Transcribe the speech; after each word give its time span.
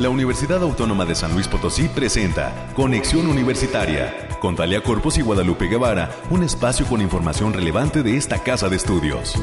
la 0.00 0.08
Universidad 0.08 0.62
Autónoma 0.62 1.04
de 1.04 1.14
San 1.14 1.34
Luis 1.34 1.46
Potosí 1.46 1.86
presenta 1.88 2.72
Conexión 2.74 3.26
Universitaria 3.26 4.28
con 4.40 4.56
Talia 4.56 4.82
Corpus 4.82 5.18
y 5.18 5.20
Guadalupe 5.20 5.66
Guevara, 5.66 6.10
un 6.30 6.42
espacio 6.42 6.86
con 6.86 7.02
información 7.02 7.52
relevante 7.52 8.02
de 8.02 8.16
esta 8.16 8.42
casa 8.42 8.70
de 8.70 8.76
estudios. 8.76 9.34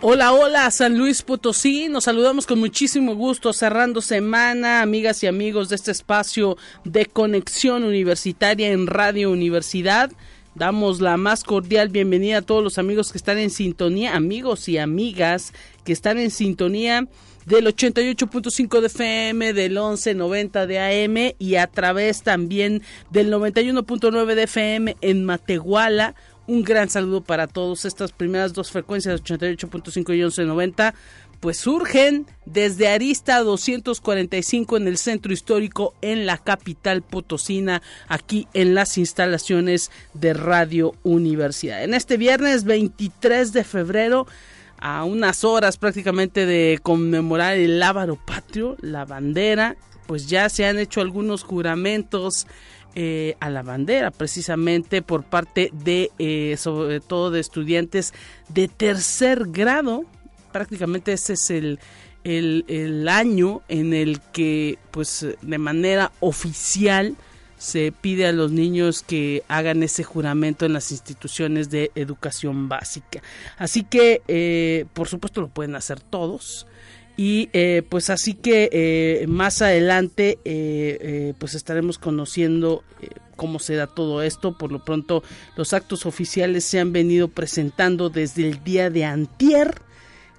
Hola, 0.00 0.32
hola, 0.32 0.70
San 0.70 0.96
Luis 0.96 1.20
Potosí. 1.20 1.88
Nos 1.90 2.04
saludamos 2.04 2.46
con 2.46 2.58
muchísimo 2.58 3.14
gusto 3.14 3.52
cerrando 3.52 4.00
semana, 4.00 4.80
amigas 4.80 5.22
y 5.22 5.26
amigos 5.26 5.68
de 5.68 5.76
este 5.76 5.90
espacio 5.90 6.56
de 6.84 7.04
conexión 7.04 7.84
universitaria 7.84 8.70
en 8.70 8.86
Radio 8.86 9.30
Universidad. 9.30 10.10
Damos 10.54 11.00
la 11.00 11.16
más 11.16 11.42
cordial 11.42 11.88
bienvenida 11.88 12.38
a 12.38 12.42
todos 12.42 12.62
los 12.62 12.78
amigos 12.78 13.10
que 13.10 13.18
están 13.18 13.38
en 13.38 13.50
sintonía, 13.50 14.14
amigos 14.14 14.68
y 14.68 14.78
amigas 14.78 15.52
que 15.84 15.92
están 15.92 16.16
en 16.18 16.30
sintonía 16.30 17.08
del 17.44 17.66
88.5 17.66 18.80
de 18.80 18.86
FM, 18.86 19.52
del 19.52 19.72
1190 19.72 20.66
de 20.68 20.78
AM 20.78 21.34
y 21.40 21.56
a 21.56 21.66
través 21.66 22.22
también 22.22 22.82
del 23.10 23.32
91.9 23.32 24.34
de 24.34 24.42
FM 24.44 24.96
en 25.00 25.24
Matehuala 25.24 26.14
un 26.46 26.62
gran 26.62 26.90
saludo 26.90 27.22
para 27.22 27.46
todos. 27.46 27.84
Estas 27.84 28.12
primeras 28.12 28.52
dos 28.52 28.70
frecuencias, 28.70 29.22
88.5 29.22 30.14
y 30.14 30.18
1190, 30.18 30.94
pues 31.40 31.58
surgen 31.58 32.26
desde 32.46 32.88
Arista 32.88 33.40
245 33.40 34.76
en 34.76 34.88
el 34.88 34.98
centro 34.98 35.32
histórico 35.32 35.94
en 36.00 36.26
la 36.26 36.38
capital 36.38 37.02
potosina, 37.02 37.82
aquí 38.08 38.48
en 38.54 38.74
las 38.74 38.98
instalaciones 38.98 39.90
de 40.14 40.34
Radio 40.34 40.94
Universidad. 41.02 41.84
En 41.84 41.94
este 41.94 42.16
viernes 42.16 42.64
23 42.64 43.52
de 43.52 43.64
febrero, 43.64 44.26
a 44.78 45.04
unas 45.04 45.44
horas 45.44 45.76
prácticamente 45.76 46.46
de 46.46 46.78
conmemorar 46.82 47.56
el 47.56 47.78
Lábaro 47.78 48.16
Patrio, 48.16 48.76
la 48.80 49.04
bandera, 49.04 49.76
pues 50.06 50.28
ya 50.28 50.48
se 50.48 50.66
han 50.66 50.78
hecho 50.78 51.00
algunos 51.00 51.42
juramentos 51.42 52.46
eh, 52.96 53.34
a 53.40 53.50
la 53.50 53.62
bandera 53.62 54.12
precisamente 54.12 55.02
por 55.02 55.24
parte 55.24 55.70
de 55.72 56.12
eh, 56.20 56.54
sobre 56.56 57.00
todo 57.00 57.32
de 57.32 57.40
estudiantes 57.40 58.14
de 58.50 58.68
tercer 58.68 59.46
grado 59.48 60.04
prácticamente 60.54 61.12
ese 61.12 61.32
es 61.32 61.50
el, 61.50 61.80
el, 62.22 63.08
año 63.08 63.62
en 63.66 63.92
el 63.92 64.20
que 64.20 64.78
pues 64.92 65.26
de 65.42 65.58
manera 65.58 66.12
oficial 66.20 67.16
se 67.58 67.90
pide 67.90 68.28
a 68.28 68.32
los 68.32 68.52
niños 68.52 69.02
que 69.02 69.42
hagan 69.48 69.82
ese 69.82 70.04
juramento 70.04 70.64
en 70.64 70.72
las 70.72 70.92
instituciones 70.92 71.70
de 71.70 71.90
educación 71.96 72.68
básica. 72.68 73.20
Así 73.58 73.82
que 73.82 74.22
eh, 74.28 74.84
por 74.92 75.08
supuesto 75.08 75.40
lo 75.40 75.48
pueden 75.48 75.74
hacer 75.74 75.98
todos. 75.98 76.68
Y 77.16 77.48
eh, 77.52 77.82
pues 77.88 78.08
así 78.08 78.34
que 78.34 78.68
eh, 78.72 79.26
más 79.26 79.60
adelante 79.60 80.38
pues 81.36 81.54
estaremos 81.54 81.98
conociendo 81.98 82.84
cómo 83.34 83.58
se 83.58 83.74
da 83.74 83.88
todo 83.88 84.22
esto. 84.22 84.56
Por 84.56 84.70
lo 84.70 84.84
pronto 84.84 85.24
los 85.56 85.72
actos 85.72 86.06
oficiales 86.06 86.64
se 86.64 86.78
han 86.78 86.92
venido 86.92 87.26
presentando 87.26 88.08
desde 88.08 88.48
el 88.48 88.62
día 88.62 88.88
de 88.88 89.04
antier 89.04 89.83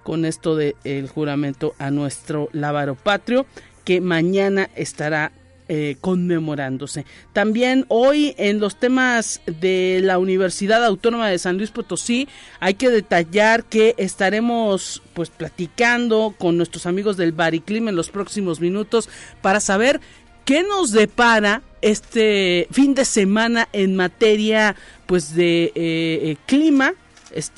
con 0.05 0.23
esto 0.23 0.55
del 0.55 1.09
juramento 1.09 1.73
a 1.79 1.89
nuestro 1.89 2.47
lábaro 2.53 2.93
patrio 2.93 3.47
que 3.83 4.01
mañana 4.01 4.69
estará 4.75 5.31
eh, 5.67 5.97
conmemorándose. 5.99 7.05
También 7.33 7.85
hoy 7.87 8.35
en 8.37 8.59
los 8.59 8.79
temas 8.79 9.41
de 9.47 9.99
la 10.03 10.19
Universidad 10.19 10.85
Autónoma 10.85 11.27
de 11.27 11.39
San 11.39 11.57
Luis 11.57 11.71
Potosí 11.71 12.27
hay 12.59 12.75
que 12.75 12.91
detallar 12.91 13.63
que 13.63 13.95
estaremos 13.97 15.01
pues 15.15 15.31
platicando 15.31 16.35
con 16.37 16.55
nuestros 16.55 16.85
amigos 16.85 17.17
del 17.17 17.31
Bariclim 17.31 17.87
en 17.87 17.95
los 17.95 18.11
próximos 18.11 18.59
minutos 18.59 19.09
para 19.41 19.59
saber 19.59 20.01
qué 20.45 20.61
nos 20.61 20.91
depara 20.91 21.63
este 21.81 22.67
fin 22.69 22.93
de 22.93 23.05
semana 23.05 23.67
en 23.73 23.95
materia 23.95 24.75
pues 25.07 25.33
de 25.33 25.63
eh, 25.63 25.71
eh, 25.75 26.37
clima 26.45 26.93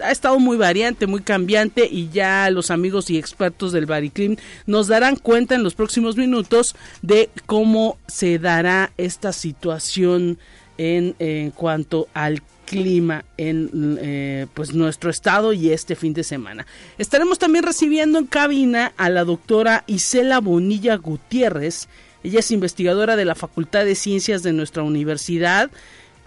ha 0.04 0.12
estado 0.12 0.40
muy 0.40 0.58
variante, 0.58 1.08
muy 1.08 1.22
cambiante 1.22 1.88
y 1.90 2.10
ya 2.10 2.50
los 2.50 2.72
amigos 2.72 3.10
y 3.10 3.18
expertos 3.18 3.72
del 3.72 3.86
Bariclim 3.86 4.36
nos 4.66 4.88
darán 4.88 5.16
cuenta 5.16 5.56
en 5.56 5.64
los 5.64 5.76
próximos 5.76 6.18
minutos 6.18 6.76
de 7.02 7.30
cómo 7.46 7.98
se 8.08 8.40
dará 8.40 8.92
esta 8.98 9.32
situación 9.32 10.38
en, 10.78 11.52
cuanto 11.52 12.08
al 12.14 12.42
clima 12.66 13.24
en 13.38 13.98
eh, 14.02 14.48
pues 14.54 14.74
nuestro 14.74 15.10
estado 15.10 15.54
y 15.54 15.72
este 15.72 15.96
fin 15.96 16.14
de 16.14 16.24
semana. 16.24 16.66
Estaremos 16.98 17.40
también 17.40 17.64
recibiendo 17.64 18.20
en 18.20 18.26
cabina 18.26 18.94
a 18.98 19.10
la 19.10 19.24
doctora 19.24 19.84
Isela 19.88 20.40
Bonilla 20.40 20.96
Gutiérrez. 20.96 21.88
Ella 22.24 22.40
es 22.40 22.52
investigadora 22.52 23.16
de 23.16 23.26
la 23.26 23.36
Facultad 23.36 23.86
de 23.86 23.96
Ciencias 23.96 24.44
de 24.44 24.54
nuestra 24.54 24.84
universidad 24.84 25.72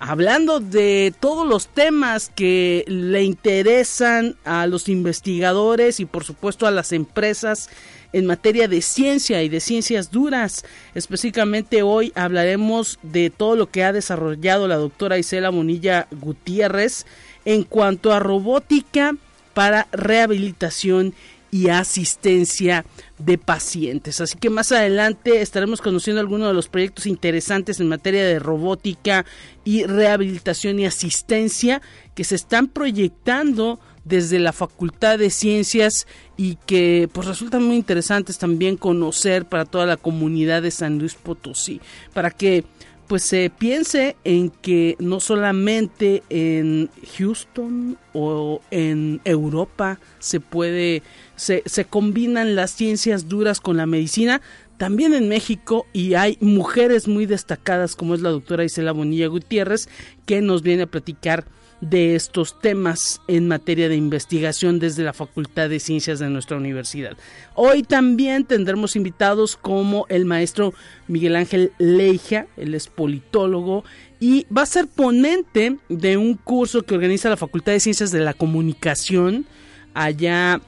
hablando 0.01 0.61
de 0.61 1.15
todos 1.21 1.47
los 1.47 1.69
temas 1.69 2.33
que 2.35 2.85
le 2.89 3.23
interesan 3.23 4.35
a 4.45 4.67
los 4.67 4.89
investigadores 4.89 6.01
y 6.01 6.07
por 6.07 6.25
supuesto 6.25 6.67
a 6.67 6.71
las 6.71 6.93
empresas 6.93 7.69
en 8.13 8.27
materia 8.27 8.67
de 8.67 8.81
ciencia 8.81 9.43
y 9.43 9.49
de 9.49 9.61
ciencias 9.61 10.11
duras. 10.11 10.65
Específicamente 10.95 11.83
hoy 11.83 12.13
hablaremos 12.17 12.99
de 13.03 13.31
todo 13.31 13.57
lo 13.57 13.71
que 13.71 13.85
ha 13.85 13.93
desarrollado 13.93 14.67
la 14.67 14.77
doctora 14.77 15.19
Isela 15.19 15.51
Monilla 15.51 16.09
Gutiérrez 16.11 17.05
en 17.45 17.63
cuanto 17.63 18.13
a 18.13 18.19
robótica 18.19 19.15
para 19.53 19.87
rehabilitación 19.93 21.15
y 21.51 21.69
asistencia 21.69 22.85
de 23.19 23.39
pacientes. 23.39 24.21
Así 24.21 24.39
que 24.39 24.51
más 24.51 24.73
adelante 24.73 25.41
estaremos 25.41 25.81
conociendo 25.81 26.21
algunos 26.21 26.49
de 26.49 26.55
los 26.55 26.69
proyectos 26.69 27.07
interesantes 27.07 27.81
en 27.81 27.89
materia 27.89 28.25
de 28.25 28.39
robótica 28.39 29.25
y 29.65 29.85
rehabilitación 29.85 30.79
y 30.79 30.87
asistencia 30.87 31.83
que 32.15 32.25
se 32.25 32.37
están 32.37 32.69
proyectando 32.69 33.81
desde 34.05 34.39
la 34.39 34.53
Facultad 34.53 35.19
de 35.19 35.31
Ciencias 35.31 36.07
y 36.37 36.57
que 36.67 37.09
pues 37.13 37.27
resultan 37.27 37.63
muy 37.65 37.77
interesantes 37.77 38.39
también 38.39 38.77
conocer 38.77 39.45
para 39.45 39.67
toda 39.67 39.87
la 39.87 39.97
comunidad 39.97 40.63
de 40.63 40.71
San 40.71 40.99
Luis 40.99 41.15
Potosí, 41.15 41.81
para 42.15 42.31
que 42.31 42.65
pues 43.11 43.25
se 43.25 43.51
piense 43.51 44.15
en 44.23 44.51
que 44.51 44.95
no 45.01 45.19
solamente 45.19 46.23
en 46.31 46.91
Houston 47.19 47.99
o 48.13 48.61
en 48.71 49.21
Europa 49.25 49.99
se 50.21 50.39
puede, 50.39 51.03
se, 51.35 51.65
se 51.67 51.85
combinan 51.85 52.55
las 52.55 52.71
ciencias 52.71 53.29
duras 53.29 53.59
con 53.59 53.77
la 53.77 53.87
medicina, 53.87 54.41
también 54.77 55.13
en 55.13 55.29
México 55.29 55.89
y 55.93 56.15
hay 56.15 56.39
mujeres 56.41 57.09
muy 57.09 57.27
destacadas 57.27 57.97
como 57.97 58.15
es 58.15 58.21
la 58.21 58.31
doctora 58.31 58.63
Isela 58.63 58.93
Bonilla 58.93 59.27
Gutiérrez 59.27 59.89
que 60.25 60.41
nos 60.41 60.63
viene 60.63 60.85
a 60.85 60.87
platicar 60.87 61.47
de 61.81 62.15
estos 62.15 62.61
temas 62.61 63.21
en 63.27 63.49
materia 63.49 63.89
de 63.89 63.97
investigación 63.97 64.79
desde 64.79 65.03
la 65.03 65.13
Facultad 65.13 65.69
de 65.69 65.81
Ciencias 65.81 66.19
de 66.19 66.29
nuestra 66.29 66.57
universidad. 66.57 67.17
Hoy 67.55 67.83
también 67.83 68.45
tendremos 68.45 68.97
invitados 68.97 69.57
como 69.57 70.07
el 70.09 70.25
maestro 70.25 70.75
Miguel 71.09 71.37
Ángel 71.37 71.73
Leija, 71.79 72.47
él 72.57 72.75
es 72.75 72.87
politólogo 72.87 73.85
y 74.19 74.47
va 74.55 74.63
a 74.63 74.67
ser 74.67 74.87
ponente 74.87 75.79
de 75.89 76.17
un 76.17 76.35
curso 76.35 76.83
que 76.83 76.95
organiza 76.95 77.31
la 77.31 77.37
Facultad 77.37 77.73
de 77.73 77.81
Ciencias 77.81 78.11
de 78.11 78.21
la 78.21 78.35
Comunicación 78.35 79.47
allá 79.95 80.61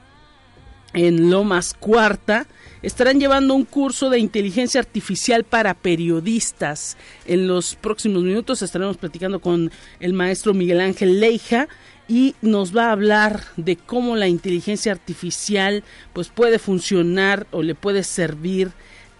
en 0.93 1.29
Lomas 1.29 1.73
Cuarta 1.73 2.47
estarán 2.83 3.19
llevando 3.19 3.55
un 3.55 3.63
curso 3.63 4.09
de 4.09 4.19
inteligencia 4.19 4.79
artificial 4.79 5.45
para 5.45 5.73
periodistas. 5.73 6.97
En 7.25 7.47
los 7.47 7.75
próximos 7.75 8.23
minutos 8.23 8.61
estaremos 8.61 8.97
platicando 8.97 9.39
con 9.39 9.71
el 9.99 10.13
maestro 10.13 10.53
Miguel 10.53 10.81
Ángel 10.81 11.19
Leija 11.19 11.67
y 12.07 12.35
nos 12.41 12.75
va 12.75 12.89
a 12.89 12.91
hablar 12.91 13.45
de 13.55 13.77
cómo 13.77 14.15
la 14.15 14.27
inteligencia 14.27 14.91
artificial 14.91 15.83
pues 16.11 16.27
puede 16.27 16.59
funcionar 16.59 17.47
o 17.51 17.63
le 17.63 17.73
puede 17.73 18.03
servir 18.03 18.71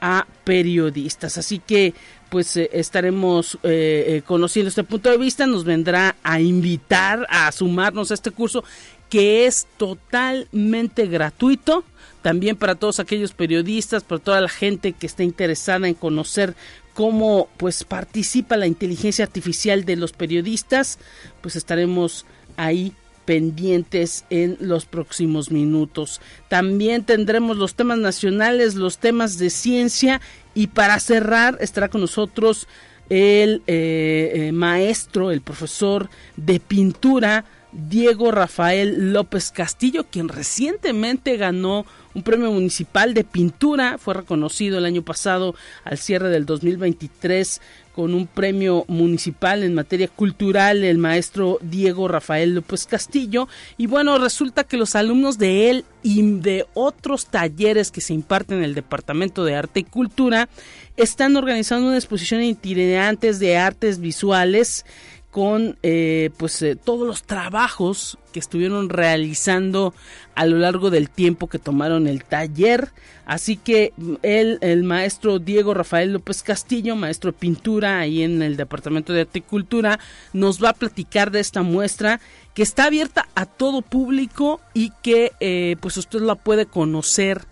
a 0.01 0.27
periodistas. 0.43 1.38
Así 1.38 1.59
que 1.59 1.93
pues 2.29 2.57
eh, 2.57 2.69
estaremos 2.73 3.57
eh, 3.63 4.05
eh, 4.07 4.21
conociendo 4.25 4.67
este 4.67 4.83
punto 4.83 5.09
de 5.09 5.17
vista, 5.17 5.47
nos 5.47 5.63
vendrá 5.63 6.17
a 6.23 6.41
invitar 6.41 7.25
a 7.29 7.49
sumarnos 7.53 8.11
a 8.11 8.15
este 8.15 8.31
curso 8.31 8.65
que 9.09 9.45
es 9.45 9.67
totalmente 9.77 11.05
gratuito 11.05 11.85
también 12.23 12.55
para 12.55 12.75
todos 12.75 12.99
aquellos 12.99 13.33
periodistas, 13.33 14.03
para 14.03 14.23
toda 14.23 14.41
la 14.41 14.49
gente 14.49 14.93
que 14.93 15.05
está 15.05 15.23
interesada 15.23 15.87
en 15.87 15.93
conocer 15.93 16.55
cómo 16.95 17.49
pues 17.57 17.83
participa 17.83 18.57
la 18.57 18.65
inteligencia 18.65 19.25
artificial 19.25 19.83
de 19.83 19.97
los 19.97 20.13
periodistas, 20.13 20.99
pues 21.41 21.55
estaremos 21.55 22.25
ahí 22.55 22.93
pendientes 23.25 24.25
en 24.29 24.57
los 24.59 24.85
próximos 24.85 25.51
minutos. 25.51 26.21
También 26.47 27.03
tendremos 27.03 27.57
los 27.57 27.75
temas 27.75 27.99
nacionales, 27.99 28.75
los 28.75 28.97
temas 28.97 29.37
de 29.37 29.49
ciencia 29.49 30.21
y 30.55 30.67
para 30.67 30.99
cerrar 30.99 31.57
estará 31.59 31.89
con 31.89 32.01
nosotros 32.01 32.67
el 33.09 33.61
eh, 33.67 34.51
maestro, 34.53 35.31
el 35.31 35.41
profesor 35.41 36.09
de 36.37 36.59
pintura, 36.61 37.45
Diego 37.73 38.31
Rafael 38.31 39.13
López 39.13 39.51
Castillo, 39.51 40.05
quien 40.09 40.29
recientemente 40.29 41.37
ganó 41.37 41.85
un 42.13 42.21
premio 42.21 42.51
municipal 42.51 43.13
de 43.13 43.23
pintura, 43.23 43.97
fue 43.97 44.13
reconocido 44.13 44.77
el 44.77 44.85
año 44.85 45.01
pasado 45.01 45.55
al 45.83 45.97
cierre 45.97 46.29
del 46.29 46.45
2023 46.45 47.59
con 47.95 48.13
un 48.15 48.25
premio 48.25 48.85
municipal 48.87 49.63
en 49.63 49.75
materia 49.75 50.07
cultural, 50.07 50.83
el 50.83 50.97
maestro 50.97 51.59
Diego 51.61 52.07
Rafael 52.07 52.55
López 52.55 52.87
Castillo. 52.87 53.47
Y 53.77 53.85
bueno, 53.85 54.17
resulta 54.17 54.63
que 54.63 54.77
los 54.77 54.95
alumnos 54.95 55.37
de 55.37 55.69
él 55.69 55.85
y 56.01 56.39
de 56.39 56.65
otros 56.73 57.27
talleres 57.27 57.91
que 57.91 58.01
se 58.01 58.13
imparten 58.13 58.59
en 58.59 58.63
el 58.63 58.73
Departamento 58.73 59.45
de 59.45 59.55
Arte 59.55 59.81
y 59.81 59.83
Cultura 59.83 60.49
están 60.97 61.35
organizando 61.35 61.87
una 61.87 61.97
exposición 61.97 62.41
itinerantes 62.41 63.39
de 63.39 63.57
artes 63.57 63.99
visuales 63.99 64.85
con 65.33 65.80
eh, 65.81 66.30
pues 66.38 66.62
eh, 66.62 66.75
todos 66.75 67.07
los 67.07 67.24
trabajos 67.24 68.19
que 68.31 68.39
estuvieron 68.39 68.89
realizando 68.89 69.95
a 70.35 70.45
lo 70.45 70.57
largo 70.57 70.91
del 70.91 71.09
tiempo 71.09 71.47
que 71.47 71.57
tomaron 71.57 72.06
el 72.06 72.24
taller. 72.24 72.89
Así 73.25 73.57
que 73.57 73.94
mm, 73.97 74.13
él 74.21 74.59
el 74.62 74.83
maestro 74.83 75.39
Diego 75.39 75.74
Rafael 75.74 76.13
López 76.13 76.44
Castillo 76.44 76.95
maestro 76.95 77.31
de 77.31 77.39
pintura 77.39 77.97
ahí 77.97 78.21
en 78.21 78.44
el 78.44 78.57
departamento 78.57 79.12
de 79.12 79.21
arte 79.21 79.39
y 79.39 79.41
cultura 79.41 80.00
nos 80.33 80.63
va 80.63 80.69
a 80.69 80.74
platicar 80.74 81.31
de 81.31 81.39
esta 81.39 81.63
muestra 81.63 82.21
que 82.53 82.62
está 82.62 82.86
abierta 82.86 83.27
a 83.33 83.47
todo 83.47 83.81
público 83.81 84.62
y 84.75 84.91
que 85.01 85.31
eh, 85.39 85.77
pues 85.79 85.97
usted 85.97 86.21
la 86.21 86.36
puede 86.36 86.68
conocer 86.68 87.47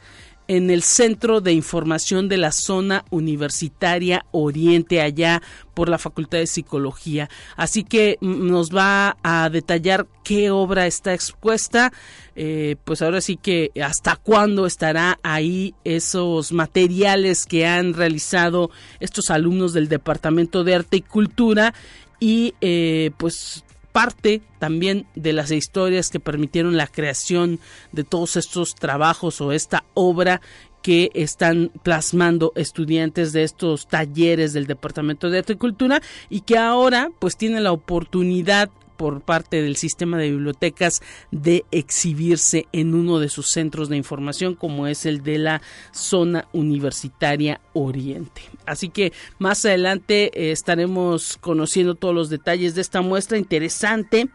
en 0.52 0.70
el 0.70 0.84
Centro 0.84 1.40
de 1.40 1.54
Información 1.54 2.28
de 2.28 2.36
la 2.36 2.52
Zona 2.52 3.06
Universitaria 3.10 4.26
Oriente, 4.32 5.00
allá 5.00 5.42
por 5.74 5.88
la 5.88 5.98
Facultad 5.98 6.40
de 6.40 6.46
Psicología. 6.46 7.30
Así 7.56 7.86
que 7.86 8.18
nos 8.20 8.70
va 8.70 9.16
a 9.24 9.50
detallar 9.50 10.08
qué 10.26 10.52
obra 10.52 10.88
está 10.88 11.14
expuesta, 11.14 11.94
eh, 12.36 12.76
pues 12.84 13.02
ahora 13.02 13.22
sí 13.22 13.38
que 13.38 13.72
hasta 13.82 14.18
cuándo 14.18 14.66
estará 14.66 15.20
ahí 15.24 15.74
esos 15.86 16.52
materiales 16.52 17.46
que 17.46 17.66
han 17.66 17.94
realizado 17.94 18.72
estos 19.00 19.30
alumnos 19.30 19.72
del 19.72 19.88
Departamento 19.88 20.66
de 20.66 20.76
Arte 20.76 20.98
y 20.98 21.02
Cultura 21.02 21.74
y 22.20 22.56
eh, 22.60 23.12
pues 23.18 23.64
parte 23.92 24.42
también 24.60 25.06
de 25.16 25.34
las 25.34 25.52
historias 25.52 26.10
que 26.10 26.20
permitieron 26.20 26.78
la 26.78 26.88
creación 26.88 27.60
de 27.92 28.04
todos 28.04 28.38
estos 28.38 28.76
trabajos 28.76 29.42
o 29.42 29.52
esta 29.52 29.84
obra 29.94 30.42
que 30.82 31.12
están 31.14 31.72
plasmando 31.84 32.54
estudiantes 32.56 33.34
de 33.34 33.44
estos 33.44 33.88
talleres 33.88 34.54
del 34.54 34.66
Departamento 34.66 35.30
de 35.30 35.40
Agricultura 35.40 36.02
y 36.30 36.42
que 36.42 36.58
ahora 36.58 37.12
pues 37.20 37.38
tienen 37.38 37.64
la 37.64 37.72
oportunidad 37.72 38.70
por 39.02 39.22
parte 39.22 39.64
del 39.64 39.78
sistema 39.78 40.20
de 40.20 40.30
bibliotecas 40.30 41.02
de 41.32 41.66
exhibirse 41.72 42.68
en 42.72 42.94
uno 42.94 43.18
de 43.18 43.30
sus 43.30 43.50
centros 43.50 43.90
de 43.90 43.98
información 43.98 44.54
como 44.54 44.86
es 44.86 45.08
el 45.08 45.24
de 45.24 45.40
la 45.40 45.64
zona 45.92 46.48
universitaria 46.54 47.60
Oriente. 47.74 48.44
Así 48.68 48.90
que 48.90 49.12
más 49.40 49.66
adelante 49.66 50.30
eh, 50.36 50.52
estaremos 50.52 51.40
conociendo 51.42 51.96
todos 51.96 52.14
los 52.14 52.30
detalles 52.30 52.76
de 52.76 52.82
esta 52.82 53.02
muestra 53.02 53.40
interesante 53.40 54.30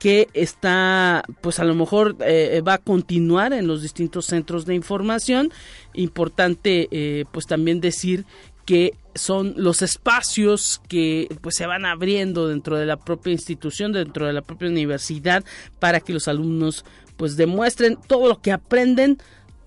que 0.00 0.26
está, 0.32 1.22
pues 1.40 1.60
a 1.60 1.64
lo 1.64 1.76
mejor 1.76 2.16
eh, 2.20 2.62
va 2.66 2.74
a 2.74 2.78
continuar 2.78 3.52
en 3.52 3.68
los 3.68 3.80
distintos 3.82 4.26
centros 4.26 4.66
de 4.66 4.74
información. 4.74 5.52
Importante, 5.92 6.88
eh, 6.90 7.26
pues 7.30 7.46
también 7.46 7.80
decir 7.80 8.24
que 8.70 8.94
son 9.16 9.54
los 9.56 9.82
espacios 9.82 10.80
que 10.86 11.26
pues 11.40 11.56
se 11.56 11.66
van 11.66 11.86
abriendo 11.86 12.46
dentro 12.46 12.78
de 12.78 12.86
la 12.86 12.96
propia 12.96 13.32
institución, 13.32 13.90
dentro 13.90 14.28
de 14.28 14.32
la 14.32 14.42
propia 14.42 14.68
universidad 14.68 15.44
para 15.80 15.98
que 15.98 16.12
los 16.12 16.28
alumnos 16.28 16.84
pues 17.16 17.36
demuestren 17.36 17.98
todo 18.06 18.28
lo 18.28 18.40
que 18.40 18.52
aprenden 18.52 19.18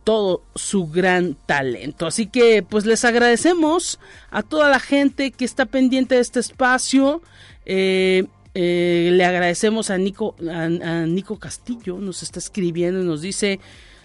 todo 0.06 0.46
su 0.56 0.88
gran 0.88 1.36
talento. 1.46 2.08
Así 2.08 2.28
que 2.28 2.64
pues 2.64 2.86
les 2.86 3.04
agradecemos 3.04 4.00
a 4.32 4.42
toda 4.42 4.70
la 4.70 4.80
gente 4.80 5.32
que 5.32 5.44
está 5.44 5.66
pendiente 5.66 6.16
de 6.16 6.22
este 6.22 6.40
espacio. 6.40 7.22
Eh, 7.66 8.24
eh, 8.54 9.10
le 9.12 9.26
agradecemos 9.26 9.90
a 9.90 9.98
Nico, 9.98 10.34
a 10.50 10.70
Nico 11.08 11.40
Castillo, 11.40 11.98
nos 11.98 12.24
está 12.24 12.40
escribiendo 12.40 13.02
y 13.02 13.06
nos 13.06 13.22
dice 13.22 13.60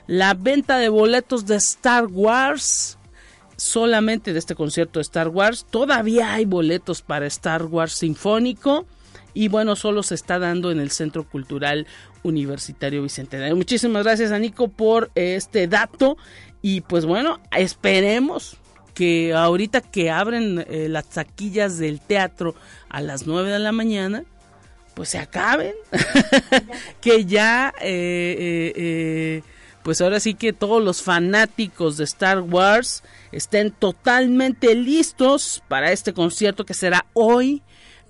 la 0.09 0.35
venta 0.35 0.77
de 0.79 0.89
boletos 0.89 1.47
de 1.47 1.55
Star 1.55 2.07
Wars 2.07 2.98
solamente 3.59 4.33
de 4.33 4.39
este 4.39 4.55
concierto 4.55 5.01
de 5.01 5.03
Star 5.03 5.29
Wars. 5.29 5.67
Todavía 5.69 6.33
hay 6.33 6.47
boletos 6.47 7.03
para 7.03 7.27
Star 7.27 7.65
Wars 7.65 7.93
Sinfónico 7.93 8.87
y 9.35 9.49
bueno, 9.49 9.77
solo 9.77 10.03
se 10.03 10.15
está 10.15 10.39
dando 10.39 10.71
en 10.71 10.81
el 10.81 10.91
Centro 10.91 11.29
Cultural 11.29 11.87
Universitario 12.23 13.03
Bicentenario. 13.03 13.57
Muchísimas 13.57 14.05
gracias 14.05 14.31
a 14.31 14.39
Nico 14.39 14.69
por 14.69 15.11
este 15.15 15.67
dato 15.67 16.17
y 16.63 16.81
pues 16.83 17.05
bueno, 17.05 17.41
esperemos 17.57 18.57
que 18.95 19.35
ahorita 19.35 19.81
que 19.81 20.11
abren 20.11 20.65
eh, 20.69 20.89
las 20.89 21.09
taquillas 21.09 21.79
del 21.79 22.01
teatro 22.01 22.55
a 22.89 23.01
las 23.01 23.27
9 23.27 23.51
de 23.51 23.59
la 23.59 23.73
mañana, 23.73 24.25
pues 24.95 25.11
se 25.11 25.19
acaben, 25.19 25.75
que 27.01 27.25
ya 27.25 27.73
eh, 27.81 28.73
eh, 28.75 29.43
pues 29.83 30.01
ahora 30.01 30.21
sí 30.21 30.35
que 30.35 30.53
todos 30.53 30.83
los 30.83 31.03
fanáticos 31.03 31.97
de 31.97 32.05
Star 32.05 32.41
Wars 32.41 33.03
estén 33.33 33.71
totalmente 33.71 34.75
listos 34.75 35.63
para 35.69 35.93
este 35.93 36.13
concierto 36.13 36.65
que 36.65 36.75
será 36.75 37.07
hoy 37.13 37.63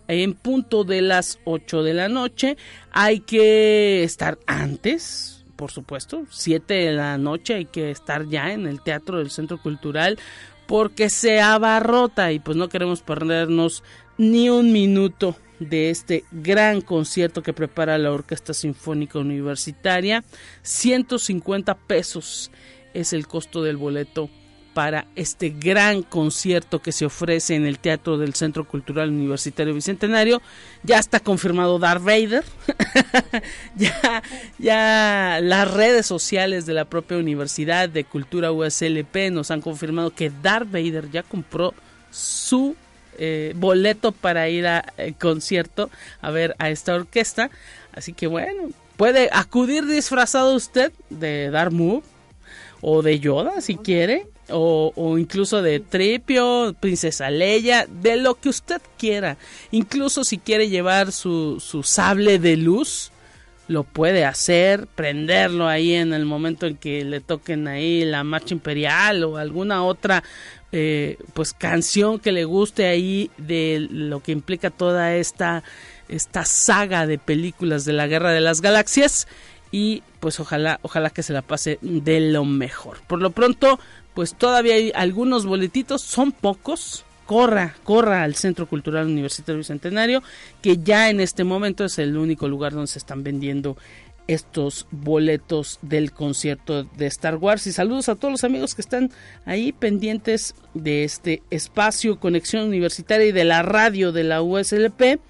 en 0.09 0.35
punto 0.35 0.85
de 0.85 1.03
las 1.03 1.39
8 1.45 1.83
de 1.83 1.95
la 1.95 2.09
noche. 2.09 2.57
Hay 2.91 3.21
que 3.21 4.03
estar 4.03 4.39
antes, 4.47 5.45
por 5.57 5.71
supuesto, 5.71 6.25
7 6.31 6.75
de 6.75 6.93
la 6.93 7.19
noche 7.19 7.55
hay 7.55 7.65
que 7.67 7.91
estar 7.91 8.27
ya 8.27 8.53
en 8.53 8.67
el 8.67 8.83
Teatro 8.83 9.19
del 9.19 9.31
Centro 9.31 9.61
Cultural 9.61 10.19
porque 10.67 11.09
se 11.09 11.41
abarrota 11.41 12.33
y 12.33 12.41
pues 12.41 12.57
no 12.57 12.69
queremos 12.69 13.03
perdernos 13.03 13.83
ni 14.19 14.51
un 14.51 14.73
minuto 14.73 15.37
de 15.61 15.91
este 15.91 16.25
gran 16.31 16.81
concierto 16.81 17.43
que 17.43 17.53
prepara 17.53 17.99
la 17.99 18.13
Orquesta 18.13 18.55
Sinfónica 18.55 19.19
Universitaria. 19.19 20.25
150 20.63 21.75
pesos 21.75 22.51
es 22.95 23.13
el 23.13 23.27
costo 23.27 23.63
del 23.63 23.77
boleto 23.77 24.31
para 24.79 25.07
este 25.17 25.49
gran 25.49 26.05
concierto 26.05 26.79
que 26.79 26.93
se 26.93 27.05
ofrece 27.05 27.57
en 27.57 27.67
el 27.67 27.81
Teatro 27.81 28.17
del 28.17 28.35
Centro 28.35 28.63
Cultural 28.63 29.09
Universitario 29.09 29.75
Bicentenario. 29.75 30.41
Ya 30.85 31.01
está 31.01 31.19
confirmado 31.19 31.81
Darth 31.81 32.05
Vader. 32.05 32.45
ya, 33.75 34.23
ya 34.57 35.41
las 35.43 35.69
redes 35.75 36.07
sociales 36.07 36.65
de 36.65 36.75
la 36.75 36.85
propia 36.85 37.19
Universidad 37.19 37.89
de 37.89 38.05
Cultura 38.05 38.53
USLP 38.53 39.33
nos 39.33 39.51
han 39.51 39.63
confirmado 39.63 40.13
que 40.13 40.31
Darth 40.31 40.71
Vader 40.71 41.11
ya 41.11 41.25
compró 41.25 41.75
su 42.13 42.77
eh, 43.19 43.55
boleto 43.57 44.13
para 44.13 44.49
ir 44.49 44.69
al 44.69 44.85
eh, 44.97 45.13
concierto 45.19 45.91
a 46.21 46.31
ver 46.31 46.55
a 46.61 46.71
esta 46.71 46.95
orquesta. 46.95 47.51
Así 47.93 48.13
que 48.13 48.29
bueno, 48.29 48.71
puede 48.97 49.29
acudir 49.33 49.87
disfrazado 49.87 50.55
usted 50.55 50.93
de 51.11 51.51
Darth 51.51 51.73
Move 51.73 52.05
o 52.81 53.03
de 53.03 53.19
Yoda 53.19 53.61
si 53.61 53.75
quiere. 53.75 54.29
O, 54.51 55.17
incluso 55.19 55.61
de 55.63 55.81
Tripio, 55.81 56.75
Princesa 56.81 57.31
Leia, 57.31 57.87
de 57.87 58.17
lo 58.17 58.35
que 58.35 58.49
usted 58.49 58.81
quiera. 58.97 59.37
Incluso 59.71 60.25
si 60.25 60.39
quiere 60.39 60.69
llevar 60.69 61.13
su, 61.13 61.61
su 61.61 61.83
sable 61.83 62.39
de 62.39 62.57
luz, 62.57 63.13
lo 63.69 63.85
puede 63.85 64.25
hacer, 64.25 64.87
prenderlo 64.87 65.69
ahí 65.69 65.93
en 65.93 66.15
el 66.15 66.25
momento 66.25 66.67
en 66.67 66.77
que 66.77 67.05
le 67.05 67.21
toquen 67.21 67.69
ahí 67.69 68.05
la 68.05 68.25
marcha 68.25 68.55
imperial 68.55 69.23
o 69.25 69.37
alguna 69.37 69.85
otra 69.85 70.25
eh, 70.73 71.19
pues 71.35 71.53
canción 71.53 72.19
que 72.19 72.33
le 72.33 72.45
guste 72.45 72.87
ahí 72.87 73.31
de 73.37 73.87
lo 73.91 74.21
que 74.21 74.33
implica 74.33 74.71
toda 74.71 75.15
esta 75.15 75.63
esta 76.09 76.47
saga 76.47 77.07
de 77.07 77.19
películas 77.19 77.85
de 77.85 77.93
la 77.93 78.07
Guerra 78.07 78.33
de 78.33 78.41
las 78.41 78.63
Galaxias 78.63 79.29
y 79.71 80.03
pues 80.21 80.41
ojalá 80.41 80.81
ojalá 80.83 81.11
que 81.11 81.23
se 81.23 81.35
la 81.35 81.43
pase 81.43 81.79
de 81.83 82.21
lo 82.21 82.47
mejor. 82.47 82.99
Por 83.07 83.21
lo 83.21 83.31
pronto, 83.31 83.79
pues 84.19 84.35
todavía 84.35 84.75
hay 84.75 84.91
algunos 84.97 85.47
boletitos, 85.47 86.03
son 86.03 86.33
pocos. 86.33 87.05
Corra, 87.25 87.77
corra 87.85 88.25
al 88.25 88.35
Centro 88.35 88.67
Cultural 88.67 89.07
Universitario 89.07 89.59
Bicentenario, 89.59 90.25
que 90.61 90.79
ya 90.79 91.09
en 91.09 91.21
este 91.21 91.45
momento 91.45 91.85
es 91.85 92.01
el 92.01 92.17
único 92.17 92.49
lugar 92.49 92.73
donde 92.73 92.89
se 92.89 92.99
están 92.99 93.23
vendiendo 93.23 93.77
estos 94.27 94.89
boletos 94.91 95.79
del 95.83 96.11
concierto 96.11 96.83
de 96.83 97.07
Star 97.07 97.37
Wars. 97.37 97.69
Y 97.69 97.73
saludos 97.73 98.09
a 98.09 98.17
todos 98.17 98.33
los 98.33 98.43
amigos 98.43 98.75
que 98.75 98.83
están 98.83 99.13
ahí 99.45 99.71
pendientes 99.71 100.57
de 100.75 101.05
este 101.05 101.45
espacio 101.51 102.19
Conexión 102.19 102.67
Universitaria 102.67 103.29
y 103.29 103.33
de 103.33 103.45
la 103.45 103.63
radio 103.63 104.11
de 104.11 104.25
la 104.25 104.43
USLP 104.43 105.21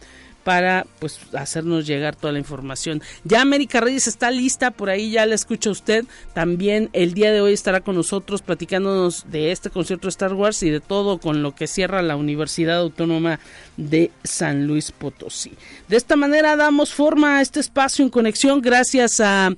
para 0.49 0.87
pues 0.99 1.21
hacernos 1.35 1.87
llegar 1.87 2.17
toda 2.17 2.33
la 2.33 2.39
información. 2.39 3.03
Ya 3.23 3.43
América 3.43 3.81
Reyes 3.81 4.09
está 4.09 4.31
lista, 4.31 4.71
por 4.71 4.89
ahí 4.89 5.11
ya 5.11 5.27
la 5.27 5.35
escucha 5.35 5.69
usted. 5.69 6.07
También 6.33 6.89
el 6.95 7.13
día 7.13 7.31
de 7.33 7.43
hoy 7.43 7.53
estará 7.53 7.83
con 7.83 7.97
nosotros 7.97 8.41
platicándonos 8.41 9.31
de 9.31 9.53
este 9.53 9.69
concierto 9.69 10.07
de 10.07 10.13
Star 10.13 10.33
Wars 10.33 10.63
y 10.63 10.71
de 10.71 10.81
todo 10.81 11.19
con 11.19 11.43
lo 11.43 11.55
que 11.55 11.67
cierra 11.67 12.01
la 12.01 12.17
Universidad 12.17 12.79
Autónoma 12.79 13.41
de 13.77 14.11
San 14.25 14.67
Luis 14.67 14.91
Potosí. 14.91 15.53
De 15.87 15.99
esta 15.99 16.17
manera 16.17 16.57
damos 16.57 16.95
forma 16.95 17.37
a 17.37 17.43
este 17.43 17.61
espacio 17.61 18.03
en 18.03 18.09
conexión 18.09 18.63
gracias 18.63 19.21
a 19.21 19.51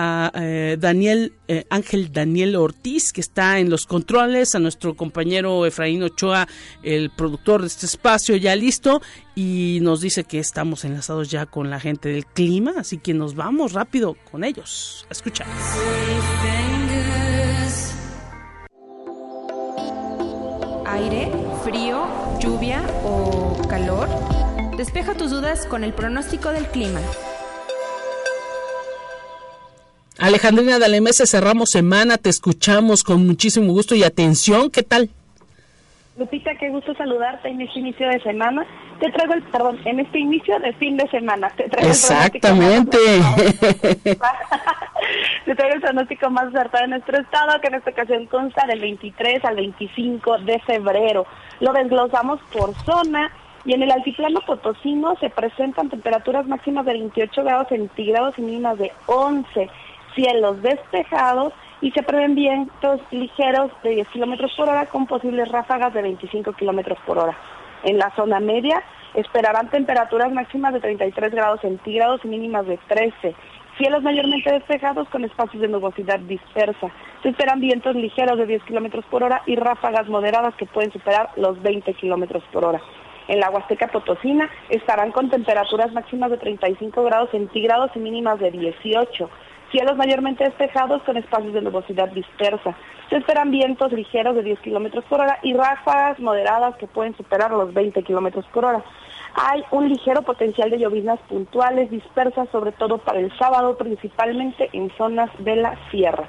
a 0.00 0.30
eh, 0.34 0.76
Daniel 0.78 1.32
eh, 1.48 1.64
Ángel 1.70 2.12
Daniel 2.12 2.54
Ortiz 2.54 3.12
que 3.12 3.20
está 3.20 3.58
en 3.58 3.68
los 3.68 3.84
controles, 3.84 4.54
a 4.54 4.60
nuestro 4.60 4.94
compañero 4.94 5.66
Efraín 5.66 6.04
Ochoa, 6.04 6.46
el 6.84 7.10
productor 7.10 7.62
de 7.62 7.66
este 7.66 7.86
espacio 7.86 8.36
ya 8.36 8.54
listo 8.54 9.02
y 9.34 9.80
nos 9.82 10.00
dice 10.00 10.22
que 10.22 10.38
estamos 10.38 10.84
enlazados 10.84 11.32
ya 11.32 11.46
con 11.46 11.68
la 11.68 11.80
gente 11.80 12.10
del 12.10 12.26
clima, 12.26 12.74
así 12.76 12.98
que 12.98 13.12
nos 13.12 13.34
vamos 13.34 13.72
rápido 13.72 14.16
con 14.30 14.44
ellos. 14.44 15.04
Escucha. 15.10 15.44
Aire, 20.86 21.32
frío, 21.64 22.06
lluvia 22.40 22.82
o 23.02 23.66
calor. 23.68 24.08
Despeja 24.76 25.14
tus 25.14 25.32
dudas 25.32 25.66
con 25.66 25.82
el 25.82 25.92
pronóstico 25.92 26.50
del 26.50 26.66
clima. 26.68 27.00
Alejandrina 30.18 30.80
Dalemese, 30.80 31.28
cerramos 31.28 31.70
semana, 31.70 32.18
te 32.18 32.28
escuchamos 32.28 33.04
con 33.04 33.24
muchísimo 33.24 33.72
gusto 33.72 33.94
y 33.94 34.02
atención, 34.02 34.68
¿qué 34.68 34.82
tal? 34.82 35.10
Lupita, 36.16 36.50
qué 36.56 36.70
gusto 36.70 36.92
saludarte 36.94 37.48
en 37.48 37.60
este 37.60 37.78
inicio 37.78 38.08
de 38.08 38.20
semana. 38.22 38.66
Te 38.98 39.12
traigo 39.12 39.34
el, 39.34 39.44
perdón, 39.44 39.78
en 39.84 40.00
este 40.00 40.18
inicio 40.18 40.58
de 40.58 40.72
fin 40.72 40.96
de 40.96 41.08
semana. 41.10 41.48
Te 41.50 41.68
traigo 41.68 41.88
Exactamente. 41.88 42.98
El 42.98 43.22
te 45.44 45.54
traigo 45.54 45.76
el 45.76 45.80
pronóstico 45.80 46.30
más 46.30 46.46
acertado 46.48 46.82
de 46.82 46.88
nuestro 46.88 47.20
estado, 47.20 47.60
que 47.60 47.68
en 47.68 47.74
esta 47.74 47.90
ocasión 47.90 48.26
consta 48.26 48.66
del 48.66 48.80
23 48.80 49.44
al 49.44 49.54
25 49.54 50.38
de 50.38 50.58
febrero. 50.66 51.26
Lo 51.60 51.72
desglosamos 51.72 52.40
por 52.52 52.74
zona 52.84 53.30
y 53.64 53.74
en 53.74 53.84
el 53.84 53.92
altiplano 53.92 54.40
potosino 54.40 55.14
se 55.20 55.30
presentan 55.30 55.90
temperaturas 55.90 56.48
máximas 56.48 56.84
de 56.86 56.94
28 56.94 57.44
grados 57.44 57.68
centígrados 57.68 58.36
y 58.38 58.42
mínimas 58.42 58.78
de 58.78 58.90
11 59.06 59.70
cielos 60.18 60.60
despejados 60.62 61.52
y 61.80 61.92
se 61.92 62.02
prevén 62.02 62.34
vientos 62.34 63.00
ligeros 63.12 63.70
de 63.84 63.90
10 63.90 64.08
kilómetros 64.08 64.52
por 64.56 64.68
hora 64.68 64.86
con 64.86 65.06
posibles 65.06 65.48
ráfagas 65.48 65.94
de 65.94 66.02
25 66.02 66.54
kilómetros 66.54 66.98
por 67.06 67.18
hora. 67.18 67.38
En 67.84 67.98
la 67.98 68.10
zona 68.16 68.40
media 68.40 68.82
esperarán 69.14 69.70
temperaturas 69.70 70.32
máximas 70.32 70.74
de 70.74 70.80
33 70.80 71.32
grados 71.32 71.60
centígrados 71.60 72.20
y 72.24 72.28
mínimas 72.28 72.66
de 72.66 72.78
13. 72.88 73.32
Cielos 73.78 74.02
mayormente 74.02 74.50
despejados 74.50 75.08
con 75.08 75.24
espacios 75.24 75.62
de 75.62 75.68
nubosidad 75.68 76.18
dispersa. 76.18 76.88
Se 77.22 77.28
esperan 77.28 77.60
vientos 77.60 77.94
ligeros 77.94 78.38
de 78.38 78.46
10 78.46 78.64
kilómetros 78.64 79.04
por 79.04 79.22
hora 79.22 79.42
y 79.46 79.54
ráfagas 79.54 80.08
moderadas 80.08 80.56
que 80.56 80.66
pueden 80.66 80.90
superar 80.90 81.30
los 81.36 81.62
20 81.62 81.94
kilómetros 81.94 82.42
por 82.52 82.64
hora. 82.64 82.80
En 83.28 83.38
la 83.38 83.50
Huasteca 83.50 83.86
Potosina 83.88 84.50
estarán 84.68 85.12
con 85.12 85.30
temperaturas 85.30 85.92
máximas 85.92 86.30
de 86.30 86.38
35 86.38 87.04
grados 87.04 87.30
centígrados 87.30 87.92
y 87.94 88.00
mínimas 88.00 88.40
de 88.40 88.50
18. 88.50 89.30
Cielos 89.70 89.96
mayormente 89.96 90.44
despejados 90.44 91.02
con 91.02 91.18
espacios 91.18 91.52
de 91.52 91.60
nubosidad 91.60 92.08
dispersa. 92.08 92.74
Se 93.10 93.16
esperan 93.16 93.50
vientos 93.50 93.92
ligeros 93.92 94.34
de 94.34 94.42
10 94.42 94.60
kilómetros 94.60 95.04
por 95.04 95.20
hora 95.20 95.38
y 95.42 95.52
ráfagas 95.52 96.18
moderadas 96.20 96.76
que 96.76 96.86
pueden 96.86 97.14
superar 97.16 97.50
los 97.50 97.74
20 97.74 98.02
kilómetros 98.02 98.46
por 98.46 98.64
hora. 98.64 98.82
Hay 99.34 99.62
un 99.70 99.90
ligero 99.90 100.22
potencial 100.22 100.70
de 100.70 100.78
lloviznas 100.78 101.20
puntuales 101.28 101.90
dispersas, 101.90 102.48
sobre 102.50 102.72
todo 102.72 102.96
para 102.98 103.20
el 103.20 103.30
sábado, 103.38 103.76
principalmente 103.76 104.70
en 104.72 104.90
zonas 104.96 105.30
de 105.38 105.56
la 105.56 105.76
sierra. 105.90 106.24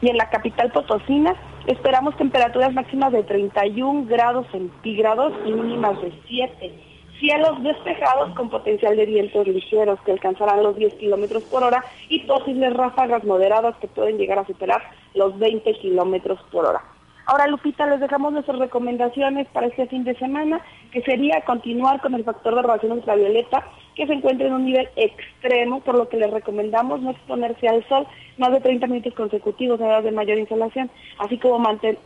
Y 0.00 0.08
en 0.08 0.16
la 0.16 0.28
capital 0.28 0.72
potosina 0.72 1.36
esperamos 1.66 2.16
temperaturas 2.16 2.72
máximas 2.72 3.12
de 3.12 3.22
31 3.22 4.06
grados 4.06 4.46
centígrados 4.50 5.32
y 5.46 5.52
mínimas 5.52 6.00
de 6.02 6.12
7 6.26 6.89
cielos 7.20 7.62
despejados 7.62 8.34
con 8.34 8.48
potencial 8.48 8.96
de 8.96 9.06
vientos 9.06 9.46
ligeros 9.46 10.00
que 10.00 10.12
alcanzarán 10.12 10.62
los 10.62 10.74
10 10.76 10.94
kilómetros 10.94 11.44
por 11.44 11.62
hora 11.62 11.84
y 12.08 12.20
posibles 12.20 12.72
ráfagas 12.72 13.22
moderadas 13.24 13.76
que 13.76 13.88
pueden 13.88 14.16
llegar 14.16 14.38
a 14.38 14.46
superar 14.46 14.82
los 15.14 15.38
20 15.38 15.72
kilómetros 15.74 16.40
por 16.50 16.64
hora. 16.64 16.82
Ahora, 17.26 17.46
Lupita, 17.46 17.86
les 17.86 18.00
dejamos 18.00 18.32
nuestras 18.32 18.58
recomendaciones 18.58 19.46
para 19.52 19.68
este 19.68 19.86
fin 19.86 20.02
de 20.02 20.16
semana, 20.16 20.60
que 20.90 21.02
sería 21.02 21.42
continuar 21.42 22.00
con 22.00 22.14
el 22.14 22.24
factor 22.24 22.56
de 22.56 22.62
radiación 22.62 22.92
ultravioleta, 22.92 23.64
que 23.94 24.06
se 24.06 24.14
encuentra 24.14 24.48
en 24.48 24.54
un 24.54 24.64
nivel 24.64 24.88
extremo, 24.96 25.80
por 25.80 25.96
lo 25.96 26.08
que 26.08 26.16
les 26.16 26.30
recomendamos 26.30 27.02
no 27.02 27.10
exponerse 27.10 27.68
al 27.68 27.86
sol 27.88 28.06
más 28.38 28.50
de 28.50 28.60
30 28.60 28.86
minutos 28.88 29.14
consecutivos 29.14 29.80
a 29.80 29.86
edad 29.86 30.02
de 30.02 30.10
mayor 30.10 30.38
insolación, 30.38 30.90
así 31.18 31.38
como 31.38 31.62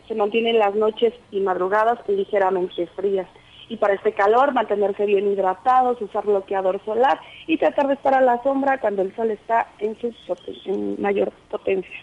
se 0.07 0.15
mantienen 0.15 0.59
las 0.59 0.75
noches 0.75 1.13
y 1.31 1.39
madrugadas 1.39 1.97
ligeramente 2.07 2.85
frías 2.95 3.27
y 3.69 3.77
para 3.77 3.93
este 3.95 4.13
calor 4.13 4.53
mantenerse 4.53 5.05
bien 5.05 5.31
hidratados, 5.31 6.01
usar 6.01 6.25
bloqueador 6.25 6.83
solar 6.85 7.19
y 7.47 7.57
tratar 7.57 7.87
de 7.87 7.95
estar 7.95 8.13
a 8.13 8.21
la 8.21 8.41
sombra 8.43 8.79
cuando 8.79 9.01
el 9.01 9.15
sol 9.15 9.31
está 9.31 9.67
en 9.79 9.97
su 9.99 10.95
mayor 10.99 11.31
potencia. 11.49 11.95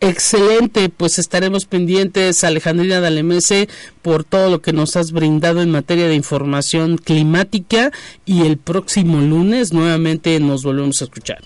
Excelente, 0.00 0.90
pues 0.90 1.18
estaremos 1.18 1.64
pendientes, 1.64 2.44
Alejandrina 2.44 3.00
Dalemese, 3.00 3.68
por 4.02 4.22
todo 4.22 4.50
lo 4.50 4.60
que 4.60 4.74
nos 4.74 4.96
has 4.96 5.12
brindado 5.12 5.62
en 5.62 5.70
materia 5.70 6.08
de 6.08 6.14
información 6.14 6.98
climática 6.98 7.90
y 8.26 8.46
el 8.46 8.58
próximo 8.58 9.18
lunes 9.18 9.72
nuevamente 9.72 10.38
nos 10.40 10.62
volvemos 10.62 11.00
a 11.00 11.04
escuchar. 11.04 11.38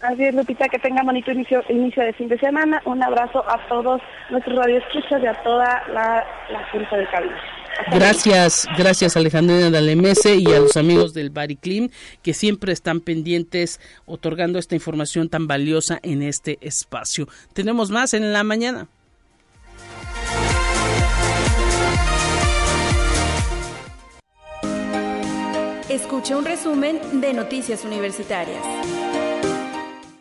Así 0.00 0.24
es, 0.24 0.34
Lupita, 0.34 0.68
que 0.68 0.78
tengan 0.78 1.04
bonito 1.04 1.30
inicio, 1.30 1.62
inicio 1.68 2.02
de 2.02 2.14
fin 2.14 2.28
de 2.28 2.38
semana. 2.38 2.80
Un 2.86 3.02
abrazo 3.02 3.44
a 3.46 3.58
todos 3.68 4.00
nuestros 4.30 4.56
radioescuchas 4.56 5.22
y 5.22 5.26
a 5.26 5.34
toda 5.42 5.82
la, 5.92 6.24
la 6.50 6.66
Junta 6.72 6.96
de 6.96 7.06
Cabina. 7.08 7.59
Gracias, 7.92 8.68
gracias 8.76 9.16
Alejandrina 9.16 9.70
Dalemese 9.70 10.36
y 10.36 10.46
a 10.46 10.60
los 10.60 10.76
amigos 10.76 11.12
del 11.14 11.30
Bariclim 11.30 11.90
que 12.22 12.34
siempre 12.34 12.72
están 12.72 13.00
pendientes 13.00 13.80
otorgando 14.06 14.58
esta 14.58 14.74
información 14.74 15.28
tan 15.28 15.46
valiosa 15.46 15.98
en 16.02 16.22
este 16.22 16.58
espacio. 16.60 17.28
Tenemos 17.52 17.90
más 17.90 18.14
en 18.14 18.32
la 18.32 18.44
mañana. 18.44 18.88
Escucha 25.88 26.36
un 26.36 26.44
resumen 26.44 27.20
de 27.20 27.34
Noticias 27.34 27.84
Universitarias. 27.84 28.62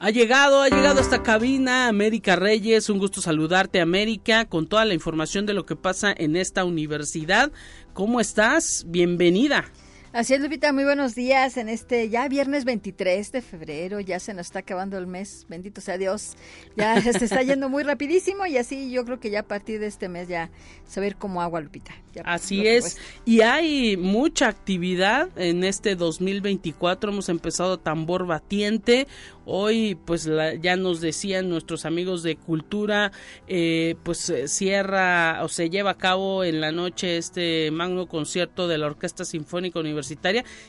Ha 0.02 0.12
llegado, 0.12 0.62
ha 0.62 0.70
llegado 0.70 1.00
a 1.00 1.02
esta 1.02 1.24
cabina 1.24 1.90
América 1.90 2.38
Reyes. 2.38 2.90
Un 2.90 3.00
gusto 3.00 3.20
saludarte, 3.20 3.82
América, 3.82 4.46
con 4.46 4.66
toda 4.66 4.86
la 4.86 4.94
información 4.94 5.46
de 5.46 5.54
lo 5.54 5.66
que 5.66 5.76
pasa 5.76 6.14
en 6.16 6.38
esta 6.38 6.64
universidad. 6.64 7.52
¿Cómo 7.92 8.22
estás? 8.22 8.86
Bienvenida. 8.88 9.66
Así 10.12 10.34
es, 10.34 10.42
Lupita, 10.42 10.74
muy 10.74 10.86
buenos 10.86 11.14
días 11.14 11.56
en 11.58 11.70
este 11.70 12.10
ya 12.10 12.28
viernes 12.28 12.66
23 12.66 13.32
de 13.32 13.44
febrero, 13.44 14.00
ya 14.00 14.20
se 14.20 14.34
nos 14.34 14.48
está 14.48 14.60
acabando 14.60 14.98
el 14.98 15.06
mes, 15.06 15.46
bendito 15.50 15.82
sea 15.82 16.00
Dios, 16.00 16.36
ya 16.76 17.00
se 17.14 17.24
está 17.24 17.44
yendo 17.44 17.70
muy 17.70 17.84
rapidísimo 17.84 18.48
y 18.48 18.58
así 18.58 18.90
yo 18.90 19.06
creo 19.06 19.20
que 19.20 19.30
ya 19.30 19.42
a 19.42 19.48
partir 19.48 19.80
de 19.80 19.86
este 19.86 20.10
mes 20.10 20.28
ya 20.28 20.50
saber 20.88 21.16
cómo 21.16 21.44
agua, 21.44 21.62
Lupita. 21.62 21.94
así 22.24 22.66
es, 22.66 22.98
y 23.24 23.42
hay 23.42 23.98
mucha 23.98 24.48
actividad 24.48 25.30
en 25.36 25.64
este 25.64 25.96
2024, 25.96 27.12
hemos 27.12 27.30
empezado 27.30 27.78
tambor 27.78 28.26
batiente, 28.26 29.06
Hoy, 29.52 29.98
pues 30.06 30.30
ya 30.62 30.76
nos 30.76 31.02
decían 31.02 31.50
nuestros 31.50 31.86
amigos 31.86 32.22
de 32.22 32.36
Cultura, 32.36 33.12
eh, 33.48 33.96
pues 34.04 34.30
eh, 34.30 34.48
cierra 34.48 35.40
o 35.44 35.48
se 35.48 35.72
lleva 35.72 35.90
a 35.90 35.98
cabo 35.98 36.44
en 36.44 36.62
la 36.62 36.72
noche 36.72 37.18
este 37.18 37.72
magno 37.72 38.06
concierto 38.06 38.68
de 38.68 38.78
la 38.78 38.86
Orquesta 38.86 39.26
Sinfónica 39.26 39.80
Universitaria 39.80 39.99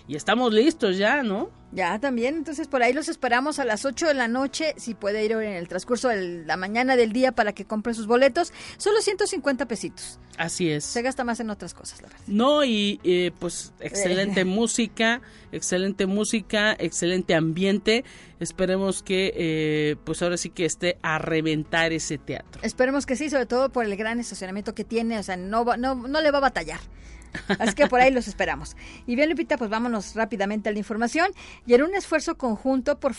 y 0.07 0.17
estamos 0.17 0.53
listos 0.53 0.97
ya, 0.97 1.23
¿no? 1.23 1.51
Ya, 1.73 2.01
también. 2.01 2.35
Entonces, 2.35 2.67
por 2.67 2.83
ahí 2.83 2.93
los 2.93 3.09
esperamos 3.09 3.59
a 3.61 3.65
las 3.65 3.85
8 3.85 4.09
de 4.09 4.15
la 4.15 4.27
noche. 4.27 4.75
Si 4.77 4.95
puede 4.95 5.25
ir 5.25 5.33
en 5.33 5.53
el 5.53 5.69
transcurso 5.69 6.09
de 6.09 6.45
la 6.45 6.57
mañana 6.57 6.97
del 6.97 7.13
día 7.13 7.33
para 7.33 7.53
que 7.53 7.65
compre 7.65 7.95
sus 7.95 8.07
boletos. 8.07 8.53
Solo 8.77 9.01
150 9.01 9.67
pesitos. 9.67 10.19
Así 10.37 10.71
es. 10.71 10.85
Se 10.85 11.03
gasta 11.03 11.23
más 11.23 11.39
en 11.39 11.51
otras 11.51 11.75
cosas, 11.75 12.03
la 12.03 12.09
verdad. 12.09 12.25
No, 12.27 12.65
y 12.65 12.99
eh, 13.05 13.31
pues 13.39 13.73
excelente 13.79 14.45
música, 14.47 15.21
excelente 15.53 16.07
música, 16.07 16.75
excelente 16.79 17.35
ambiente. 17.35 18.05
Esperemos 18.41 19.03
que, 19.03 19.33
eh, 19.37 19.97
pues 20.05 20.23
ahora 20.23 20.39
sí 20.39 20.51
que 20.51 20.65
esté 20.65 20.99
a 21.03 21.19
reventar 21.19 21.93
ese 21.93 22.19
teatro. 22.19 22.63
Esperemos 22.65 23.07
que 23.07 23.15
sí, 23.15 23.31
sobre 23.31 23.47
todo 23.47 23.71
por 23.71 23.85
el 23.85 23.97
gran 23.97 24.19
estacionamiento 24.19 24.75
que 24.75 24.85
tiene. 24.85 25.19
O 25.19 25.23
sea, 25.23 25.37
no, 25.37 25.65
no, 25.77 25.95
no 25.95 26.21
le 26.21 26.31
va 26.31 26.39
a 26.39 26.43
batallar. 26.43 26.81
Así 27.59 27.75
que 27.75 27.87
por 27.87 28.01
ahí 28.01 28.11
los 28.11 28.29
esperamos. 28.29 28.77
Y 29.07 29.17
bien, 29.17 29.31
Lupita, 29.31 29.57
pues 29.57 29.71
vámonos 29.71 30.15
rápidamente 30.15 30.69
a 30.69 30.73
la 30.73 30.79
información. 30.79 31.31
Y 31.67 31.75
en 31.75 31.83
un 31.83 31.95
esfuerzo 31.95 32.37
conjunto 32.37 32.99
por, 32.99 33.15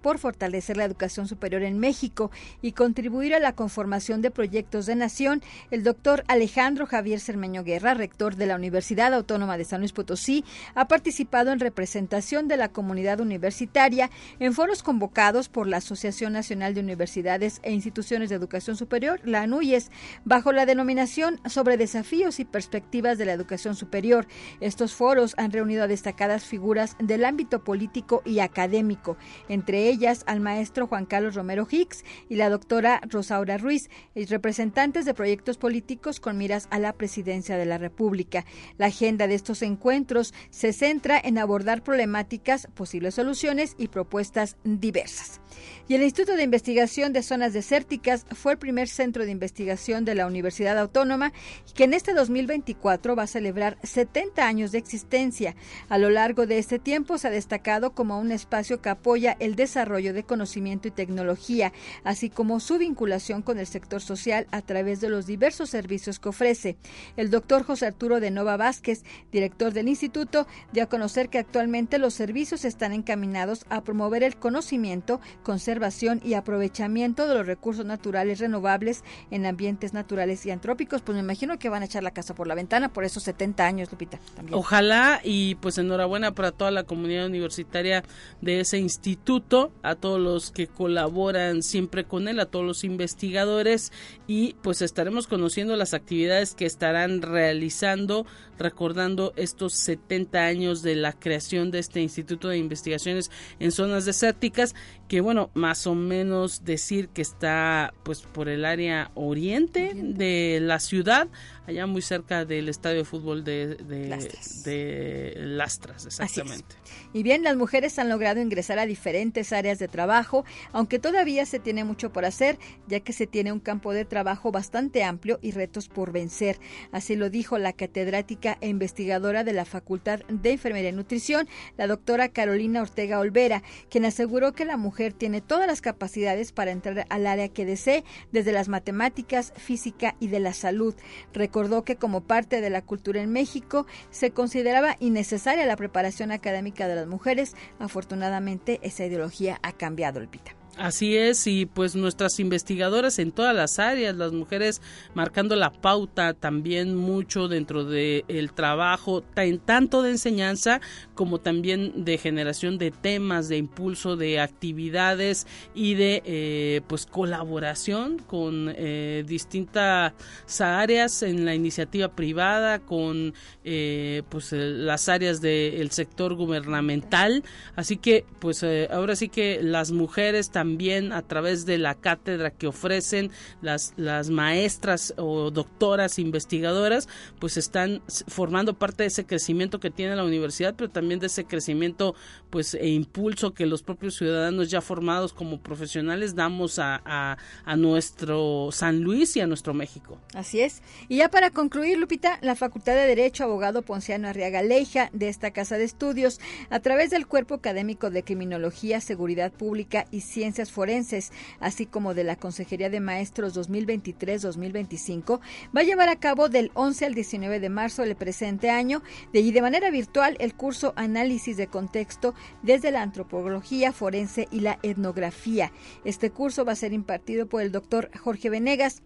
por 0.00 0.18
fortalecer 0.18 0.76
la 0.76 0.84
educación 0.84 1.28
superior 1.28 1.62
en 1.62 1.78
México 1.78 2.30
y 2.62 2.72
contribuir 2.72 3.34
a 3.34 3.40
la 3.40 3.54
conformación 3.54 4.22
de 4.22 4.30
proyectos 4.30 4.86
de 4.86 4.96
nación, 4.96 5.42
el 5.70 5.82
doctor 5.82 6.24
Alejandro 6.28 6.86
Javier 6.86 7.20
Cermeño 7.20 7.64
Guerra, 7.64 7.94
rector 7.94 8.36
de 8.36 8.46
la 8.46 8.56
Universidad 8.56 9.14
Autónoma 9.14 9.56
de 9.56 9.64
San 9.64 9.80
Luis 9.80 9.92
Potosí, 9.92 10.44
ha 10.74 10.88
participado 10.88 11.52
en 11.52 11.60
representación 11.60 12.48
de 12.48 12.56
la 12.56 12.68
comunidad 12.68 13.20
universitaria 13.20 14.10
en 14.38 14.52
foros 14.52 14.82
convocados 14.82 15.48
por 15.48 15.66
la 15.66 15.78
Asociación 15.78 16.32
Nacional 16.32 16.74
de 16.74 16.80
Universidades 16.80 17.60
e 17.62 17.72
Instituciones 17.72 18.30
de 18.30 18.36
Educación 18.36 18.76
Superior, 18.76 19.20
la 19.24 19.42
ANUYES, 19.42 19.90
bajo 20.24 20.52
la 20.52 20.66
denominación 20.66 21.40
sobre 21.46 21.76
desafíos 21.76 22.40
y 22.40 22.44
perspectivas 22.44 23.18
de 23.18 23.26
la 23.26 23.32
educación 23.32 23.53
superior. 23.58 24.26
Estos 24.60 24.94
foros 24.94 25.34
han 25.36 25.52
reunido 25.52 25.84
a 25.84 25.88
destacadas 25.88 26.44
figuras 26.44 26.96
del 26.98 27.24
ámbito 27.24 27.64
político 27.64 28.22
y 28.24 28.40
académico, 28.40 29.16
entre 29.48 29.88
ellas 29.88 30.24
al 30.26 30.40
maestro 30.40 30.86
Juan 30.86 31.06
Carlos 31.06 31.34
Romero 31.34 31.66
Hicks 31.70 32.04
y 32.28 32.36
la 32.36 32.50
doctora 32.50 33.00
Rosaura 33.08 33.58
Ruiz, 33.58 33.88
representantes 34.14 35.04
de 35.04 35.14
proyectos 35.14 35.56
políticos 35.56 36.20
con 36.20 36.36
miras 36.36 36.68
a 36.70 36.78
la 36.78 36.92
presidencia 36.92 37.56
de 37.56 37.66
la 37.66 37.78
República. 37.78 38.44
La 38.78 38.86
agenda 38.86 39.26
de 39.26 39.34
estos 39.34 39.62
encuentros 39.62 40.34
se 40.50 40.72
centra 40.72 41.20
en 41.22 41.38
abordar 41.38 41.82
problemáticas, 41.82 42.68
posibles 42.74 43.14
soluciones 43.14 43.74
y 43.78 43.88
propuestas 43.88 44.56
diversas. 44.64 45.40
Y 45.86 45.94
el 45.94 46.02
Instituto 46.02 46.34
de 46.34 46.44
Investigación 46.44 47.12
de 47.12 47.22
Zonas 47.22 47.52
Desérticas 47.52 48.24
fue 48.30 48.52
el 48.52 48.58
primer 48.58 48.88
centro 48.88 49.26
de 49.26 49.30
investigación 49.30 50.06
de 50.06 50.14
la 50.14 50.26
Universidad 50.26 50.78
Autónoma 50.78 51.34
que 51.74 51.84
en 51.84 51.92
este 51.92 52.14
2024 52.14 53.14
va 53.14 53.24
a 53.24 53.26
celebrar 53.26 53.76
70 53.82 54.46
años 54.46 54.72
de 54.72 54.78
existencia. 54.78 55.54
A 55.90 55.98
lo 55.98 56.08
largo 56.08 56.46
de 56.46 56.56
este 56.56 56.78
tiempo 56.78 57.18
se 57.18 57.28
ha 57.28 57.30
destacado 57.30 57.90
como 57.90 58.18
un 58.18 58.32
espacio 58.32 58.80
que 58.80 58.88
apoya 58.88 59.36
el 59.40 59.56
desarrollo 59.56 60.14
de 60.14 60.22
conocimiento 60.22 60.88
y 60.88 60.90
tecnología, 60.90 61.74
así 62.02 62.30
como 62.30 62.60
su 62.60 62.78
vinculación 62.78 63.42
con 63.42 63.58
el 63.58 63.66
sector 63.66 64.00
social 64.00 64.46
a 64.52 64.62
través 64.62 65.02
de 65.02 65.10
los 65.10 65.26
diversos 65.26 65.68
servicios 65.68 66.18
que 66.18 66.30
ofrece. 66.30 66.78
El 67.18 67.28
doctor 67.28 67.62
José 67.62 67.84
Arturo 67.88 68.20
de 68.20 68.30
Nova 68.30 68.56
Vázquez, 68.56 69.02
director 69.30 69.74
del 69.74 69.88
instituto, 69.88 70.46
dio 70.72 70.84
a 70.84 70.88
conocer 70.88 71.28
que 71.28 71.38
actualmente 71.38 71.98
los 71.98 72.14
servicios 72.14 72.64
están 72.64 72.94
encaminados 72.94 73.66
a 73.68 73.82
promover 73.82 74.22
el 74.22 74.36
conocimiento, 74.36 75.20
conservación 75.42 75.73
y 76.22 76.34
aprovechamiento 76.34 77.26
de 77.26 77.34
los 77.34 77.46
recursos 77.46 77.84
naturales 77.84 78.38
renovables 78.38 79.04
en 79.30 79.46
ambientes 79.46 79.92
naturales 79.92 80.44
y 80.46 80.50
antrópicos. 80.50 81.02
Pues 81.02 81.16
me 81.16 81.22
imagino 81.22 81.58
que 81.58 81.68
van 81.68 81.82
a 81.82 81.86
echar 81.86 82.02
la 82.02 82.12
casa 82.12 82.34
por 82.34 82.46
la 82.46 82.54
ventana 82.54 82.92
por 82.92 83.04
esos 83.04 83.22
70 83.24 83.66
años, 83.66 83.90
Lupita. 83.90 84.18
Ojalá 84.52 85.20
y 85.22 85.56
pues 85.56 85.78
enhorabuena 85.78 86.32
para 86.32 86.52
toda 86.52 86.70
la 86.70 86.84
comunidad 86.84 87.26
universitaria 87.26 88.04
de 88.40 88.60
ese 88.60 88.78
instituto, 88.78 89.72
a 89.82 89.94
todos 89.94 90.20
los 90.20 90.50
que 90.50 90.66
colaboran 90.66 91.62
siempre 91.62 92.04
con 92.04 92.28
él, 92.28 92.40
a 92.40 92.46
todos 92.46 92.64
los 92.64 92.84
investigadores 92.84 93.92
y 94.26 94.54
pues 94.62 94.82
estaremos 94.82 95.26
conociendo 95.26 95.76
las 95.76 95.94
actividades 95.94 96.54
que 96.54 96.66
estarán 96.66 97.22
realizando 97.22 98.26
recordando 98.58 99.32
estos 99.36 99.74
70 99.74 100.44
años 100.44 100.82
de 100.82 100.96
la 100.96 101.12
creación 101.12 101.70
de 101.70 101.78
este 101.78 102.00
Instituto 102.00 102.48
de 102.48 102.58
Investigaciones 102.58 103.30
en 103.58 103.72
Zonas 103.72 104.04
Desérticas, 104.04 104.74
que 105.08 105.20
bueno, 105.20 105.50
más 105.54 105.86
o 105.86 105.94
menos 105.94 106.64
decir 106.64 107.08
que 107.08 107.22
está 107.22 107.92
pues 108.02 108.22
por 108.22 108.48
el 108.48 108.64
área 108.64 109.10
oriente 109.14 109.92
de 109.94 110.58
la 110.60 110.80
ciudad, 110.80 111.28
allá 111.66 111.86
muy 111.86 112.02
cerca 112.02 112.44
del 112.44 112.68
estadio 112.68 112.98
de 112.98 113.04
fútbol 113.04 113.44
de, 113.44 113.76
de 113.76 115.34
Lastras. 115.36 116.06
exactamente. 116.06 116.76
Y 117.12 117.22
bien, 117.22 117.42
las 117.42 117.56
mujeres 117.56 117.98
han 117.98 118.08
logrado 118.08 118.40
ingresar 118.40 118.78
a 118.78 118.86
diferentes 118.86 119.52
áreas 119.52 119.78
de 119.78 119.88
trabajo, 119.88 120.44
aunque 120.72 120.98
todavía 120.98 121.46
se 121.46 121.58
tiene 121.58 121.84
mucho 121.84 122.12
por 122.12 122.24
hacer, 122.24 122.58
ya 122.88 123.00
que 123.00 123.12
se 123.12 123.26
tiene 123.26 123.52
un 123.52 123.60
campo 123.60 123.92
de 123.92 124.04
trabajo 124.04 124.52
bastante 124.52 125.04
amplio 125.04 125.38
y 125.42 125.52
retos 125.52 125.88
por 125.88 126.12
vencer. 126.12 126.58
Así 126.92 127.16
lo 127.16 127.30
dijo 127.30 127.58
la 127.58 127.72
catedrática 127.72 128.43
e 128.52 128.68
investigadora 128.68 129.44
de 129.44 129.52
la 129.52 129.64
Facultad 129.64 130.20
de 130.28 130.52
Enfermería 130.52 130.90
y 130.90 130.92
Nutrición, 130.92 131.48
la 131.76 131.86
doctora 131.86 132.28
Carolina 132.28 132.82
Ortega 132.82 133.18
Olvera, 133.18 133.62
quien 133.88 134.04
aseguró 134.04 134.52
que 134.52 134.64
la 134.64 134.76
mujer 134.76 135.12
tiene 135.12 135.40
todas 135.40 135.66
las 135.66 135.80
capacidades 135.80 136.52
para 136.52 136.70
entrar 136.70 137.06
al 137.08 137.26
área 137.26 137.48
que 137.48 137.64
desee, 137.64 138.04
desde 138.32 138.52
las 138.52 138.68
matemáticas, 138.68 139.52
física 139.56 140.16
y 140.20 140.28
de 140.28 140.40
la 140.40 140.52
salud. 140.52 140.94
Recordó 141.32 141.84
que 141.84 141.96
como 141.96 142.22
parte 142.22 142.60
de 142.60 142.70
la 142.70 142.82
cultura 142.82 143.22
en 143.22 143.32
México 143.32 143.86
se 144.10 144.30
consideraba 144.30 144.96
innecesaria 145.00 145.66
la 145.66 145.76
preparación 145.76 146.32
académica 146.32 146.88
de 146.88 146.96
las 146.96 147.06
mujeres. 147.06 147.54
Afortunadamente 147.78 148.80
esa 148.82 149.04
ideología 149.04 149.58
ha 149.62 149.72
cambiado, 149.72 150.20
Olvita. 150.20 150.63
Así 150.76 151.16
es, 151.16 151.46
y 151.46 151.66
pues 151.66 151.94
nuestras 151.94 152.40
investigadoras 152.40 153.20
en 153.20 153.30
todas 153.30 153.54
las 153.54 153.78
áreas, 153.78 154.16
las 154.16 154.32
mujeres 154.32 154.82
marcando 155.14 155.54
la 155.54 155.70
pauta 155.70 156.34
también 156.34 156.96
mucho 156.96 157.46
dentro 157.46 157.84
del 157.84 158.24
el 158.26 158.52
trabajo, 158.52 159.22
tanto 159.64 160.02
de 160.02 160.10
enseñanza 160.10 160.80
como 161.14 161.38
también 161.38 162.04
de 162.04 162.18
generación 162.18 162.78
de 162.78 162.90
temas, 162.90 163.48
de 163.48 163.56
impulso 163.56 164.16
de 164.16 164.40
actividades 164.40 165.46
y 165.74 165.94
de 165.94 166.22
eh, 166.24 166.80
pues 166.86 167.06
colaboración 167.06 168.18
con 168.18 168.72
eh, 168.76 169.24
distintas 169.26 170.12
áreas 170.60 171.22
en 171.22 171.44
la 171.44 171.54
iniciativa 171.54 172.08
privada, 172.08 172.80
con 172.80 173.34
eh, 173.64 174.22
pues 174.28 174.52
las 174.52 175.08
áreas 175.08 175.40
del 175.40 175.90
sector 175.90 176.34
gubernamental. 176.34 177.44
Así 177.76 177.96
que 177.96 178.24
pues 178.40 178.64
ahora 178.90 179.16
sí 179.16 179.28
que 179.28 179.60
las 179.62 179.92
mujeres 179.92 180.50
también 180.50 181.12
a 181.12 181.22
través 181.22 181.66
de 181.66 181.78
la 181.78 181.94
cátedra 181.94 182.50
que 182.50 182.66
ofrecen 182.66 183.30
las, 183.62 183.94
las 183.96 184.30
maestras 184.30 185.14
o 185.16 185.50
doctoras 185.50 186.18
investigadoras, 186.18 187.08
pues 187.38 187.56
están 187.56 188.02
formando 188.26 188.74
parte 188.74 189.04
de 189.04 189.08
ese 189.08 189.26
crecimiento 189.26 189.80
que 189.80 189.90
tiene 189.90 190.16
la 190.16 190.24
universidad, 190.24 190.74
pero 190.76 190.90
también 190.90 191.03
de 191.08 191.26
ese 191.26 191.44
crecimiento 191.44 192.14
pues 192.50 192.74
e 192.74 192.88
impulso 192.88 193.54
que 193.54 193.66
los 193.66 193.82
propios 193.82 194.16
ciudadanos 194.16 194.70
ya 194.70 194.80
formados 194.80 195.32
como 195.32 195.60
profesionales 195.60 196.34
damos 196.34 196.78
a, 196.78 197.02
a, 197.04 197.76
nuestro 197.76 198.70
San 198.72 199.00
Luis 199.00 199.36
y 199.36 199.40
a 199.40 199.46
nuestro 199.46 199.74
México. 199.74 200.18
Así 200.34 200.60
es. 200.60 200.82
Y 201.08 201.18
ya 201.18 201.30
para 201.30 201.50
concluir, 201.50 201.98
Lupita, 201.98 202.38
la 202.42 202.54
Facultad 202.54 202.94
de 202.94 203.06
Derecho, 203.06 203.44
abogado 203.44 203.82
Ponciano 203.82 204.28
Arriaga 204.28 204.62
Leija, 204.62 205.10
de 205.12 205.28
esta 205.28 205.50
Casa 205.50 205.76
de 205.78 205.84
Estudios, 205.84 206.40
a 206.70 206.80
través 206.80 207.10
del 207.10 207.26
Cuerpo 207.26 207.54
Académico 207.54 208.10
de 208.10 208.22
Criminología, 208.22 209.00
Seguridad 209.00 209.52
Pública 209.52 210.06
y 210.10 210.20
Ciencia 210.20 210.64
Forenses, 210.64 211.32
así 211.60 211.86
como 211.86 212.14
de 212.14 212.24
la 212.24 212.36
Consejería 212.36 212.90
de 212.90 213.00
Maestros 213.00 213.56
2023-2025, 213.56 215.40
va 215.76 215.80
a 215.80 215.84
llevar 215.84 216.08
a 216.08 216.16
cabo 216.16 216.48
del 216.48 216.70
11 216.74 217.06
al 217.06 217.14
19 217.14 217.60
de 217.60 217.68
marzo 217.68 218.02
del 218.02 218.16
presente 218.16 218.70
año 218.70 219.02
de, 219.32 219.40
y 219.40 219.52
de 219.52 219.62
manera 219.62 219.90
virtual 219.90 220.36
el 220.38 220.54
curso 220.54 220.93
Análisis 220.96 221.56
de 221.56 221.66
Contexto 221.66 222.34
desde 222.62 222.90
la 222.90 223.02
Antropología 223.02 223.92
Forense 223.92 224.48
y 224.50 224.60
la 224.60 224.78
Etnografía. 224.82 225.72
Este 226.04 226.30
curso 226.30 226.64
va 226.64 226.72
a 226.72 226.76
ser 226.76 226.92
impartido 226.92 227.46
por 227.46 227.62
el 227.62 227.72
doctor 227.72 228.10
Jorge 228.18 228.50
Venegas 228.50 229.02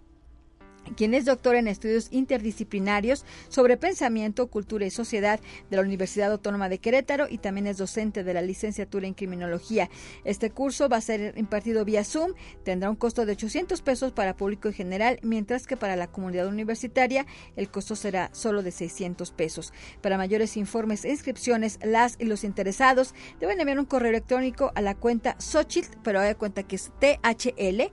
quien 0.96 1.14
es 1.14 1.24
doctor 1.24 1.54
en 1.56 1.68
estudios 1.68 2.08
interdisciplinarios 2.10 3.24
sobre 3.48 3.76
pensamiento, 3.76 4.48
cultura 4.48 4.86
y 4.86 4.90
sociedad 4.90 5.40
de 5.70 5.76
la 5.76 5.82
Universidad 5.82 6.32
Autónoma 6.32 6.68
de 6.68 6.78
Querétaro 6.78 7.26
y 7.28 7.38
también 7.38 7.66
es 7.66 7.78
docente 7.78 8.24
de 8.24 8.34
la 8.34 8.42
licenciatura 8.42 9.06
en 9.06 9.14
criminología. 9.14 9.90
Este 10.24 10.50
curso 10.50 10.88
va 10.88 10.98
a 10.98 11.00
ser 11.00 11.36
impartido 11.36 11.84
vía 11.84 12.04
Zoom, 12.04 12.32
tendrá 12.64 12.90
un 12.90 12.96
costo 12.96 13.26
de 13.26 13.32
800 13.32 13.82
pesos 13.82 14.12
para 14.12 14.36
público 14.36 14.68
en 14.68 14.74
general, 14.74 15.18
mientras 15.22 15.66
que 15.66 15.76
para 15.76 15.96
la 15.96 16.08
comunidad 16.08 16.48
universitaria 16.48 17.26
el 17.56 17.70
costo 17.70 17.96
será 17.96 18.30
solo 18.32 18.62
de 18.62 18.70
600 18.70 19.30
pesos. 19.32 19.72
Para 20.00 20.18
mayores 20.18 20.56
informes 20.56 21.04
e 21.04 21.10
inscripciones, 21.10 21.78
las 21.82 22.16
y 22.18 22.24
los 22.24 22.44
interesados 22.44 23.14
deben 23.40 23.60
enviar 23.60 23.78
un 23.78 23.84
correo 23.84 24.10
electrónico 24.10 24.72
a 24.74 24.80
la 24.80 24.94
cuenta 24.94 25.36
Xochitl, 25.38 25.98
pero 26.02 26.20
hay 26.20 26.34
cuenta 26.34 26.62
que 26.62 26.76
es 26.76 26.90
THL 27.00 27.90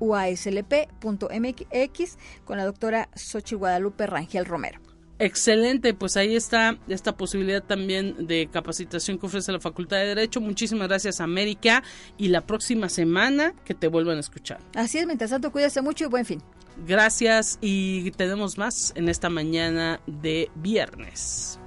uaslp.mx 0.00 0.98
con 2.44 2.58
la 2.58 2.64
doctora 2.64 3.08
Xochitl 3.14 3.56
Guadalupe 3.56 4.06
Rangel 4.06 4.44
Romero. 4.44 4.80
Excelente, 5.20 5.94
pues 5.94 6.16
ahí 6.16 6.36
está 6.36 6.78
esta 6.86 7.16
posibilidad 7.16 7.62
también 7.62 8.28
de 8.28 8.48
capacitación 8.52 9.18
que 9.18 9.26
ofrece 9.26 9.50
la 9.50 9.58
Facultad 9.58 9.96
de 9.96 10.06
Derecho. 10.06 10.40
Muchísimas 10.40 10.86
gracias, 10.86 11.20
América. 11.20 11.82
Y 12.16 12.28
la 12.28 12.46
próxima 12.46 12.88
semana 12.88 13.52
que 13.64 13.74
te 13.74 13.88
vuelvan 13.88 14.18
a 14.18 14.20
escuchar. 14.20 14.60
Así 14.76 14.98
es, 14.98 15.06
mientras 15.06 15.30
tanto, 15.30 15.50
cuídese 15.50 15.82
mucho 15.82 16.04
y 16.04 16.08
buen 16.08 16.24
fin. 16.24 16.40
Gracias 16.86 17.58
y 17.60 18.12
tenemos 18.12 18.58
más 18.58 18.92
en 18.94 19.08
esta 19.08 19.28
mañana 19.28 20.00
de 20.06 20.50
viernes. 20.54 21.58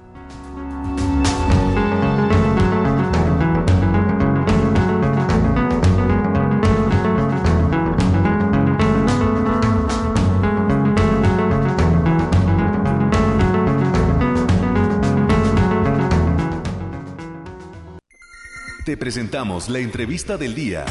Te 18.86 18.98
presentamos 18.98 19.70
la 19.70 19.78
entrevista 19.78 20.38
del 20.38 20.56
día. 20.56 20.86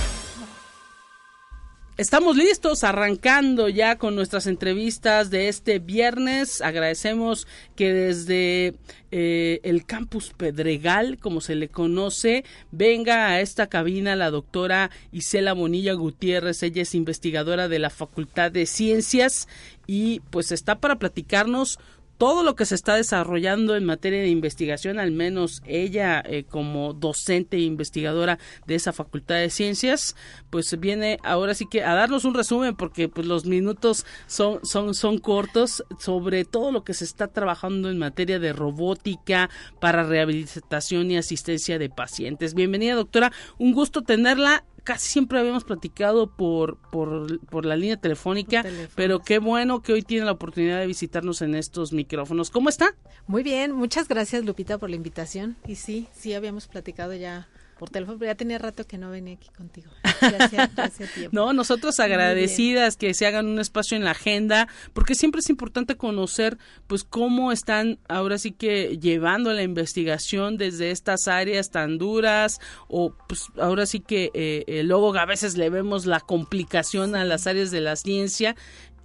Estamos 1.97 2.37
listos, 2.37 2.85
arrancando 2.85 3.69
ya 3.69 3.99
con 3.99 4.15
nuestras 4.15 4.47
entrevistas 4.47 5.29
de 5.29 5.49
este 5.49 5.81
viernes. 5.81 6.63
Agradecemos 6.63 7.49
que 7.75 7.93
desde 7.93 8.75
eh, 9.11 9.59
el 9.65 9.85
campus 9.87 10.33
Pedregal, 10.37 11.19
como 11.19 11.41
se 11.41 11.57
le 11.57 11.69
conoce, 11.69 12.45
venga 12.71 13.27
a 13.27 13.41
esta 13.41 13.67
cabina 13.67 14.15
la 14.15 14.31
doctora 14.31 14.91
Isela 15.11 15.53
Bonilla 15.53 15.93
Gutiérrez. 15.95 16.63
Ella 16.63 16.83
es 16.83 16.95
investigadora 16.95 17.67
de 17.67 17.81
la 17.81 17.91
Facultad 17.91 18.53
de 18.53 18.67
Ciencias 18.67 19.49
y 19.89 20.21
pues 20.31 20.53
está 20.53 20.79
para 20.79 21.01
platicarnos 21.01 21.81
todo 22.21 22.43
lo 22.43 22.55
que 22.55 22.67
se 22.67 22.75
está 22.75 22.97
desarrollando 22.97 23.75
en 23.77 23.87
materia 23.87 24.21
de 24.21 24.29
investigación, 24.29 24.99
al 24.99 25.11
menos 25.11 25.63
ella 25.65 26.23
eh, 26.27 26.45
como 26.45 26.93
docente 26.93 27.57
e 27.57 27.61
investigadora 27.61 28.39
de 28.67 28.75
esa 28.75 28.93
Facultad 28.93 29.37
de 29.37 29.49
Ciencias, 29.49 30.17
pues 30.51 30.79
viene 30.79 31.19
ahora 31.25 31.55
sí 31.55 31.65
que 31.65 31.83
a 31.83 31.95
darnos 31.95 32.27
un 32.27 32.35
resumen 32.35 32.77
porque 32.77 33.09
pues 33.09 33.27
los 33.27 33.47
minutos 33.47 34.05
son 34.27 34.61
son 34.67 34.93
son 34.93 35.17
cortos 35.17 35.83
sobre 35.99 36.45
todo 36.45 36.73
lo 36.73 36.85
que 36.85 36.93
se 36.93 37.05
está 37.05 37.27
trabajando 37.27 37.89
en 37.89 37.97
materia 37.97 38.39
de 38.39 38.53
robótica 38.53 39.49
para 39.81 40.03
rehabilitación 40.03 41.11
y 41.11 41.17
asistencia 41.17 41.79
de 41.79 41.89
pacientes. 41.89 42.53
Bienvenida, 42.53 42.97
doctora. 42.97 43.33
Un 43.57 43.73
gusto 43.73 44.03
tenerla 44.03 44.65
casi 44.91 45.09
siempre 45.09 45.39
habíamos 45.39 45.63
platicado 45.63 46.27
por, 46.35 46.77
por, 46.91 47.39
por 47.47 47.65
la 47.65 47.77
línea 47.77 47.97
telefónica, 47.97 48.65
pero 48.97 49.21
qué 49.21 49.39
bueno 49.39 49.83
que 49.83 49.93
hoy 49.93 50.03
tiene 50.03 50.25
la 50.25 50.33
oportunidad 50.33 50.81
de 50.81 50.89
visitarnos 50.89 51.43
en 51.43 51.55
estos 51.55 51.93
micrófonos. 51.93 52.51
¿Cómo 52.51 52.69
está? 52.69 52.97
Muy 53.29 53.45
bien, 53.45 53.71
muchas 53.71 54.09
gracias 54.09 54.45
Lupita 54.45 54.79
por 54.79 54.91
la 54.91 54.97
invitación. 54.97 55.57
Y 55.65 55.77
sí, 55.77 56.09
sí 56.13 56.35
habíamos 56.35 56.67
platicado 56.67 57.15
ya 57.15 57.49
por 57.81 57.89
teléfono, 57.89 58.19
pero 58.19 58.31
ya 58.31 58.35
tenía 58.35 58.59
rato 58.59 58.87
que 58.87 58.99
no 58.99 59.09
venía 59.09 59.33
aquí 59.33 59.49
contigo. 59.57 59.91
no, 61.33 61.55
nosotros 61.55 61.99
agradecidas 61.99 62.99
que 62.99 63.15
se 63.15 63.27
hagan 63.27 63.47
un 63.47 63.59
espacio 63.59 63.97
en 63.97 64.05
la 64.05 64.11
agenda, 64.11 64.69
porque 64.93 65.15
siempre 65.15 65.39
es 65.39 65.49
importante 65.49 65.97
conocer, 65.97 66.59
pues, 66.87 67.05
cómo 67.05 67.53
están 67.53 67.99
ahora 68.07 68.37
sí 68.37 68.53
que 68.53 68.99
llevando 68.99 69.55
la 69.55 69.63
investigación 69.63 70.59
desde 70.59 70.91
estas 70.91 71.27
áreas 71.27 71.71
tan 71.71 71.97
duras, 71.97 72.61
o 72.87 73.15
pues 73.27 73.47
ahora 73.59 73.87
sí 73.87 74.01
que 74.01 74.31
eh, 74.35 74.83
luego 74.85 75.15
a 75.17 75.25
veces 75.25 75.57
le 75.57 75.71
vemos 75.71 76.05
la 76.05 76.21
complicación 76.21 77.15
a 77.15 77.25
las 77.25 77.47
áreas 77.47 77.71
de 77.71 77.81
la 77.81 77.97
ciencia 77.97 78.57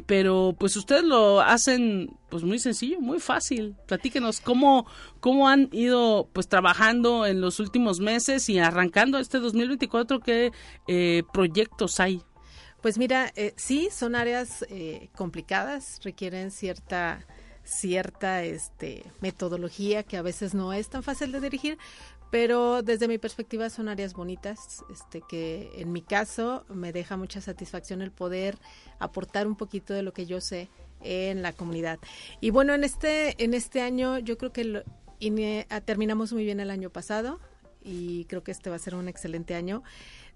pero 0.05 0.55
pues 0.58 0.75
ustedes 0.75 1.03
lo 1.03 1.41
hacen 1.41 2.17
pues 2.29 2.43
muy 2.43 2.60
sencillo, 2.60 2.99
muy 2.99 3.19
fácil. 3.19 3.75
Platíquenos 3.88 4.41
cómo 4.41 4.86
cómo 5.19 5.47
han 5.49 5.69
ido 5.71 6.29
pues 6.34 6.47
trabajando 6.47 7.25
en 7.25 7.41
los 7.41 7.60
últimos 7.60 7.99
meses 7.99 8.49
y 8.49 8.60
arrancando 8.60 9.17
este 9.17 9.39
2024 9.39 10.19
qué 10.19 10.51
eh, 10.88 11.23
proyectos 11.34 11.99
hay. 11.99 12.21
Pues 12.81 12.97
mira, 12.97 13.31
eh, 13.36 13.53
sí 13.55 13.89
son 13.91 14.15
áreas 14.15 14.63
eh, 14.69 15.10
complicadas, 15.15 15.99
requieren 16.03 16.51
cierta 16.51 17.25
cierta 17.63 18.43
este 18.43 19.03
metodología 19.21 20.03
que 20.03 20.17
a 20.17 20.21
veces 20.21 20.53
no 20.53 20.71
es 20.71 20.88
tan 20.89 21.01
fácil 21.01 21.31
de 21.31 21.41
dirigir, 21.41 21.77
pero 22.31 22.81
desde 22.81 23.07
mi 23.07 23.17
perspectiva 23.17 23.69
son 23.69 23.88
áreas 23.88 24.13
bonitas, 24.13 24.83
este 24.91 25.21
que 25.27 25.71
en 25.75 25.91
mi 25.91 26.01
caso 26.01 26.65
me 26.69 26.91
deja 26.91 27.17
mucha 27.17 27.41
satisfacción 27.41 28.01
el 28.01 28.11
poder 28.11 28.57
aportar 28.99 29.47
un 29.47 29.55
poquito 29.55 29.93
de 29.93 30.03
lo 30.03 30.13
que 30.13 30.25
yo 30.25 30.41
sé 30.41 30.69
en 31.01 31.41
la 31.41 31.53
comunidad. 31.53 31.99
Y 32.41 32.49
bueno, 32.49 32.73
en 32.73 32.83
este 32.83 33.41
en 33.43 33.53
este 33.53 33.81
año 33.81 34.19
yo 34.19 34.38
creo 34.38 34.51
que 34.51 34.83
ah, 35.69 35.81
terminamos 35.81 36.33
muy 36.33 36.43
bien 36.43 36.59
el 36.59 36.71
año 36.71 36.89
pasado 36.89 37.39
y 37.83 38.25
creo 38.25 38.43
que 38.43 38.51
este 38.51 38.69
va 38.69 38.75
a 38.77 38.79
ser 38.79 38.95
un 38.95 39.07
excelente 39.07 39.55
año. 39.55 39.83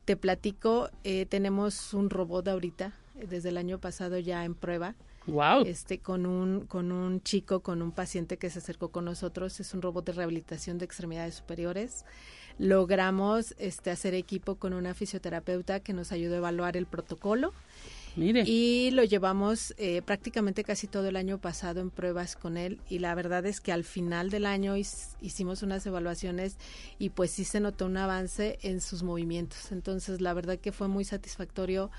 Te 0.06 0.15
platico, 0.15 0.89
eh, 1.04 1.25
tenemos 1.25 1.93
un 1.93 2.10
robot 2.10 2.47
ahorita 2.47 2.93
desde 3.15 3.49
el 3.49 3.58
año 3.58 3.80
pasado 3.80 4.17
ya 4.17 4.45
en 4.45 4.56
prueba 4.56 4.95
Wow. 5.30 5.63
Este, 5.65 6.00
con 6.00 6.26
un, 6.26 6.65
con 6.65 6.92
un 6.92 7.22
chico, 7.22 7.62
con 7.62 7.82
un 7.82 7.92
paciente 7.92 8.38
que 8.38 8.50
se 8.50 8.60
acercó 8.60 8.89
con 8.89 9.06
nosotros, 9.06 9.60
es 9.60 9.74
un 9.74 9.82
robot 9.82 10.06
de 10.06 10.12
rehabilitación 10.13 10.78
de 10.78 10.86
extremidades 10.86 11.36
superiores. 11.36 12.06
Logramos 12.58 13.56
este, 13.58 13.89
hacer 13.89 14.13
equipo 14.13 14.56
con 14.56 14.74
una 14.74 14.94
fisioterapeuta 14.94 15.80
que 15.80 15.94
nos 15.94 16.12
ayudó 16.12 16.36
a 16.36 16.38
evaluar 16.39 16.76
el 16.76 16.86
protocolo. 16.86 17.54
Mire. 18.15 18.44
Y 18.46 18.92
lo 18.92 19.04
llevamos 19.04 19.74
eh, 19.78 20.02
prácticamente 20.02 20.63
casi 20.63 20.88
todo 20.88 21.08
el 21.08 21.15
año 21.15 21.38
pasado 21.38 21.80
en 21.80 21.89
pruebas 21.89 22.36
con 22.36 22.58
él 22.58 22.82
y 22.89 23.00
la 23.00 23.13
verdad 23.15 23.46
es 23.46 23.62
que 23.62 23.72
al 23.72 23.84
final 23.84 24.30
del 24.30 24.46
año 24.46 24.76
hicimos 24.76 25.63
unas 25.63 25.86
evaluaciones 25.86 26.58
y 26.98 27.12
pues 27.12 27.32
sí 27.32 27.46
se 27.46 27.60
notó 27.60 27.86
un 27.86 27.98
avance 27.98 28.58
en 28.62 28.82
sus 28.82 29.04
movimientos. 29.04 29.72
Entonces 29.72 30.22
la 30.22 30.34
verdad 30.34 30.58
que 30.58 30.72
fue 30.72 30.88
muy 30.88 31.06
satisfactorio 31.06 31.92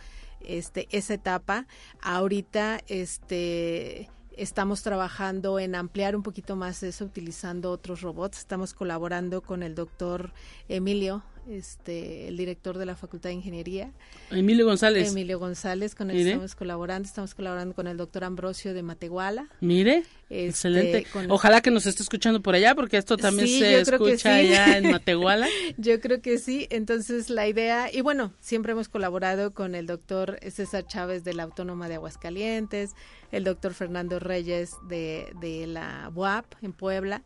este, 0.44 0.88
esa 0.90 1.14
etapa. 1.14 1.66
Ahorita, 2.00 2.80
este, 2.88 4.08
estamos 4.36 4.82
trabajando 4.82 5.58
en 5.58 5.74
ampliar 5.74 6.16
un 6.16 6.22
poquito 6.22 6.56
más 6.56 6.82
eso 6.82 7.04
utilizando 7.04 7.70
otros 7.70 8.00
robots. 8.00 8.38
Estamos 8.38 8.74
colaborando 8.74 9.42
con 9.42 9.62
el 9.62 9.74
doctor 9.74 10.32
Emilio 10.68 11.22
este, 11.48 12.28
el 12.28 12.36
director 12.36 12.78
de 12.78 12.86
la 12.86 12.96
Facultad 12.96 13.30
de 13.30 13.34
Ingeniería. 13.34 13.92
Emilio 14.30 14.66
González. 14.66 15.10
Emilio 15.10 15.38
González, 15.38 15.94
con 15.94 16.10
él 16.10 16.26
estamos 16.26 16.54
colaborando. 16.54 17.06
Estamos 17.06 17.34
colaborando 17.34 17.74
con 17.74 17.86
el 17.86 17.96
doctor 17.96 18.24
Ambrosio 18.24 18.74
de 18.74 18.82
Matehuala. 18.82 19.48
Mire, 19.60 20.04
este, 20.28 20.46
excelente. 20.46 21.06
Ojalá 21.28 21.60
que 21.60 21.70
nos 21.70 21.86
esté 21.86 22.02
escuchando 22.02 22.40
por 22.40 22.54
allá, 22.54 22.74
porque 22.74 22.96
esto 22.96 23.16
también 23.16 23.48
se 23.48 23.80
escucha 23.80 24.34
allá 24.34 24.78
en 24.78 24.90
Matehuala. 24.92 25.48
yo 25.76 26.00
creo 26.00 26.20
que 26.20 26.38
sí. 26.38 26.66
Entonces, 26.70 27.30
la 27.30 27.48
idea, 27.48 27.92
y 27.92 28.00
bueno, 28.00 28.32
siempre 28.40 28.72
hemos 28.72 28.88
colaborado 28.88 29.52
con 29.52 29.74
el 29.74 29.86
doctor 29.86 30.38
César 30.50 30.86
Chávez 30.86 31.24
de 31.24 31.34
la 31.34 31.44
Autónoma 31.44 31.88
de 31.88 31.96
Aguascalientes, 31.96 32.92
el 33.32 33.44
doctor 33.44 33.74
Fernando 33.74 34.18
Reyes 34.18 34.72
de, 34.88 35.32
de 35.40 35.66
la 35.66 36.10
UAP 36.14 36.46
en 36.62 36.72
Puebla. 36.72 37.22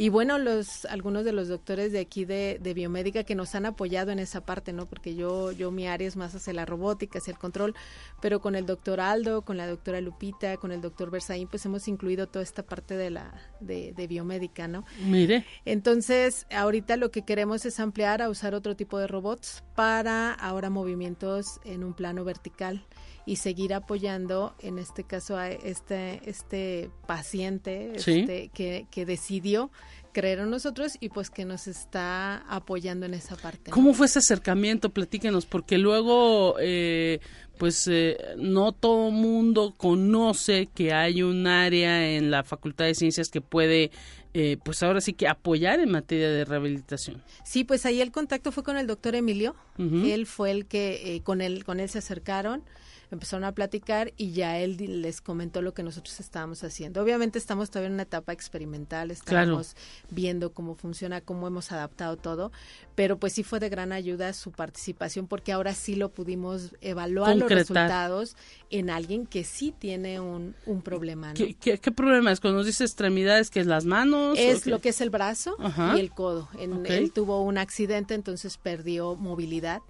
Y 0.00 0.08
bueno, 0.08 0.38
los 0.38 0.86
algunos 0.86 1.26
de 1.26 1.32
los 1.32 1.48
doctores 1.48 1.92
de 1.92 2.00
aquí 2.00 2.24
de, 2.24 2.58
de, 2.58 2.72
biomédica 2.72 3.22
que 3.22 3.34
nos 3.34 3.54
han 3.54 3.66
apoyado 3.66 4.10
en 4.12 4.18
esa 4.18 4.40
parte, 4.40 4.72
¿no? 4.72 4.86
Porque 4.86 5.14
yo, 5.14 5.52
yo 5.52 5.70
mi 5.70 5.86
área 5.88 6.08
es 6.08 6.16
más 6.16 6.34
hacia 6.34 6.54
la 6.54 6.64
robótica, 6.64 7.18
hacia 7.18 7.32
el 7.32 7.38
control, 7.38 7.74
pero 8.22 8.40
con 8.40 8.54
el 8.54 8.64
doctor 8.64 8.98
Aldo, 8.98 9.42
con 9.42 9.58
la 9.58 9.66
doctora 9.66 10.00
Lupita, 10.00 10.56
con 10.56 10.72
el 10.72 10.80
doctor 10.80 11.10
Berzaín, 11.10 11.48
pues 11.48 11.66
hemos 11.66 11.86
incluido 11.86 12.28
toda 12.28 12.42
esta 12.42 12.62
parte 12.62 12.96
de 12.96 13.10
la, 13.10 13.34
de, 13.60 13.92
de 13.92 14.06
biomédica, 14.06 14.68
¿no? 14.68 14.86
Mire. 15.04 15.44
Entonces, 15.66 16.46
ahorita 16.50 16.96
lo 16.96 17.10
que 17.10 17.26
queremos 17.26 17.66
es 17.66 17.78
ampliar 17.78 18.22
a 18.22 18.30
usar 18.30 18.54
otro 18.54 18.76
tipo 18.76 18.98
de 18.98 19.06
robots 19.06 19.62
para 19.74 20.32
ahora 20.32 20.70
movimientos 20.70 21.60
en 21.66 21.84
un 21.84 21.92
plano 21.92 22.24
vertical 22.24 22.86
y 23.26 23.36
seguir 23.36 23.74
apoyando 23.74 24.54
en 24.60 24.78
este 24.78 25.04
caso 25.04 25.36
a 25.36 25.50
este 25.50 26.20
este 26.28 26.90
paciente 27.06 27.92
este, 27.94 28.50
que, 28.52 28.86
que 28.90 29.06
decidió 29.06 29.70
creer 30.12 30.40
en 30.40 30.50
nosotros 30.50 30.96
y 31.00 31.08
pues 31.08 31.30
que 31.30 31.44
nos 31.44 31.66
está 31.66 32.38
apoyando 32.48 33.06
en 33.06 33.14
esa 33.14 33.36
parte. 33.36 33.70
¿Cómo 33.70 33.94
fue 33.94 34.06
ese 34.06 34.18
acercamiento? 34.18 34.90
Platíquenos, 34.90 35.46
porque 35.46 35.78
luego 35.78 36.56
eh, 36.60 37.20
pues 37.58 37.86
eh, 37.88 38.16
no 38.36 38.72
todo 38.72 39.10
mundo 39.10 39.74
conoce 39.76 40.68
que 40.74 40.92
hay 40.92 41.22
un 41.22 41.46
área 41.46 42.10
en 42.10 42.30
la 42.30 42.42
Facultad 42.42 42.86
de 42.86 42.94
Ciencias 42.94 43.28
que 43.28 43.40
puede 43.40 43.90
eh, 44.32 44.58
pues 44.64 44.82
ahora 44.82 45.00
sí 45.00 45.12
que 45.12 45.26
apoyar 45.28 45.80
en 45.80 45.90
materia 45.90 46.30
de 46.30 46.44
rehabilitación. 46.44 47.22
Sí, 47.44 47.64
pues 47.64 47.84
ahí 47.86 48.00
el 48.00 48.12
contacto 48.12 48.52
fue 48.52 48.62
con 48.62 48.76
el 48.76 48.86
doctor 48.86 49.14
Emilio. 49.14 49.54
Él 49.78 50.26
fue 50.26 50.50
el 50.50 50.66
que 50.66 51.20
con 51.24 51.40
él 51.40 51.64
con 51.64 51.80
él 51.80 51.88
se 51.88 51.98
acercaron 51.98 52.62
empezaron 53.10 53.44
a 53.44 53.52
platicar 53.52 54.12
y 54.16 54.32
ya 54.32 54.58
él 54.58 55.02
les 55.02 55.20
comentó 55.20 55.62
lo 55.62 55.74
que 55.74 55.82
nosotros 55.82 56.20
estábamos 56.20 56.62
haciendo. 56.64 57.02
Obviamente 57.02 57.38
estamos 57.38 57.70
todavía 57.70 57.88
en 57.88 57.94
una 57.94 58.04
etapa 58.04 58.32
experimental, 58.32 59.10
estamos 59.10 59.76
viendo 60.10 60.52
cómo 60.52 60.74
funciona, 60.74 61.20
cómo 61.20 61.46
hemos 61.46 61.72
adaptado 61.72 62.16
todo, 62.16 62.52
pero 62.94 63.18
pues 63.18 63.32
sí 63.32 63.42
fue 63.42 63.60
de 63.60 63.68
gran 63.68 63.92
ayuda 63.92 64.32
su 64.32 64.52
participación 64.52 65.26
porque 65.26 65.52
ahora 65.52 65.74
sí 65.74 65.94
lo 65.94 66.10
pudimos 66.10 66.74
evaluar 66.80 67.36
los 67.36 67.50
resultados 67.50 68.36
en 68.70 68.90
alguien 68.90 69.26
que 69.26 69.44
sí 69.44 69.74
tiene 69.76 70.20
un, 70.20 70.54
un 70.66 70.82
problema. 70.82 71.34
¿Qué, 71.34 71.54
qué, 71.54 71.92
problema 71.92 72.32
es? 72.32 72.40
Cuando 72.40 72.58
nos 72.58 72.66
dice 72.66 72.84
extremidades, 72.84 73.50
que 73.50 73.60
es 73.60 73.66
las 73.66 73.84
manos? 73.84 74.38
Es 74.38 74.66
lo 74.66 74.80
que 74.80 74.90
es 74.90 75.00
el 75.00 75.10
brazo 75.10 75.56
y 75.96 76.00
el 76.00 76.10
codo. 76.10 76.48
En, 76.58 76.86
Él 76.86 77.12
tuvo 77.12 77.42
un 77.42 77.58
accidente, 77.58 78.14
entonces 78.14 78.56
perdió 78.56 79.16
movilidad. 79.16 79.82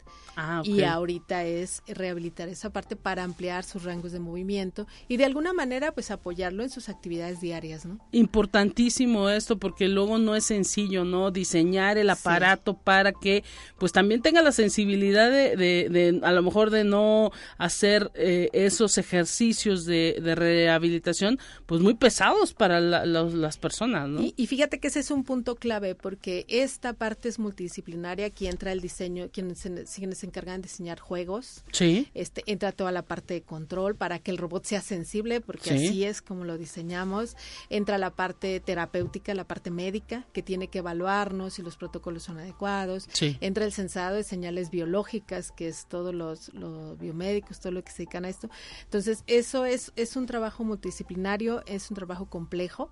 Ah, 0.43 0.63
y 0.65 0.85
ahorita 0.85 1.45
es 1.45 1.83
rehabilitar 1.87 2.49
esa 2.49 2.71
parte 2.71 2.97
para 2.97 3.25
ampliar 3.25 3.63
sus 3.63 3.85
rangos 3.85 4.13
de 4.13 4.21
movimiento 4.21 4.87
y 5.07 5.19
de 5.19 5.27
alguna 5.27 5.53
manera 5.53 5.93
pues 5.93 6.11
apoyarlo 6.11 6.63
en 6.63 6.71
sus 6.71 6.89
actividades 6.89 7.43
diarias, 7.43 7.85
¿no? 7.85 7.99
Importantísimo 8.13 9.29
esto 9.29 9.59
porque 9.59 9.87
luego 9.89 10.17
no 10.17 10.35
es 10.35 10.47
sencillo, 10.47 11.05
¿no? 11.05 11.31
Diseñar 11.31 11.99
el 11.99 12.09
aparato 12.09 12.73
para 12.73 13.13
que 13.13 13.45
pues 13.79 13.93
también 13.93 14.23
tenga 14.23 14.41
la 14.41 14.53
sensibilidad 14.53 15.31
de, 15.31 15.57
de, 15.57 16.21
a 16.23 16.33
lo 16.33 16.43
mejor 16.43 16.71
de 16.71 16.85
no 16.85 17.33
hacer 17.59 18.11
eh, 18.15 18.49
esos 18.55 18.97
ejercicios 18.97 19.85
de, 19.85 20.21
de, 20.23 20.35
rehabilitación 20.35 21.39
pues 21.67 21.83
muy 21.83 21.93
pesados 21.93 22.55
para 22.55 22.81
las 22.81 23.59
personas, 23.59 24.09
¿no? 24.09 24.23
Y, 24.23 24.33
y, 24.39 24.47
fíjate 24.47 24.81
que 24.81 24.89
ese 24.89 25.01
es 25.01 25.11
un 25.11 25.23
punto 25.25 25.57
clave 25.57 25.95
porque 25.95 26.47
esta 26.49 26.95
parte 26.95 27.29
es 27.29 27.39
multidisciplinaria, 27.39 28.25
aquí 28.25 28.47
entra 28.47 28.73
el 28.73 28.81
diseño, 28.81 29.29
quienes 29.31 29.59
se, 29.59 29.85
quienes 29.85 30.17
se 30.17 30.30
encargan 30.31 30.63
de 30.63 30.69
diseñar 30.69 30.99
juegos, 30.99 31.63
sí. 31.73 32.09
este 32.15 32.43
entra 32.47 32.73
toda 32.73 32.93
la 32.93 33.03
parte 33.03 33.35
de 33.35 33.43
control 33.43 33.95
para 33.95 34.19
que 34.19 34.31
el 34.31 34.39
robot 34.39 34.65
sea 34.65 34.81
sensible, 34.81 35.41
porque 35.41 35.71
así 35.75 36.05
es 36.05 36.23
como 36.23 36.45
lo 36.45 36.57
diseñamos, 36.57 37.37
entra 37.69 37.99
la 37.99 38.11
parte 38.11 38.61
terapéutica, 38.61 39.35
la 39.35 39.45
parte 39.45 39.71
médica, 39.71 40.25
que 40.33 40.43
tiene 40.43 40.69
que 40.69 40.79
evaluarnos 40.79 41.55
si 41.55 41.63
los 41.63 41.77
protocolos 41.77 42.23
son 42.23 42.39
adecuados, 42.39 43.09
entra 43.41 43.65
el 43.65 43.73
sensado 43.73 44.17
de 44.17 44.25
señales 44.25 44.71
biológicas, 44.71 45.53
que 45.53 45.69
es 45.69 45.87
todos 45.87 46.15
los, 46.15 46.53
los 46.55 46.99
biomédicos, 46.99 47.61
todo 47.61 47.73
lo 47.73 47.85
que 47.85 47.91
se 47.91 47.99
dedican 47.99 48.25
a 48.25 48.29
esto. 48.29 48.49
Entonces, 48.85 49.25
eso 49.27 49.65
es, 49.65 49.93
es 49.97 50.17
un 50.17 50.27
trabajo 50.27 50.65
multidisciplinario, 50.65 51.63
es 51.67 51.91
un 51.91 51.97
trabajo 51.97 52.27
complejo. 52.27 52.91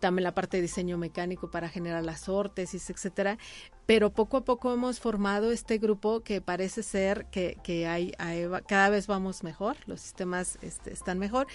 También 0.00 0.24
la 0.24 0.34
parte 0.34 0.58
de 0.58 0.62
diseño 0.62 0.98
mecánico 0.98 1.50
para 1.50 1.68
generar 1.68 2.04
las 2.04 2.28
órtesis, 2.28 2.90
etcétera, 2.90 3.38
pero 3.86 4.10
poco 4.10 4.38
a 4.38 4.44
poco 4.44 4.72
hemos 4.72 4.98
formado 4.98 5.52
este 5.52 5.78
grupo 5.78 6.20
que 6.20 6.40
parece 6.40 6.82
ser 6.82 7.26
que, 7.26 7.58
que 7.62 7.86
hay, 7.86 8.12
cada 8.66 8.88
vez 8.88 9.06
vamos 9.06 9.42
mejor, 9.42 9.76
los 9.86 10.00
sistemas 10.00 10.58
este, 10.62 10.92
están 10.92 11.18
mejor 11.18 11.46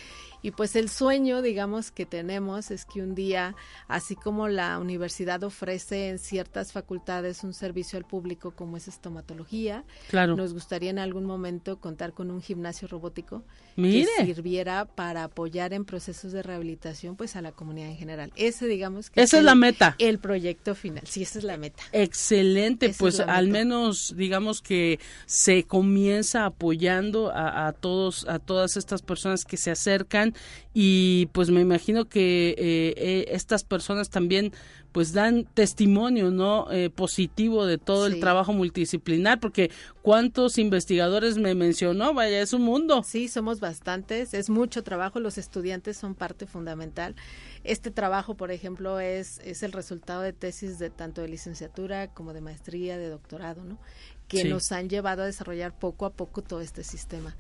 y 0.42 0.52
pues 0.52 0.76
el 0.76 0.90
sueño, 0.90 1.42
digamos, 1.42 1.92
que 1.92 2.06
tenemos 2.06 2.72
es 2.72 2.86
que 2.86 3.02
un 3.02 3.16
día, 3.16 3.56
así 3.88 4.16
como 4.16 4.48
la 4.48 4.78
universidad 4.80 5.44
ofrece 5.44 6.10
en 6.10 6.20
ciertas 6.20 6.72
facultades 6.72 7.44
un 7.44 7.54
servicio 7.54 7.98
al 7.98 8.06
público 8.06 8.52
como 8.52 8.78
es 8.78 8.88
estomatología, 8.88 9.84
claro. 10.10 10.36
nos 10.36 10.54
gustaría 10.54 10.92
en 10.92 11.00
algún 11.00 11.26
momento 11.26 11.80
contar 11.80 12.14
con 12.14 12.30
un 12.30 12.42
gimnasio 12.42 12.88
robótico 12.88 13.44
que 13.76 14.06
sirviera 14.24 14.86
para 14.86 15.24
apoyar 15.24 15.74
en 15.74 15.86
procesos 15.86 16.32
de 16.32 16.44
rehabilitación 16.44 17.16
pues 17.16 17.36
a 17.36 17.42
la 17.42 17.52
comunidad 17.54 17.90
en 17.90 17.98
general. 17.98 18.32
Ese 18.36 18.68
digamos 18.68 19.10
que 19.10 19.22
esa 19.22 19.38
es, 19.38 19.40
el, 19.40 19.46
la 19.46 19.56
meta. 19.56 19.96
El 19.98 20.20
proyecto 20.20 20.76
final, 20.76 21.04
sí, 21.08 21.24
esa 21.24 21.40
es 21.40 21.44
la 21.44 21.58
meta 21.58 21.84
excelente, 22.20 22.94
pues 22.98 23.22
al 23.22 23.48
menos 23.48 24.14
digamos 24.18 24.62
que 24.62 25.00
se 25.26 25.64
comienza 25.64 26.46
apoyando 26.46 27.32
a, 27.34 27.72
todos, 27.72 28.28
a 28.28 28.40
todas 28.40 28.76
estas 28.76 29.02
personas 29.02 29.46
que 29.46 29.56
se 29.56 29.72
acercan 29.72 30.34
y 30.74 31.30
pues 31.32 31.50
me 31.50 31.62
imagino 31.62 32.10
que 32.10 32.50
eh, 32.50 32.94
eh, 32.98 33.26
estas 33.30 33.64
personas 33.64 34.10
también 34.10 34.52
pues 34.92 35.14
dan 35.14 35.46
testimonio 35.54 36.32
no 36.32 36.72
eh, 36.72 36.90
positivo 36.90 37.66
de 37.66 37.78
todo 37.78 38.08
el 38.08 38.20
trabajo 38.20 38.54
multidisciplinar 38.54 39.40
porque 39.40 39.72
cuántos 40.02 40.58
investigadores 40.58 41.38
me 41.38 41.56
mencionó 41.56 42.14
vaya 42.14 42.42
es 42.42 42.54
un 42.54 42.64
mundo. 42.64 43.04
Sí 43.04 43.28
somos 43.28 43.60
bastantes 43.60 44.34
es 44.34 44.50
mucho 44.50 44.84
trabajo 44.84 45.20
los 45.20 45.38
estudiantes 45.38 45.98
son 45.98 46.16
parte 46.16 46.46
fundamental. 46.48 47.16
Este 47.64 47.92
trabajo 47.92 48.36
por 48.36 48.52
ejemplo 48.52 49.00
es 49.00 49.40
es 49.46 49.64
el 49.64 49.72
resultado 49.72 50.22
de 50.22 50.34
tesis 50.34 50.80
de 50.80 50.90
tanto 50.90 51.22
de 51.22 51.30
licenciatura 51.30 52.14
como 52.14 52.34
de 52.34 52.42
maestría 52.42 52.98
de 52.98 53.10
doctorado 53.10 53.64
no 53.64 53.80
que 54.28 54.44
nos 54.44 54.72
han 54.72 54.90
llevado 54.90 55.24
a 55.24 55.26
desarrollar 55.26 55.78
poco 55.78 56.06
a 56.06 56.12
poco 56.12 56.44
todo 56.44 56.62
este 56.62 56.84
sistema 56.84 57.36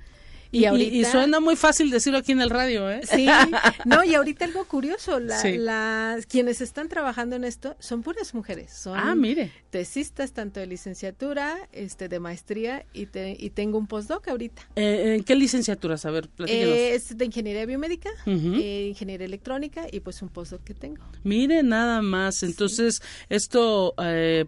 y, 0.52 0.66
y, 0.66 1.06
suena 1.06 1.40
muy 1.40 1.56
fácil 1.56 1.90
decirlo 1.92 2.20
aquí 2.20 2.32
en 2.32 2.42
el 2.42 2.50
radio, 2.50 2.90
¿eh? 2.90 3.02
Sí, 3.04 3.28
no, 3.86 4.04
y 4.04 4.16
ahorita 4.16 4.46
algo 4.46 4.66
curioso, 4.66 5.20
las 5.20 6.26
quienes 6.26 6.62
están 6.62 6.90
trabajando 6.90 7.36
en 7.36 7.44
esto 7.44 7.76
son 7.80 8.02
puras 8.02 8.34
mujeres, 8.34 8.72
son 8.74 8.98
ah, 8.98 9.16
mire. 9.16 9.52
tesistas 9.70 10.34
tanto 10.34 10.60
de 10.60 10.68
licenciatura, 10.68 11.70
este 11.72 12.10
de 12.10 12.20
maestría 12.20 12.86
y, 12.94 13.08
y 13.14 13.50
tengo 13.52 13.78
un 13.78 13.88
postdoc 13.88 14.28
ahorita. 14.28 14.62
Eh, 14.76 15.16
¿En 15.18 15.24
qué 15.24 15.36
licenciaturas? 15.36 16.06
A 16.06 16.12
ver, 16.12 16.30
platíquenos. 16.30 16.76
Eh, 16.76 16.96
es 16.96 17.18
de 17.18 17.26
ingeniería 17.26 17.66
biomédica, 17.66 18.10
eh, 18.26 18.88
ingeniería 18.90 19.26
electrónica 19.26 19.88
y 19.92 20.00
pues 20.00 20.22
un 20.22 20.30
postdoc 20.30 20.64
que 20.64 20.74
tengo. 20.74 21.04
Mire, 21.24 21.64
nada 21.64 22.02
más. 22.02 22.44
Entonces, 22.44 23.02
esto, 23.30 23.94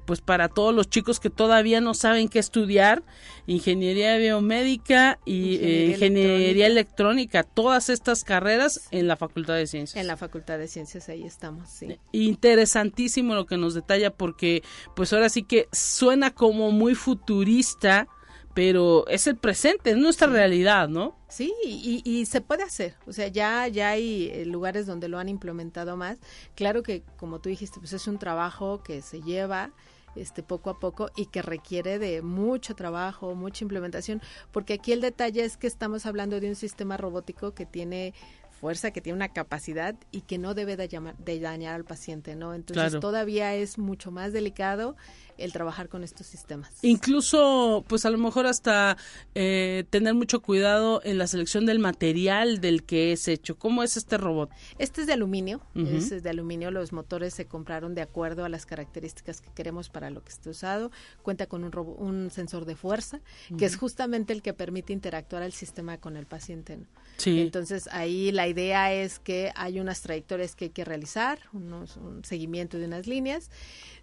pues 0.06 0.22
para 0.22 0.50
todos 0.50 0.74
los 0.74 0.90
chicos 0.90 1.20
que 1.20 1.30
todavía 1.30 1.82
no 1.82 1.94
saben 1.94 2.28
qué 2.28 2.40
estudiar, 2.40 3.04
ingeniería 3.48 4.18
biomédica 4.18 5.20
y 5.26 5.56
ingeniería 5.56 5.91
electrónica. 5.96 7.44
todas 7.44 7.90
estas 7.90 8.24
carreras 8.24 8.88
en 8.92 9.08
la 9.08 9.16
Facultad 9.16 9.56
de 9.56 9.68
Ciencias. 9.68 10.00
En 10.00 10.08
la 10.08 10.18
Facultad 10.18 10.58
de 10.58 10.68
Ciencias, 10.68 11.10
ahí 11.10 11.24
estamos, 11.24 11.70
sí. 11.70 11.98
Interesantísimo 12.12 13.36
lo 13.36 13.46
que 13.46 13.58
nos 13.58 13.74
detalla 13.74 14.12
porque 14.12 14.64
pues 14.96 15.14
ahora 15.14 15.30
sí 15.30 15.44
que 15.44 15.68
suena 15.72 16.32
como 16.32 16.72
muy 16.72 16.96
futurista, 16.96 18.08
pero 18.54 19.08
es 19.08 19.28
el 19.28 19.38
presente, 19.38 19.92
es 19.92 19.98
nuestra 19.98 20.28
realidad, 20.28 20.90
¿no? 20.90 21.16
Sí, 21.30 21.54
y, 21.64 22.02
y, 22.04 22.26
se 22.26 22.42
puede 22.42 22.64
hacer, 22.64 22.96
o 23.08 23.14
sea, 23.14 23.30
ya, 23.30 23.68
ya 23.70 23.90
hay 23.92 24.30
eh, 24.34 24.46
lugares 24.46 24.86
donde 24.86 25.08
lo 25.08 25.18
han 25.18 25.30
implementado 25.30 25.96
más. 25.96 26.18
Claro 26.56 26.84
que, 26.84 27.04
como 27.16 27.40
tú 27.40 27.48
dijiste, 27.48 27.80
pues 27.80 27.94
es 27.94 28.06
un 28.08 28.20
trabajo 28.20 28.84
que 28.84 29.02
se 29.02 29.22
lleva, 29.22 29.72
este 30.16 30.44
poco 30.44 30.70
a 30.70 30.80
poco 30.80 31.10
y 31.16 31.28
que 31.28 31.42
requiere 31.42 32.00
de 32.00 32.22
mucho 32.22 32.76
trabajo, 32.76 33.36
mucha 33.36 33.64
implementación, 33.64 34.22
porque 34.52 34.74
aquí 34.74 34.92
el 34.92 35.02
detalle 35.02 35.44
es 35.44 35.58
que 35.58 35.68
estamos 35.68 36.06
hablando 36.06 36.40
de 36.40 36.50
un 36.50 36.56
sistema 36.56 36.98
robótico 36.98 37.54
que 37.54 37.66
tiene 37.66 38.14
fuerza, 38.62 38.92
que 38.92 39.02
tiene 39.02 39.16
una 39.18 39.30
capacidad 39.30 39.96
y 40.12 40.22
que 40.22 40.38
no 40.38 40.54
debe 40.54 40.78
de, 40.78 40.88
llamar, 40.88 41.18
de 41.18 41.40
dañar 41.40 41.74
al 41.74 41.84
paciente, 41.84 42.36
¿no? 42.36 42.54
Entonces 42.54 43.00
todavía 43.00 43.56
es 43.56 43.80
mucho 43.80 44.12
más 44.12 44.34
delicado 44.34 44.96
el 45.44 45.52
trabajar 45.52 45.90
con 45.90 46.04
estos 46.04 46.28
sistemas. 46.28 46.72
Incluso, 46.82 47.84
pues 47.88 48.06
a 48.06 48.10
lo 48.10 48.18
mejor 48.18 48.46
hasta 48.46 48.98
eh, 49.36 49.86
tener 49.90 50.14
mucho 50.14 50.42
cuidado 50.42 51.02
en 51.04 51.18
la 51.18 51.28
selección 51.28 51.66
del 51.66 51.80
material 51.80 52.62
del 52.62 52.84
que 52.84 53.12
es 53.12 53.28
hecho. 53.28 53.58
¿Cómo 53.58 53.84
es 53.84 53.98
este 53.98 54.18
robot? 54.18 54.50
Este 54.78 55.02
es 55.02 55.08
de 55.08 55.14
aluminio, 55.14 55.62
es 55.76 56.24
de 56.24 56.30
aluminio. 56.30 56.72
Los 56.72 56.94
motores 56.94 57.34
se 57.34 57.46
compraron 57.46 57.96
de 57.96 58.02
acuerdo 58.02 58.46
a 58.46 58.50
las 58.50 58.66
características 58.66 59.42
que 59.42 59.50
queremos 59.54 59.90
para 59.90 60.10
lo 60.10 60.24
que 60.24 60.30
esté 60.30 60.50
usado. 60.50 60.92
Cuenta 61.22 61.48
con 61.48 61.64
un, 61.64 61.72
un 61.98 62.32
sensor 62.32 62.66
de 62.66 62.76
fuerza, 62.76 63.22
que 63.58 63.66
es 63.66 63.76
justamente 63.76 64.34
el 64.34 64.42
que 64.42 64.54
permite 64.54 64.94
interactuar 64.94 65.44
al 65.44 65.54
sistema 65.54 65.98
con 65.98 66.18
el 66.18 66.26
paciente. 66.26 66.80
Sí. 67.18 67.42
Entonces 67.42 67.88
ahí 67.92 68.32
la 68.32 68.48
idea 68.48 68.94
es 68.94 69.20
que 69.20 69.52
hay 69.56 69.80
unas 69.80 70.02
trayectorias 70.02 70.56
que 70.56 70.66
hay 70.66 70.72
que 70.72 70.86
realizar, 70.86 71.40
unos, 71.54 71.98
un 71.98 72.24
seguimiento 72.24 72.78
de 72.78 72.86
unas 72.86 73.08
líneas. 73.08 73.50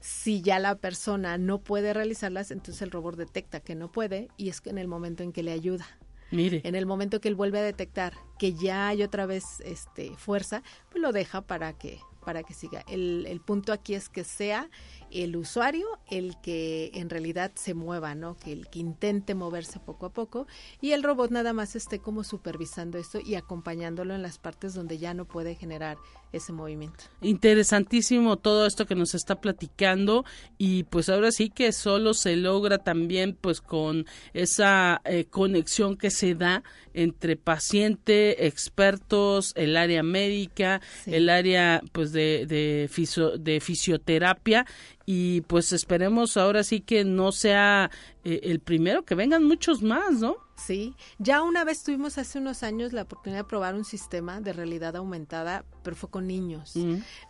Si 0.01 0.41
ya 0.43 0.59
la 0.59 0.77
persona 0.77 1.28
no 1.37 1.59
puede 1.59 1.93
realizarlas, 1.93 2.51
entonces 2.51 2.81
el 2.83 2.91
robot 2.91 3.17
detecta 3.17 3.61
que 3.61 3.75
no 3.75 3.93
puede 3.93 4.29
y 4.37 4.49
es 4.49 4.63
en 4.65 4.79
el 4.79 4.89
momento 4.89 5.23
en 5.23 5.33
que 5.33 5.43
le 5.43 5.53
ayuda. 5.53 5.87
Mire. 6.31 6.61
En 6.65 6.75
el 6.75 6.87
momento 6.87 7.21
que 7.21 7.29
él 7.29 7.35
vuelve 7.35 7.59
a 7.59 7.63
detectar 7.63 8.15
que 8.39 8.53
ya 8.55 8.89
hay 8.89 9.03
otra 9.03 9.27
vez 9.27 9.61
este 9.65 10.15
fuerza, 10.17 10.63
pues 10.91 11.03
lo 11.03 11.13
deja 11.13 11.43
para 11.43 11.73
que 11.73 11.99
para 12.25 12.43
que 12.43 12.53
siga. 12.53 12.85
El, 12.89 13.25
el 13.27 13.41
punto 13.41 13.73
aquí 13.73 13.95
es 13.95 14.11
que 14.11 14.23
sea 14.23 14.69
el 15.13 15.37
usuario 15.37 15.87
el 16.11 16.37
que 16.41 16.91
en 16.95 17.11
realidad 17.11 17.53
se 17.55 17.75
mueva, 17.75 18.15
¿no? 18.15 18.37
Que 18.37 18.53
el 18.53 18.69
que 18.69 18.79
intente 18.79 19.35
moverse 19.35 19.79
poco 19.81 20.07
a 20.07 20.13
poco 20.13 20.47
y 20.81 20.93
el 20.93 21.03
robot 21.03 21.31
nada 21.31 21.53
más 21.53 21.77
esté 21.77 21.99
como 21.99 22.25
supervisando 22.25 22.99
esto 22.99 23.21
y 23.21 23.35
acompañándolo 23.35 24.15
en 24.15 24.23
las 24.23 24.39
partes 24.39 24.75
donde 24.75 24.99
ya 24.99 25.15
no 25.15 25.25
puede 25.25 25.55
generar 25.55 25.99
ese 26.33 26.53
movimiento. 26.53 27.05
Interesantísimo 27.23 28.37
todo 28.37 28.67
esto 28.67 28.87
que 28.87 28.95
nos 28.95 29.15
está 29.15 29.41
platicando 29.41 30.25
y 30.59 30.85
pues 30.85 31.09
ahora 31.09 31.33
sí 31.33 31.51
que 31.51 31.73
solo 31.73 32.15
se 32.15 32.37
logra 32.37 32.79
también 32.79 33.37
pues 33.41 33.61
con 33.61 34.07
esa 34.35 35.01
eh, 35.05 35.25
conexión 35.25 35.97
que 35.97 36.11
se 36.11 36.35
da 36.35 36.63
entre 36.93 37.37
paciente, 37.37 38.47
expertos, 38.47 39.53
el 39.57 39.77
área 39.77 40.03
médica, 40.03 40.81
el 41.07 41.29
área 41.31 41.81
pues 41.93 42.13
de, 42.13 42.47
de, 42.47 42.91
de 43.39 43.61
fisioterapia 43.61 44.67
y 45.11 45.41
pues 45.41 45.73
esperemos 45.73 46.37
ahora 46.37 46.63
sí 46.63 46.83
que 46.83 47.03
no 47.03 47.33
sea 47.33 47.91
eh, 48.25 48.41
el 48.43 48.61
primero, 48.61 49.07
que 49.07 49.15
vengan 49.15 49.43
muchos 49.43 49.81
más, 49.81 50.21
¿no? 50.21 50.37
Sí, 50.55 50.95
ya 51.19 51.43
una 51.43 51.65
vez 51.65 51.83
tuvimos 51.83 52.19
hace 52.19 52.39
unos 52.39 52.63
años 52.63 52.93
la 52.93 53.03
oportunidad 53.03 53.41
de 53.41 53.49
probar 53.49 53.75
un 53.75 53.87
sistema 53.87 54.43
de 54.43 54.53
realidad 54.53 54.97
aumentada, 54.97 55.65
pero 55.83 55.97
fue 55.97 56.11
con 56.11 56.27
niños. 56.27 56.75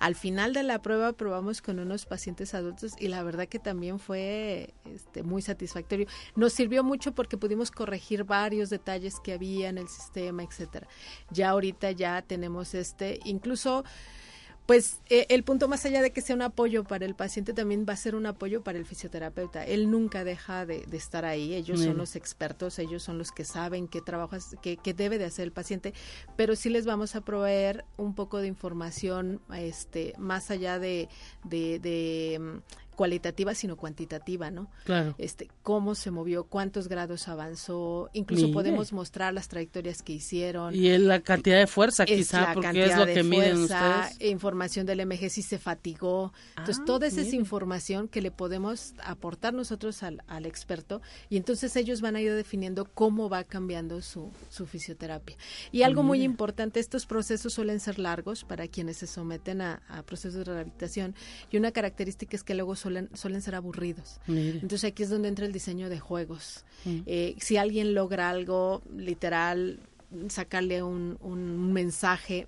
Al 0.00 0.16
final 0.16 0.54
de 0.54 0.64
la 0.64 0.82
prueba 0.82 1.12
probamos 1.12 1.62
con 1.62 1.78
unos 1.78 2.04
pacientes 2.04 2.52
adultos 2.52 2.94
y 2.98 3.06
la 3.06 3.22
verdad 3.22 3.46
que 3.46 3.60
también 3.60 4.00
fue 4.00 4.74
este, 4.84 5.22
muy 5.22 5.40
satisfactorio. 5.40 6.08
Nos 6.34 6.54
sirvió 6.54 6.82
mucho 6.82 7.14
porque 7.14 7.36
pudimos 7.36 7.70
corregir 7.70 8.24
varios 8.24 8.70
detalles 8.70 9.20
que 9.22 9.34
había 9.34 9.68
en 9.68 9.78
el 9.78 9.86
sistema, 9.86 10.42
etcétera. 10.42 10.88
Ya 11.30 11.50
ahorita 11.50 11.92
ya 11.92 12.22
tenemos 12.22 12.74
este, 12.74 13.20
incluso 13.24 13.84
Pues 14.68 15.00
eh, 15.08 15.24
el 15.30 15.44
punto 15.44 15.66
más 15.66 15.86
allá 15.86 16.02
de 16.02 16.10
que 16.10 16.20
sea 16.20 16.36
un 16.36 16.42
apoyo 16.42 16.84
para 16.84 17.06
el 17.06 17.14
paciente, 17.14 17.54
también 17.54 17.86
va 17.88 17.94
a 17.94 17.96
ser 17.96 18.14
un 18.14 18.26
apoyo 18.26 18.62
para 18.62 18.76
el 18.76 18.84
fisioterapeuta. 18.84 19.64
Él 19.64 19.90
nunca 19.90 20.24
deja 20.24 20.66
de, 20.66 20.84
estar 20.92 21.24
ahí, 21.24 21.54
ellos 21.54 21.80
son 21.80 21.96
los 21.96 22.16
expertos, 22.16 22.78
ellos 22.78 23.02
son 23.02 23.16
los 23.16 23.32
que 23.32 23.46
saben 23.46 23.88
qué 23.88 24.02
trabajo, 24.02 24.36
qué, 24.60 24.76
qué, 24.76 24.92
debe 24.92 25.16
de 25.16 25.24
hacer 25.24 25.44
el 25.44 25.52
paciente, 25.52 25.94
pero 26.36 26.54
sí 26.54 26.68
les 26.68 26.84
vamos 26.84 27.16
a 27.16 27.22
proveer 27.22 27.86
un 27.96 28.14
poco 28.14 28.40
de 28.40 28.48
información 28.48 29.40
este, 29.56 30.12
más 30.18 30.50
allá 30.50 30.78
de, 30.78 31.08
de, 31.44 31.78
de 31.78 32.38
mm, 32.38 32.58
cualitativa 32.98 33.54
sino 33.54 33.76
cuantitativa, 33.76 34.50
¿no? 34.50 34.72
Claro. 34.84 35.14
Este, 35.18 35.48
cómo 35.62 35.94
se 35.94 36.10
movió, 36.10 36.42
cuántos 36.42 36.88
grados 36.88 37.28
avanzó, 37.28 38.10
incluso 38.12 38.50
podemos 38.50 38.92
mostrar 38.92 39.32
las 39.32 39.46
trayectorias 39.46 40.02
que 40.02 40.14
hicieron. 40.14 40.74
Y 40.74 40.98
la 40.98 41.20
cantidad 41.20 41.60
de 41.60 41.68
fuerza 41.68 42.04
quizá, 42.04 42.54
porque 42.54 42.86
es 42.86 42.96
lo 42.96 43.06
que 43.06 43.22
miden 43.22 43.58
ustedes. 43.58 44.20
Información 44.20 44.84
del 44.84 45.06
MG 45.06 45.30
si 45.30 45.42
se 45.42 45.58
fatigó. 45.58 46.32
Entonces, 46.56 46.78
ah, 46.80 46.84
toda 46.86 47.06
esa 47.06 47.20
es 47.20 47.32
información 47.34 48.08
que 48.08 48.20
le 48.20 48.32
podemos 48.32 48.94
aportar 49.04 49.54
nosotros 49.54 50.02
al, 50.02 50.24
al, 50.26 50.44
experto 50.44 51.00
y 51.30 51.36
entonces 51.36 51.76
ellos 51.76 52.00
van 52.00 52.16
a 52.16 52.20
ir 52.20 52.34
definiendo 52.34 52.84
cómo 52.84 53.28
va 53.28 53.44
cambiando 53.44 54.02
su, 54.02 54.32
su 54.48 54.66
fisioterapia. 54.66 55.36
Y 55.70 55.82
algo 55.82 56.02
muy 56.02 56.22
importante, 56.24 56.80
estos 56.80 57.06
procesos 57.06 57.52
suelen 57.52 57.78
ser 57.78 58.00
largos 58.00 58.42
para 58.42 58.66
quienes 58.66 58.96
se 58.96 59.06
someten 59.06 59.60
a, 59.60 59.82
a 59.88 60.02
procesos 60.02 60.34
de 60.34 60.52
rehabilitación 60.52 61.14
y 61.52 61.58
una 61.58 61.70
característica 61.70 62.34
es 62.34 62.42
que 62.42 62.54
luego 62.54 62.74
son 62.74 62.87
suelen, 63.14 63.42
ser 63.42 63.54
aburridos. 63.54 64.20
Entonces 64.26 64.84
aquí 64.84 65.02
es 65.02 65.10
donde 65.10 65.28
entra 65.28 65.46
el 65.46 65.52
diseño 65.52 65.88
de 65.88 65.98
juegos. 65.98 66.64
Mm. 66.84 66.98
Eh, 67.06 67.36
si 67.38 67.56
alguien 67.56 67.94
logra 67.94 68.30
algo 68.30 68.82
literal, 68.96 69.80
sacarle 70.28 70.82
un, 70.82 71.72
mensaje 71.72 72.46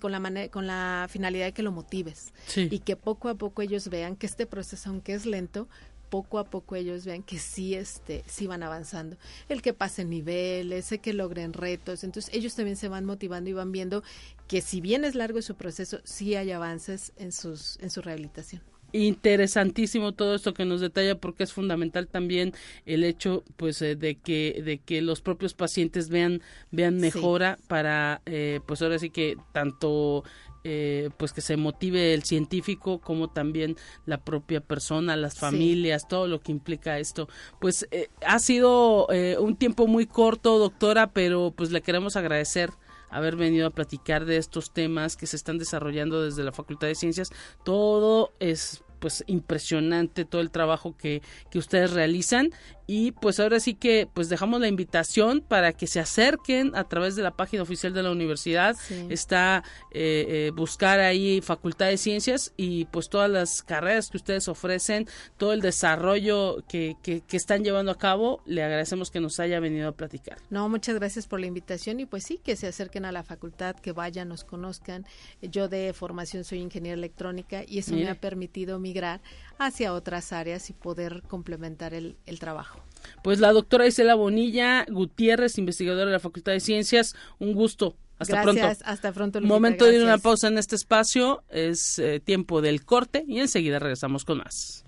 con 0.00 0.12
la 0.12 0.48
con 0.48 0.66
la 0.66 1.06
finalidad 1.08 1.46
de 1.46 1.52
que 1.52 1.62
lo 1.62 1.72
motives 1.72 2.34
y 2.54 2.80
que 2.80 2.96
poco 2.96 3.30
a 3.30 3.34
poco 3.34 3.62
ellos 3.62 3.88
vean 3.88 4.14
que 4.14 4.26
este 4.26 4.44
proceso 4.44 4.90
aunque 4.90 5.14
es 5.14 5.24
lento 5.24 5.68
poco 6.10 6.38
a 6.38 6.44
poco 6.44 6.76
ellos 6.76 7.06
vean 7.06 7.22
que 7.22 7.38
sí 7.38 7.74
este 7.74 8.22
sí 8.26 8.46
van 8.46 8.62
avanzando 8.62 9.16
el 9.48 9.62
que 9.62 9.72
pasen 9.72 10.10
niveles 10.10 10.92
el 10.92 11.00
que 11.00 11.14
logren 11.14 11.54
retos 11.54 12.04
entonces 12.04 12.34
ellos 12.34 12.54
también 12.54 12.76
se 12.76 12.88
van 12.88 13.06
motivando 13.06 13.48
y 13.48 13.54
van 13.54 13.72
viendo 13.72 14.02
que 14.48 14.60
si 14.60 14.82
bien 14.82 15.04
es 15.04 15.14
largo 15.14 15.40
su 15.40 15.54
proceso 15.54 16.00
sí 16.04 16.34
hay 16.34 16.50
avances 16.50 17.12
en 17.16 17.32
sus 17.32 17.78
en 17.80 17.88
su 17.88 18.02
rehabilitación 18.02 18.60
interesantísimo 18.92 20.12
todo 20.12 20.34
esto 20.34 20.54
que 20.54 20.64
nos 20.64 20.80
detalla 20.80 21.16
porque 21.16 21.44
es 21.44 21.52
fundamental 21.52 22.08
también 22.08 22.52
el 22.86 23.04
hecho 23.04 23.44
pues 23.56 23.80
eh, 23.82 23.96
de 23.96 24.16
que 24.16 24.62
de 24.64 24.78
que 24.78 25.02
los 25.02 25.20
propios 25.20 25.54
pacientes 25.54 26.08
vean 26.08 26.42
vean 26.70 26.96
mejora 26.98 27.58
para 27.68 28.22
eh, 28.26 28.60
pues 28.66 28.82
ahora 28.82 28.98
sí 28.98 29.10
que 29.10 29.36
tanto 29.52 30.24
eh, 30.62 31.10
pues 31.16 31.32
que 31.32 31.40
se 31.40 31.56
motive 31.56 32.12
el 32.12 32.24
científico 32.24 33.00
como 33.00 33.28
también 33.28 33.76
la 34.04 34.18
propia 34.18 34.60
persona, 34.60 35.16
las 35.16 35.38
familias, 35.38 36.06
todo 36.06 36.28
lo 36.28 36.42
que 36.42 36.52
implica 36.52 36.98
esto. 36.98 37.30
Pues 37.62 37.88
ha 38.26 38.38
sido 38.40 39.06
un 39.38 39.56
tiempo 39.56 39.86
muy 39.86 40.04
corto, 40.04 40.58
doctora, 40.58 41.12
pero 41.12 41.54
pues 41.56 41.70
le 41.70 41.80
queremos 41.80 42.14
agradecer 42.16 42.68
haber 43.10 43.36
venido 43.36 43.66
a 43.66 43.70
platicar 43.70 44.24
de 44.24 44.36
estos 44.36 44.72
temas 44.72 45.16
que 45.16 45.26
se 45.26 45.36
están 45.36 45.58
desarrollando 45.58 46.22
desde 46.22 46.44
la 46.44 46.52
Facultad 46.52 46.88
de 46.88 46.94
Ciencias. 46.94 47.30
Todo 47.64 48.32
es 48.40 48.82
pues 49.00 49.24
impresionante 49.26 50.24
todo 50.24 50.42
el 50.42 50.50
trabajo 50.50 50.96
que, 50.96 51.22
que 51.50 51.58
ustedes 51.58 51.92
realizan 51.92 52.50
y 52.92 53.12
pues 53.12 53.38
ahora 53.38 53.60
sí 53.60 53.74
que 53.74 54.08
pues 54.12 54.28
dejamos 54.28 54.60
la 54.60 54.66
invitación 54.66 55.42
para 55.42 55.72
que 55.72 55.86
se 55.86 56.00
acerquen 56.00 56.74
a 56.74 56.88
través 56.88 57.14
de 57.14 57.22
la 57.22 57.36
página 57.36 57.62
oficial 57.62 57.94
de 57.94 58.02
la 58.02 58.10
universidad. 58.10 58.76
Está 59.08 59.62
eh, 59.92 60.26
eh, 60.28 60.52
buscar 60.52 60.98
ahí 60.98 61.40
facultad 61.40 61.86
de 61.86 61.96
ciencias 61.98 62.52
y 62.56 62.86
pues 62.86 63.08
todas 63.08 63.30
las 63.30 63.62
carreras 63.62 64.10
que 64.10 64.16
ustedes 64.16 64.48
ofrecen 64.48 65.06
todo 65.36 65.52
el 65.52 65.60
desarrollo 65.60 66.64
que, 66.68 66.96
que, 67.00 67.22
están 67.30 67.62
llevando 67.62 67.92
a 67.92 67.96
cabo 67.96 68.42
le 68.44 68.64
agradecemos 68.64 69.12
que 69.12 69.20
nos 69.20 69.38
haya 69.38 69.60
venido 69.60 69.88
a 69.88 69.92
platicar. 69.92 70.38
No 70.50 70.68
muchas 70.68 70.96
gracias 70.96 71.28
por 71.28 71.38
la 71.38 71.46
invitación 71.46 72.00
y 72.00 72.06
pues 72.06 72.24
sí 72.24 72.40
que 72.42 72.56
se 72.56 72.66
acerquen 72.66 73.04
a 73.04 73.12
la 73.12 73.22
facultad 73.22 73.76
que 73.76 73.92
vayan 73.92 74.30
nos 74.30 74.42
conozcan. 74.42 75.06
Yo 75.40 75.68
de 75.68 75.92
formación 75.92 76.42
soy 76.42 76.58
ingeniera 76.58 76.94
electrónica 76.96 77.62
y 77.64 77.78
eso 77.78 77.94
me 77.94 78.08
ha 78.08 78.16
permitido 78.16 78.80
migrar 78.80 79.20
hacia 79.60 79.92
otras 79.92 80.32
áreas 80.32 80.70
y 80.70 80.72
poder 80.72 81.22
complementar 81.28 81.92
el, 81.94 82.16
trabajo. 82.40 82.79
Pues 83.22 83.40
la 83.40 83.52
doctora 83.52 83.86
Isela 83.86 84.14
Bonilla 84.14 84.86
Gutiérrez, 84.88 85.58
investigadora 85.58 86.06
de 86.06 86.12
la 86.12 86.20
Facultad 86.20 86.52
de 86.52 86.60
Ciencias, 86.60 87.14
un 87.38 87.54
gusto. 87.54 87.96
Hasta 88.18 88.42
Gracias, 88.42 88.78
pronto. 88.78 88.84
hasta 88.84 89.12
pronto. 89.12 89.40
Momento 89.40 89.86
de 89.86 89.96
ir 89.96 90.02
una 90.02 90.18
pausa 90.18 90.48
en 90.48 90.58
este 90.58 90.76
espacio, 90.76 91.42
es 91.48 91.98
eh, 91.98 92.20
tiempo 92.20 92.60
del 92.60 92.84
corte 92.84 93.24
y 93.26 93.40
enseguida 93.40 93.78
regresamos 93.78 94.24
con 94.24 94.38
más. 94.38 94.84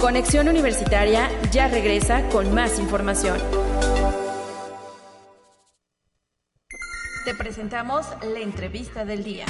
Conexión 0.00 0.48
Universitaria 0.48 1.28
ya 1.50 1.66
regresa 1.66 2.28
con 2.28 2.54
más 2.54 2.78
información. 2.78 3.38
Te 7.24 7.34
presentamos 7.34 8.06
la 8.22 8.38
entrevista 8.38 9.04
del 9.04 9.24
día. 9.24 9.44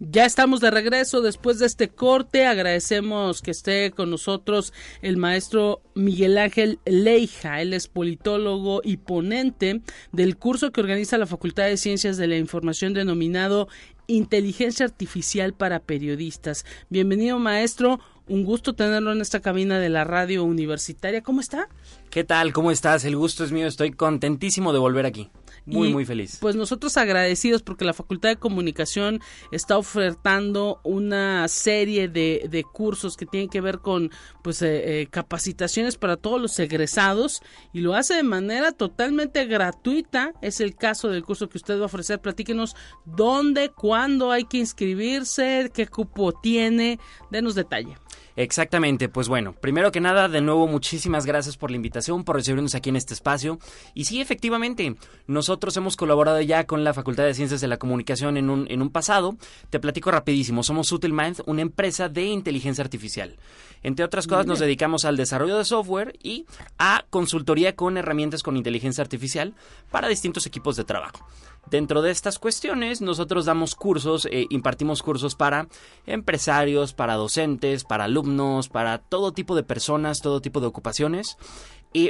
Ya 0.00 0.24
estamos 0.24 0.60
de 0.60 0.72
regreso 0.72 1.22
después 1.22 1.60
de 1.60 1.66
este 1.66 1.88
corte. 1.88 2.46
Agradecemos 2.46 3.40
que 3.42 3.52
esté 3.52 3.92
con 3.92 4.10
nosotros 4.10 4.72
el 5.02 5.16
maestro 5.16 5.82
Miguel 5.94 6.36
Ángel 6.36 6.80
Leija. 6.84 7.62
Él 7.62 7.72
es 7.72 7.86
politólogo 7.86 8.80
y 8.82 8.96
ponente 8.96 9.82
del 10.10 10.36
curso 10.36 10.72
que 10.72 10.80
organiza 10.80 11.16
la 11.16 11.26
Facultad 11.26 11.66
de 11.66 11.76
Ciencias 11.76 12.16
de 12.16 12.26
la 12.26 12.36
Información 12.36 12.92
denominado 12.92 13.68
Inteligencia 14.08 14.84
Artificial 14.84 15.54
para 15.54 15.78
Periodistas. 15.78 16.66
Bienvenido 16.90 17.38
maestro. 17.38 18.00
Un 18.26 18.42
gusto 18.42 18.74
tenerlo 18.74 19.12
en 19.12 19.20
esta 19.20 19.40
cabina 19.40 19.78
de 19.78 19.90
la 19.90 20.02
radio 20.02 20.42
universitaria. 20.42 21.22
¿Cómo 21.22 21.40
está? 21.40 21.68
¿Qué 22.10 22.24
tal? 22.24 22.52
¿Cómo 22.52 22.72
estás? 22.72 23.04
El 23.04 23.16
gusto 23.16 23.44
es 23.44 23.52
mío. 23.52 23.68
Estoy 23.68 23.92
contentísimo 23.92 24.72
de 24.72 24.80
volver 24.80 25.06
aquí. 25.06 25.30
Muy, 25.66 25.92
muy 25.92 26.04
feliz. 26.04 26.38
Pues 26.40 26.56
nosotros 26.56 26.96
agradecidos 26.96 27.62
porque 27.62 27.84
la 27.84 27.94
Facultad 27.94 28.28
de 28.28 28.36
Comunicación 28.36 29.20
está 29.50 29.78
ofertando 29.78 30.80
una 30.84 31.48
serie 31.48 32.08
de, 32.08 32.46
de 32.50 32.64
cursos 32.64 33.16
que 33.16 33.24
tienen 33.24 33.48
que 33.48 33.60
ver 33.60 33.78
con 33.78 34.10
pues 34.42 34.60
eh, 34.62 35.00
eh, 35.00 35.06
capacitaciones 35.06 35.96
para 35.96 36.16
todos 36.16 36.40
los 36.40 36.58
egresados 36.58 37.40
y 37.72 37.80
lo 37.80 37.94
hace 37.94 38.14
de 38.14 38.22
manera 38.22 38.72
totalmente 38.72 39.46
gratuita. 39.46 40.32
Es 40.42 40.60
el 40.60 40.76
caso 40.76 41.08
del 41.08 41.24
curso 41.24 41.48
que 41.48 41.58
usted 41.58 41.78
va 41.78 41.84
a 41.84 41.86
ofrecer. 41.86 42.20
Platíquenos 42.20 42.76
dónde, 43.06 43.70
cuándo 43.70 44.32
hay 44.32 44.44
que 44.44 44.58
inscribirse, 44.58 45.70
qué 45.72 45.86
cupo 45.86 46.32
tiene. 46.32 46.98
Denos 47.30 47.54
detalle. 47.54 47.96
Exactamente, 48.36 49.08
pues 49.08 49.28
bueno, 49.28 49.52
primero 49.52 49.92
que 49.92 50.00
nada, 50.00 50.28
de 50.28 50.40
nuevo 50.40 50.66
muchísimas 50.66 51.24
gracias 51.24 51.56
por 51.56 51.70
la 51.70 51.76
invitación, 51.76 52.24
por 52.24 52.34
recibirnos 52.34 52.74
aquí 52.74 52.90
en 52.90 52.96
este 52.96 53.14
espacio. 53.14 53.58
Y 53.94 54.06
sí, 54.06 54.20
efectivamente, 54.20 54.96
nosotros 55.28 55.76
hemos 55.76 55.96
colaborado 55.96 56.40
ya 56.40 56.66
con 56.66 56.82
la 56.82 56.94
Facultad 56.94 57.24
de 57.24 57.34
Ciencias 57.34 57.60
de 57.60 57.68
la 57.68 57.76
Comunicación 57.76 58.36
en 58.36 58.50
un, 58.50 58.66
en 58.68 58.82
un 58.82 58.90
pasado. 58.90 59.36
Te 59.70 59.78
platico 59.78 60.10
rapidísimo, 60.10 60.64
somos 60.64 60.88
Sutilmind, 60.88 61.42
una 61.46 61.62
empresa 61.62 62.08
de 62.08 62.24
inteligencia 62.24 62.82
artificial. 62.82 63.36
Entre 63.84 64.04
otras 64.04 64.26
cosas, 64.26 64.46
nos 64.46 64.58
dedicamos 64.58 65.04
al 65.04 65.16
desarrollo 65.16 65.58
de 65.58 65.64
software 65.64 66.18
y 66.22 66.46
a 66.78 67.04
consultoría 67.10 67.76
con 67.76 67.98
herramientas 67.98 68.42
con 68.42 68.56
inteligencia 68.56 69.02
artificial 69.02 69.54
para 69.90 70.08
distintos 70.08 70.46
equipos 70.46 70.76
de 70.76 70.84
trabajo. 70.84 71.26
Dentro 71.70 72.02
de 72.02 72.10
estas 72.10 72.38
cuestiones, 72.38 73.00
nosotros 73.00 73.46
damos 73.46 73.74
cursos, 73.74 74.26
eh, 74.30 74.46
impartimos 74.50 75.02
cursos 75.02 75.34
para 75.34 75.66
empresarios, 76.06 76.92
para 76.92 77.14
docentes, 77.14 77.84
para 77.84 78.04
alumnos, 78.04 78.23
para 78.68 78.98
todo 78.98 79.32
tipo 79.32 79.54
de 79.54 79.62
personas, 79.62 80.20
todo 80.20 80.40
tipo 80.40 80.60
de 80.60 80.66
ocupaciones 80.66 81.36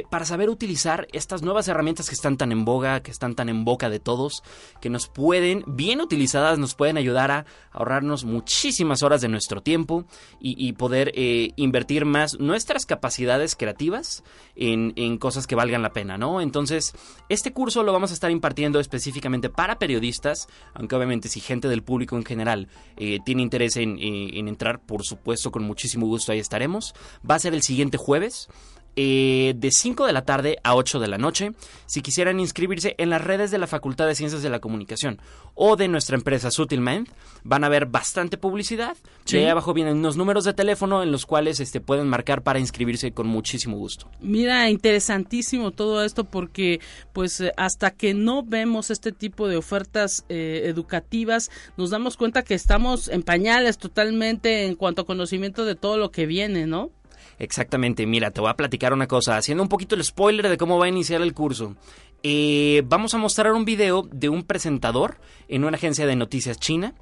para 0.09 0.25
saber 0.25 0.49
utilizar 0.49 1.07
estas 1.13 1.43
nuevas 1.43 1.67
herramientas 1.67 2.09
que 2.09 2.15
están 2.15 2.37
tan 2.37 2.51
en 2.51 2.65
boga, 2.65 3.01
que 3.01 3.11
están 3.11 3.35
tan 3.35 3.49
en 3.49 3.65
boca 3.65 3.89
de 3.89 3.99
todos, 3.99 4.41
que 4.81 4.89
nos 4.89 5.07
pueden, 5.07 5.63
bien 5.67 6.01
utilizadas, 6.01 6.57
nos 6.57 6.73
pueden 6.73 6.97
ayudar 6.97 7.31
a 7.31 7.45
ahorrarnos 7.71 8.25
muchísimas 8.25 9.03
horas 9.03 9.21
de 9.21 9.27
nuestro 9.27 9.61
tiempo 9.61 10.05
y, 10.39 10.73
poder 10.73 11.11
eh, 11.15 11.51
invertir 11.55 12.05
más 12.05 12.39
nuestras 12.39 12.85
capacidades 12.85 13.55
creativas 13.55 14.23
en, 14.55 15.17
cosas 15.17 15.47
que 15.47 15.55
valgan 15.55 15.81
la 15.81 15.93
pena, 15.93 16.17
¿no? 16.17 16.41
Entonces, 16.41 16.93
este 17.29 17.53
curso 17.53 17.83
lo 17.83 17.93
vamos 17.93 18.11
a 18.11 18.13
estar 18.13 18.31
impartiendo 18.31 18.79
específicamente 18.79 19.49
para 19.49 19.79
periodistas, 19.79 20.47
aunque 20.73 20.95
obviamente 20.95 21.29
si 21.29 21.39
gente 21.39 21.67
del 21.67 21.83
público 21.83 22.17
en 22.17 22.25
general 22.25 22.67
eh, 22.97 23.19
tiene 23.25 23.41
interés 23.43 23.77
en, 23.77 23.97
eh, 23.99 24.37
en 24.39 24.47
entrar, 24.47 24.79
por 24.79 25.03
supuesto, 25.05 25.51
con 25.51 25.63
muchísimo 25.63 26.07
gusto 26.07 26.31
ahí 26.31 26.39
estaremos. 26.39 26.93
Va 27.29 27.35
a 27.35 27.39
ser 27.39 27.53
el 27.53 27.61
siguiente 27.61 27.97
jueves 27.97 28.49
eh, 28.95 29.53
de 29.57 29.71
5 29.71 30.05
de 30.05 30.13
la 30.13 30.23
tarde 30.23 30.57
a 30.63 30.75
8 30.75 30.99
de 30.99 31.07
la 31.07 31.17
noche 31.17 31.51
si 31.85 32.01
quisieran 32.01 32.39
inscribirse 32.39 32.95
en 32.97 33.09
las 33.09 33.21
redes 33.21 33.51
de 33.51 33.57
la 33.57 33.67
Facultad 33.67 34.07
de 34.07 34.15
Ciencias 34.15 34.41
de 34.41 34.49
la 34.49 34.59
Comunicación 34.59 35.19
o 35.53 35.75
de 35.75 35.87
nuestra 35.87 36.15
empresa 36.15 36.51
Sutilmind. 36.51 37.07
Van 37.43 37.63
a 37.63 37.69
ver 37.69 37.85
bastante 37.85 38.37
publicidad. 38.37 38.97
Sí. 39.25 39.37
De 39.37 39.43
ahí 39.43 39.49
abajo 39.49 39.73
vienen 39.73 39.97
unos 39.97 40.17
números 40.17 40.45
de 40.45 40.53
teléfono 40.53 41.03
en 41.03 41.11
los 41.11 41.25
cuales 41.25 41.59
este, 41.59 41.81
pueden 41.81 42.07
marcar 42.07 42.41
para 42.41 42.59
inscribirse 42.59 43.11
con 43.11 43.27
muchísimo 43.27 43.77
gusto. 43.77 44.09
Mira, 44.19 44.69
interesantísimo 44.69 45.71
todo 45.71 46.03
esto 46.03 46.23
porque 46.23 46.79
pues 47.13 47.43
hasta 47.57 47.91
que 47.91 48.13
no 48.13 48.43
vemos 48.43 48.91
este 48.91 49.11
tipo 49.11 49.47
de 49.47 49.57
ofertas 49.57 50.25
eh, 50.29 50.63
educativas 50.65 51.51
nos 51.77 51.89
damos 51.89 52.17
cuenta 52.17 52.43
que 52.43 52.53
estamos 52.53 53.07
en 53.07 53.23
pañales 53.23 53.77
totalmente 53.77 54.65
en 54.65 54.75
cuanto 54.75 55.03
a 55.03 55.05
conocimiento 55.05 55.65
de 55.65 55.75
todo 55.75 55.97
lo 55.97 56.11
que 56.11 56.25
viene, 56.25 56.65
¿no? 56.65 56.91
Exactamente, 57.39 58.05
mira, 58.05 58.31
te 58.31 58.41
voy 58.41 58.49
a 58.49 58.55
platicar 58.55 58.93
una 58.93 59.07
cosa, 59.07 59.37
haciendo 59.37 59.63
un 59.63 59.69
poquito 59.69 59.95
el 59.95 60.03
spoiler 60.03 60.49
de 60.49 60.57
cómo 60.57 60.77
va 60.77 60.85
a 60.85 60.89
iniciar 60.89 61.21
el 61.21 61.33
curso. 61.33 61.75
Eh, 62.23 62.81
vamos 62.85 63.13
a 63.13 63.17
mostrar 63.17 63.53
un 63.53 63.65
video 63.65 64.07
de 64.11 64.29
un 64.29 64.43
presentador 64.43 65.17
en 65.47 65.63
una 65.63 65.77
agencia 65.77 66.07
de 66.07 66.15
noticias 66.15 66.59
china, 66.59 66.95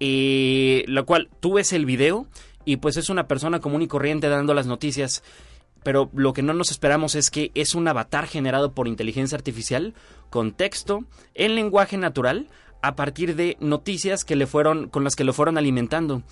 eh, 0.00 0.84
lo 0.88 1.06
cual 1.06 1.28
tú 1.40 1.54
ves 1.54 1.72
el 1.72 1.86
video 1.86 2.26
y 2.64 2.78
pues 2.78 2.96
es 2.96 3.08
una 3.10 3.28
persona 3.28 3.60
común 3.60 3.82
y 3.82 3.86
corriente 3.86 4.28
dando 4.28 4.54
las 4.54 4.66
noticias, 4.66 5.22
pero 5.84 6.10
lo 6.14 6.32
que 6.32 6.42
no 6.42 6.54
nos 6.54 6.70
esperamos 6.70 7.14
es 7.14 7.30
que 7.30 7.52
es 7.54 7.74
un 7.74 7.86
avatar 7.86 8.26
generado 8.26 8.72
por 8.72 8.88
inteligencia 8.88 9.36
artificial 9.36 9.94
con 10.30 10.52
texto 10.52 11.04
en 11.34 11.54
lenguaje 11.54 11.96
natural 11.96 12.48
a 12.82 12.96
partir 12.96 13.36
de 13.36 13.56
noticias 13.60 14.24
que 14.24 14.36
le 14.36 14.46
fueron 14.46 14.88
con 14.88 15.04
las 15.04 15.14
que 15.14 15.24
lo 15.24 15.32
fueron 15.32 15.56
alimentando. 15.56 16.22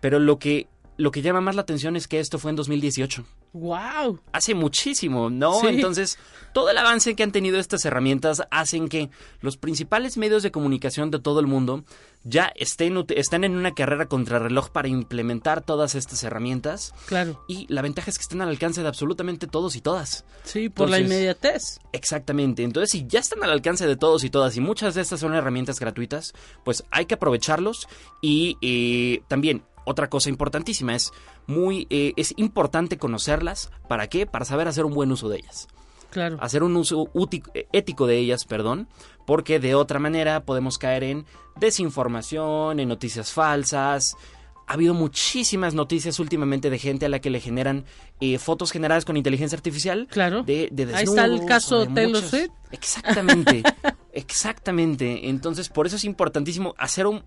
Pero 0.00 0.20
lo 0.20 0.38
que 0.38 0.68
lo 0.98 1.12
que 1.12 1.22
llama 1.22 1.40
más 1.40 1.54
la 1.54 1.62
atención 1.62 1.96
es 1.96 2.08
que 2.08 2.18
esto 2.18 2.38
fue 2.38 2.50
en 2.50 2.56
2018. 2.56 3.24
¡Wow! 3.52 4.20
Hace 4.32 4.54
muchísimo, 4.54 5.30
¿no? 5.30 5.60
Sí. 5.60 5.68
Entonces, 5.68 6.18
todo 6.52 6.70
el 6.70 6.76
avance 6.76 7.14
que 7.14 7.22
han 7.22 7.32
tenido 7.32 7.58
estas 7.58 7.84
herramientas 7.84 8.42
hacen 8.50 8.88
que 8.88 9.08
los 9.40 9.56
principales 9.56 10.18
medios 10.18 10.42
de 10.42 10.50
comunicación 10.50 11.10
de 11.10 11.20
todo 11.20 11.38
el 11.38 11.46
mundo 11.46 11.84
ya 12.24 12.52
estén, 12.56 13.06
están 13.10 13.44
en 13.44 13.56
una 13.56 13.74
carrera 13.74 14.06
contrarreloj 14.06 14.70
para 14.70 14.88
implementar 14.88 15.62
todas 15.62 15.94
estas 15.94 16.24
herramientas. 16.24 16.92
Claro. 17.06 17.42
Y 17.48 17.72
la 17.72 17.80
ventaja 17.80 18.10
es 18.10 18.18
que 18.18 18.22
están 18.22 18.42
al 18.42 18.48
alcance 18.48 18.82
de 18.82 18.88
absolutamente 18.88 19.46
todos 19.46 19.76
y 19.76 19.80
todas. 19.80 20.24
Sí, 20.42 20.68
por 20.68 20.90
la 20.90 20.98
inmediatez. 20.98 21.78
Exactamente. 21.92 22.64
Entonces, 22.64 22.90
si 22.90 23.06
ya 23.06 23.20
están 23.20 23.44
al 23.44 23.52
alcance 23.52 23.86
de 23.86 23.96
todos 23.96 24.24
y 24.24 24.30
todas, 24.30 24.56
y 24.56 24.60
muchas 24.60 24.96
de 24.96 25.02
estas 25.02 25.20
son 25.20 25.34
herramientas 25.34 25.78
gratuitas, 25.78 26.34
pues 26.64 26.84
hay 26.90 27.06
que 27.06 27.14
aprovecharlos. 27.14 27.86
Y 28.20 28.58
eh, 28.62 29.22
también, 29.28 29.62
otra 29.88 30.08
cosa 30.08 30.28
importantísima, 30.28 30.94
es 30.94 31.12
muy, 31.46 31.86
eh, 31.90 32.12
es 32.16 32.34
importante 32.36 32.98
conocerlas. 32.98 33.70
¿Para 33.88 34.08
qué? 34.08 34.26
Para 34.26 34.44
saber 34.44 34.68
hacer 34.68 34.84
un 34.84 34.94
buen 34.94 35.10
uso 35.10 35.28
de 35.28 35.38
ellas. 35.38 35.68
Claro. 36.10 36.38
Hacer 36.40 36.62
un 36.62 36.76
uso 36.76 37.10
eh, 37.54 37.66
ético 37.72 38.06
de 38.06 38.18
ellas, 38.18 38.44
perdón, 38.44 38.88
porque 39.26 39.60
de 39.60 39.74
otra 39.74 39.98
manera 39.98 40.44
podemos 40.44 40.78
caer 40.78 41.04
en 41.04 41.26
desinformación, 41.56 42.80
en 42.80 42.88
noticias 42.88 43.32
falsas. 43.32 44.16
Ha 44.66 44.74
habido 44.74 44.92
muchísimas 44.92 45.72
noticias 45.72 46.18
últimamente 46.18 46.68
de 46.68 46.78
gente 46.78 47.06
a 47.06 47.08
la 47.08 47.20
que 47.20 47.30
le 47.30 47.40
generan 47.40 47.86
eh, 48.20 48.38
fotos 48.38 48.70
generadas 48.70 49.06
con 49.06 49.16
inteligencia 49.16 49.56
artificial. 49.56 50.06
Claro. 50.10 50.42
De, 50.42 50.68
de 50.70 50.94
Ahí 50.94 51.04
está 51.04 51.24
el 51.24 51.44
caso 51.46 51.80
de 51.80 51.86
Taylor 51.94 52.22
Swift. 52.22 52.50
Exactamente, 52.70 53.62
exactamente. 54.12 55.28
Entonces, 55.28 55.70
por 55.70 55.86
eso 55.86 55.96
es 55.96 56.04
importantísimo 56.04 56.74
hacer 56.78 57.06
un 57.06 57.22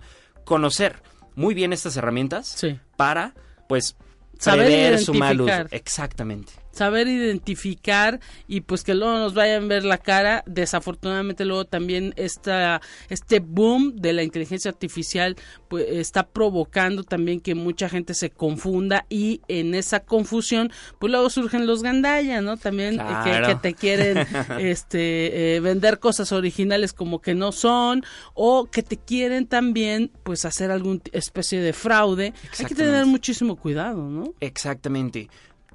conocer 0.45 1.01
muy 1.35 1.53
bien 1.53 1.73
estas 1.73 1.95
herramientas 1.97 2.47
Sí. 2.47 2.79
para, 2.97 3.33
pues, 3.67 3.95
Saber 4.39 4.65
prever 4.65 4.99
su 4.99 5.13
mal 5.13 5.39
uso. 5.41 5.53
Exactamente. 5.71 6.51
Saber 6.71 7.07
identificar 7.07 8.19
y 8.47 8.61
pues 8.61 8.83
que 8.83 8.93
luego 8.95 9.17
nos 9.17 9.33
vayan 9.33 9.63
a 9.63 9.67
ver 9.67 9.83
la 9.83 9.97
cara. 9.97 10.43
Desafortunadamente 10.47 11.45
luego 11.45 11.65
también 11.65 12.13
esta, 12.17 12.81
este 13.09 13.39
boom 13.39 13.95
de 13.95 14.13
la 14.13 14.23
inteligencia 14.23 14.69
artificial 14.71 15.35
pues 15.67 15.85
está 15.89 16.27
provocando 16.27 17.03
también 17.03 17.39
que 17.39 17.55
mucha 17.55 17.89
gente 17.89 18.13
se 18.13 18.29
confunda 18.29 19.05
y 19.09 19.41
en 19.47 19.75
esa 19.75 20.01
confusión 20.01 20.71
pues 20.99 21.11
luego 21.11 21.29
surgen 21.29 21.65
los 21.67 21.83
gandalla, 21.83 22.41
¿no? 22.41 22.57
También 22.57 22.99
eh, 22.99 23.41
que- 23.47 23.55
te 23.55 23.73
quieren 23.73 24.17
este 24.59 25.55
eh, 25.55 25.59
vender 25.59 25.99
cosas 25.99 26.31
originales 26.31 26.93
como 26.93 27.21
que 27.21 27.35
no 27.35 27.51
son 27.51 28.03
o 28.33 28.65
que 28.65 28.83
te 28.83 28.97
quieren 28.97 29.45
también 29.47 30.11
pues 30.23 30.45
hacer 30.45 30.71
alguna 30.71 30.99
especie 31.11 31.59
de 31.61 31.73
fraude. 31.73 32.33
Hay 32.59 32.65
que 32.65 32.75
tener 32.75 33.05
muchísimo 33.05 33.55
cuidado, 33.55 34.03
¿no? 34.09 34.33
Exactamente. 34.39 35.29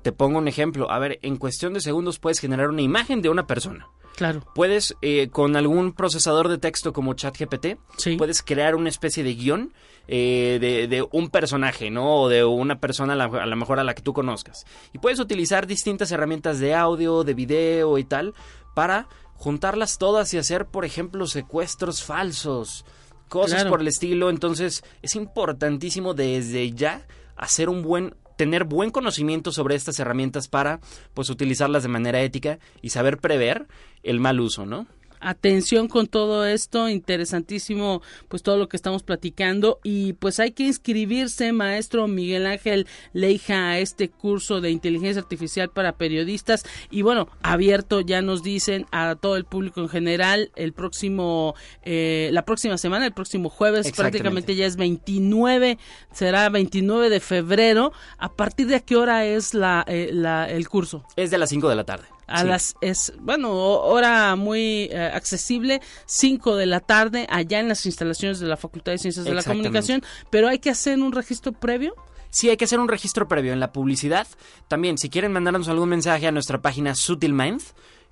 Te 0.07 0.12
pongo 0.12 0.38
un 0.38 0.46
ejemplo. 0.46 0.88
A 0.88 1.00
ver, 1.00 1.18
en 1.22 1.36
cuestión 1.36 1.74
de 1.74 1.80
segundos 1.80 2.20
puedes 2.20 2.38
generar 2.38 2.68
una 2.68 2.80
imagen 2.80 3.22
de 3.22 3.28
una 3.28 3.48
persona. 3.48 3.88
Claro. 4.14 4.40
Puedes, 4.54 4.94
eh, 5.02 5.30
con 5.32 5.57
algún 5.57 5.94
procesador 5.94 6.46
de 6.46 6.59
texto 6.59 6.92
como 6.92 7.14
ChatGPT, 7.14 7.76
Sí. 7.96 8.14
puedes 8.16 8.40
crear 8.44 8.76
una 8.76 8.88
especie 8.88 9.24
de 9.24 9.34
guion 9.34 9.74
eh, 10.07 10.59
de, 10.61 10.86
de 10.86 11.04
un 11.11 11.28
personaje, 11.30 11.90
¿no? 11.90 12.20
O 12.22 12.28
de 12.28 12.44
una 12.44 12.78
persona 12.78 13.14
a 13.14 13.46
lo 13.46 13.57
mejor 13.57 13.80
a 13.80 13.82
la 13.82 13.94
que 13.96 14.02
tú 14.02 14.12
conozcas. 14.12 14.64
Y 14.92 14.98
puedes 14.98 15.18
utilizar 15.18 15.66
distintas 15.66 16.12
herramientas 16.12 16.61
de 16.61 16.72
audio, 16.76 17.24
de 17.24 17.34
video 17.34 17.98
y 17.98 18.04
tal, 18.04 18.32
para 18.76 19.09
juntarlas 19.34 19.98
todas 19.98 20.32
y 20.34 20.38
hacer, 20.38 20.66
por 20.66 20.84
ejemplo, 20.84 21.26
secuestros 21.26 22.04
falsos. 22.04 22.84
Cosas 23.28 23.62
Claro. 23.62 23.70
por 23.70 23.80
el 23.80 23.88
estilo. 23.88 24.30
Entonces, 24.30 24.84
es 25.02 25.16
importantísimo 25.16 26.14
desde 26.14 26.70
ya 26.70 27.04
hacer 27.34 27.68
un 27.68 27.82
buen 27.82 28.14
tener 28.37 28.64
buen 28.64 28.91
conocimiento 28.91 29.53
sobre 29.53 29.74
estas 29.74 29.99
herramientas 29.99 30.49
para 30.49 30.80
pues 31.14 31.30
utilizarlas 31.30 31.82
de 31.82 31.89
manera 31.89 32.20
ética 32.20 32.59
y 32.82 32.91
saber 32.91 33.18
prever 33.18 33.66
el 34.03 34.20
mal 34.20 34.41
uso, 34.41 34.66
¿no? 34.66 34.87
Atención 35.21 35.89
con 35.89 36.07
todo 36.07 36.47
esto, 36.47 36.89
interesantísimo 36.89 38.03
pues 38.29 38.43
todo 38.43 38.57
lo 38.57 38.69
que 38.69 38.77
estamos 38.77 39.03
platicando 39.03 39.81
y 39.83 40.14
pues 40.14 40.41
hay 40.41 40.53
que 40.53 40.64
inscribirse 40.64 41.53
maestro 41.53 42.07
Miguel 42.09 42.47
Ángel 42.47 42.87
Leija 43.12 43.71
a 43.71 43.79
este 43.79 44.09
curso 44.09 44.61
de 44.61 44.71
inteligencia 44.71 45.21
artificial 45.21 45.71
para 45.71 45.97
periodistas 45.97 46.64
y 46.91 47.03
bueno, 47.03 47.29
abierto 47.43 48.01
ya 48.01 48.23
nos 48.23 48.43
dicen 48.43 48.87
a 48.93 49.17
todo 49.17 49.37
el 49.37 49.45
público 49.45 49.81
en 49.81 49.89
general 49.89 50.51
el 50.57 50.73
próximo, 50.73 51.55
eh, 51.83 52.31
la 52.33 52.45
próxima 52.45 52.79
semana, 52.79 53.07
el 53.07 53.12
próximo 53.12 53.49
jueves 53.49 53.91
prácticamente 53.93 54.55
ya 54.55 54.67
es 54.67 54.77
29, 54.77 55.79
será 56.12 56.49
29 56.49 57.11
de 57.11 57.21
febrero, 57.21 57.93
a 58.19 58.33
partir 58.33 58.67
de 58.67 58.83
qué 58.83 58.97
hora 58.97 59.25
es 59.25 59.55
la, 59.55 59.85
eh, 59.87 60.11
la 60.12 60.49
el 60.51 60.69
curso? 60.69 61.05
Es 61.17 61.31
de 61.31 61.39
las 61.39 61.51
5 61.51 61.69
de 61.69 61.75
la 61.75 61.85
tarde. 61.85 62.16
A 62.29 62.41
Sí. 62.43 62.47
las 62.49 62.74
es 62.81 63.12
bueno 63.20 63.51
ho- 63.53 63.83
hora 63.85 64.35
muy 64.37 64.89
eh, 64.91 65.11
accesible 65.14 65.81
5 66.07 66.57
de 66.57 66.66
la 66.66 66.81
tarde 66.81 67.27
allá 67.31 67.61
en 67.61 67.68
las 67.68 67.87
instalaciones 67.87 68.41
de 68.41 68.47
la 68.49 68.57
Facultad 68.57 68.93
de 68.93 68.99
Ciencias 68.99 69.24
de 69.24 69.33
la. 69.35 69.43
Comunicación, 69.45 70.03
pero 70.31 70.49
hay 70.49 70.59
que 70.59 70.70
hacer 70.70 70.99
un 70.99 71.12
registro 71.12 71.53
previo. 71.53 71.95
Sí, 72.31 72.51
hay 72.51 72.57
que 72.57 72.64
hacer 72.64 72.81
un 72.81 72.89
registro 72.89 73.29
previo 73.29 73.53
en 73.53 73.61
la 73.61 73.72
publicidad. 73.72 74.27
También, 74.68 74.99
si 74.99 75.09
quieren 75.09 75.33
mandarnos 75.33 75.68
algún 75.68 75.89
mensaje 75.89 76.27
a 76.27 76.33
nuestra 76.33 76.61
página 76.61 76.95
Sutil 76.95 77.33
Mind, 77.33 77.62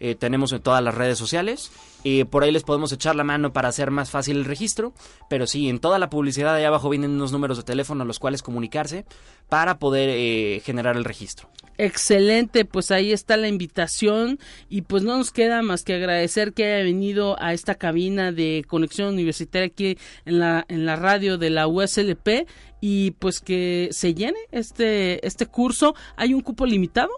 eh, 0.01 0.15
tenemos 0.15 0.53
en 0.53 0.61
todas 0.61 0.83
las 0.83 0.95
redes 0.95 1.19
sociales. 1.19 1.71
Eh, 2.05 2.27
por 2.27 2.45
ahí 2.45 2.53
les 2.53 2.63
podemos 2.63 2.93
echar 2.93 3.17
la 3.17 3.25
mano 3.25 3.53
para 3.53 3.69
hacer 3.69 3.91
más 3.91 4.11
fácil 4.11 4.37
el 4.37 4.45
registro. 4.45 4.93
Pero 5.29 5.47
sí, 5.47 5.69
en 5.69 5.79
toda 5.79 5.99
la 5.99 6.11
publicidad 6.11 6.55
ahí 6.55 6.65
abajo 6.65 6.91
vienen 6.91 7.13
unos 7.13 7.33
números 7.33 7.57
de 7.57 7.63
teléfono 7.63 8.03
a 8.03 8.07
los 8.07 8.19
cuales 8.19 8.43
comunicarse 8.43 9.05
para 9.49 9.79
poder 9.79 10.11
eh, 10.11 10.61
generar 10.65 10.97
el 10.97 11.05
registro. 11.05 11.49
Excelente, 11.77 12.65
pues 12.65 12.93
ahí 12.93 13.13
está 13.13 13.37
la 13.37 13.49
invitación 13.49 14.39
y 14.69 14.83
pues 14.83 15.03
no 15.03 15.19
nos 15.19 15.33
queda 15.33 15.61
más 15.63 15.83
que 15.83 15.95
agradecer 15.95 16.53
que 16.53 16.65
haya 16.67 16.85
venido 16.85 17.37
a 17.43 17.53
esta 17.53 17.75
cabina 17.75 18.31
de 18.31 18.65
conexión 18.69 19.09
universitaria 19.09 19.67
aquí 19.67 19.99
en 20.25 20.39
la 20.39 20.65
en 20.69 20.87
la 20.87 20.95
radio 20.95 21.37
de 21.37 21.51
la 21.51 21.67
USLP 21.67 22.47
y 22.81 23.13
pues 23.13 23.41
que 23.41 23.89
se 23.91 24.15
llene 24.15 24.39
este 24.53 25.27
este 25.27 25.47
curso. 25.47 25.97
¿Hay 26.17 26.33
un 26.33 26.43
cupo 26.43 26.65
limitado? 26.65 27.11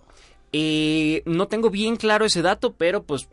Eh, 0.58 1.22
no 1.26 1.48
tengo 1.48 1.68
bien 1.68 1.96
claro 1.96 2.24
ese 2.24 2.40
dato, 2.40 2.72
pero 2.72 3.02
pues 3.02 3.28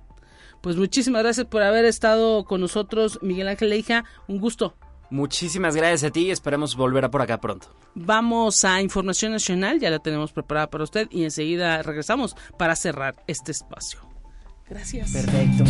pues 0.61 0.77
muchísimas 0.77 1.23
gracias 1.23 1.47
por 1.47 1.63
haber 1.63 1.85
estado 1.85 2.45
con 2.45 2.61
nosotros, 2.61 3.19
Miguel 3.21 3.47
Ángel 3.47 3.69
Leija. 3.69 4.05
Un 4.27 4.39
gusto. 4.39 4.75
Muchísimas 5.09 5.75
gracias 5.75 6.05
a 6.05 6.11
ti 6.11 6.27
y 6.27 6.31
esperemos 6.31 6.75
volver 6.77 7.03
a 7.03 7.11
por 7.11 7.21
acá 7.21 7.41
pronto. 7.41 7.67
Vamos 7.95 8.63
a 8.63 8.81
Información 8.81 9.33
Nacional, 9.33 9.79
ya 9.79 9.89
la 9.89 9.99
tenemos 9.99 10.31
preparada 10.31 10.69
para 10.69 10.85
usted 10.85 11.07
y 11.11 11.25
enseguida 11.25 11.83
regresamos 11.83 12.35
para 12.57 12.77
cerrar 12.77 13.15
este 13.27 13.51
espacio. 13.51 13.99
Gracias. 14.69 15.11
Perfecto. 15.11 15.65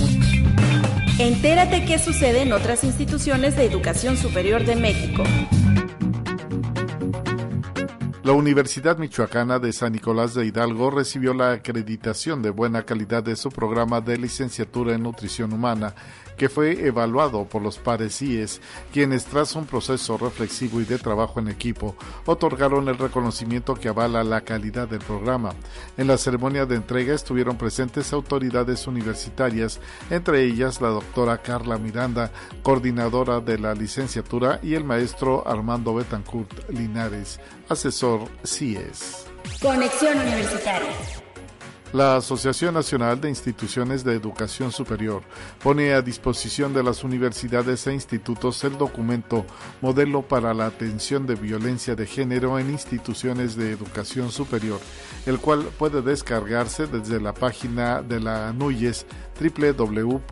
Entérate 1.18 1.86
qué 1.86 1.98
sucede 1.98 2.44
en 2.44 2.54
otras 2.54 2.84
instituciones 2.84 3.58
de 3.58 3.66
educación 3.66 4.16
superior 4.16 4.64
de 4.64 4.76
México. 4.76 5.24
La 8.32 8.38
Universidad 8.38 8.98
Michoacana 8.98 9.60
de 9.60 9.74
San 9.74 9.92
Nicolás 9.92 10.34
de 10.34 10.46
Hidalgo 10.46 10.90
recibió 10.90 11.34
la 11.34 11.52
acreditación 11.52 12.42
de 12.42 12.50
buena 12.50 12.84
calidad 12.84 13.22
de 13.22 13.36
su 13.36 13.50
programa 13.50 14.00
de 14.00 14.18
licenciatura 14.18 14.96
en 14.96 15.04
nutrición 15.04 15.52
humana 15.52 15.94
que 16.42 16.50
fue 16.50 16.88
evaluado 16.88 17.46
por 17.46 17.62
los 17.62 17.78
pares 17.78 18.18
CIES, 18.18 18.62
quienes 18.92 19.26
tras 19.26 19.56
un 19.56 19.68
proceso 19.68 20.18
reflexivo 20.18 20.82
y 20.82 20.86
de 20.86 20.98
trabajo 20.98 21.40
en 21.40 21.50
equipo, 21.50 21.96
otorgaron 22.26 22.88
el 22.88 22.98
reconocimiento 22.98 23.76
que 23.76 23.90
avala 23.90 24.24
la 24.24 24.42
calidad 24.42 24.88
del 24.88 25.02
programa. 25.02 25.54
En 25.98 26.08
la 26.08 26.18
ceremonia 26.18 26.66
de 26.66 26.78
entrega 26.78 27.14
estuvieron 27.14 27.58
presentes 27.58 28.12
autoridades 28.12 28.88
universitarias, 28.88 29.80
entre 30.10 30.44
ellas 30.44 30.82
la 30.82 30.88
doctora 30.88 31.38
Carla 31.44 31.78
Miranda, 31.78 32.32
coordinadora 32.64 33.40
de 33.40 33.60
la 33.60 33.76
licenciatura, 33.76 34.60
y 34.64 34.74
el 34.74 34.84
maestro 34.84 35.48
Armando 35.48 35.94
Betancourt 35.94 36.70
Linares, 36.70 37.40
asesor 37.70 38.21
CIES. 38.44 39.26
Conexión 39.62 40.18
Universitaria. 40.18 40.90
La 41.94 42.16
Asociación 42.16 42.74
Nacional 42.74 43.20
de 43.20 43.28
Instituciones 43.28 44.06
de 44.06 44.14
Educación 44.16 44.72
Superior 44.72 45.24
pone 45.62 45.92
a 45.92 46.02
disposición 46.02 46.74
de 46.74 46.84
las 46.84 47.04
universidades 47.04 47.86
e 47.86 47.94
institutos 47.94 48.64
el 48.64 48.78
documento 48.78 49.46
Modelo 49.82 50.22
para 50.22 50.54
la 50.54 50.68
Atención 50.68 51.28
de 51.28 51.36
Violencia 51.36 51.94
de 51.94 52.08
Género 52.08 52.58
en 52.60 52.70
Instituciones 52.70 53.58
de 53.58 53.72
Educación 53.72 54.32
Superior, 54.32 54.80
el 55.26 55.40
cual 55.40 55.64
puede 55.78 56.02
descargarse 56.02 56.88
desde 56.88 57.20
la 57.20 57.34
página 57.34 58.02
de 58.02 58.22
la 58.22 58.48
ANUYES 58.48 59.06
www.anuyes.mx. 59.38 60.32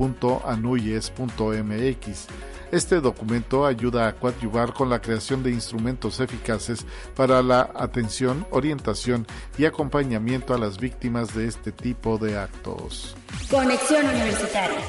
Este 2.71 3.01
documento 3.01 3.65
ayuda 3.65 4.07
a 4.07 4.15
coadyuvar 4.15 4.73
con 4.73 4.89
la 4.89 5.01
creación 5.01 5.41
de 5.41 5.51
instrumentos 5.51 6.19
eficaces 6.19 6.85
para 7.15 7.41
la 7.41 7.71
atención, 7.75 8.45
orientación 8.51 9.25
y 9.57 9.65
acompañamiento 9.65 10.53
a 10.53 10.59
las 10.59 10.77
víctimas 10.77 11.33
de 11.33 11.47
este 11.47 11.71
tipo 11.71 12.17
de 12.19 12.37
actos. 12.37 13.15
Conexión 13.49 14.05
Universitaria. 14.05 14.79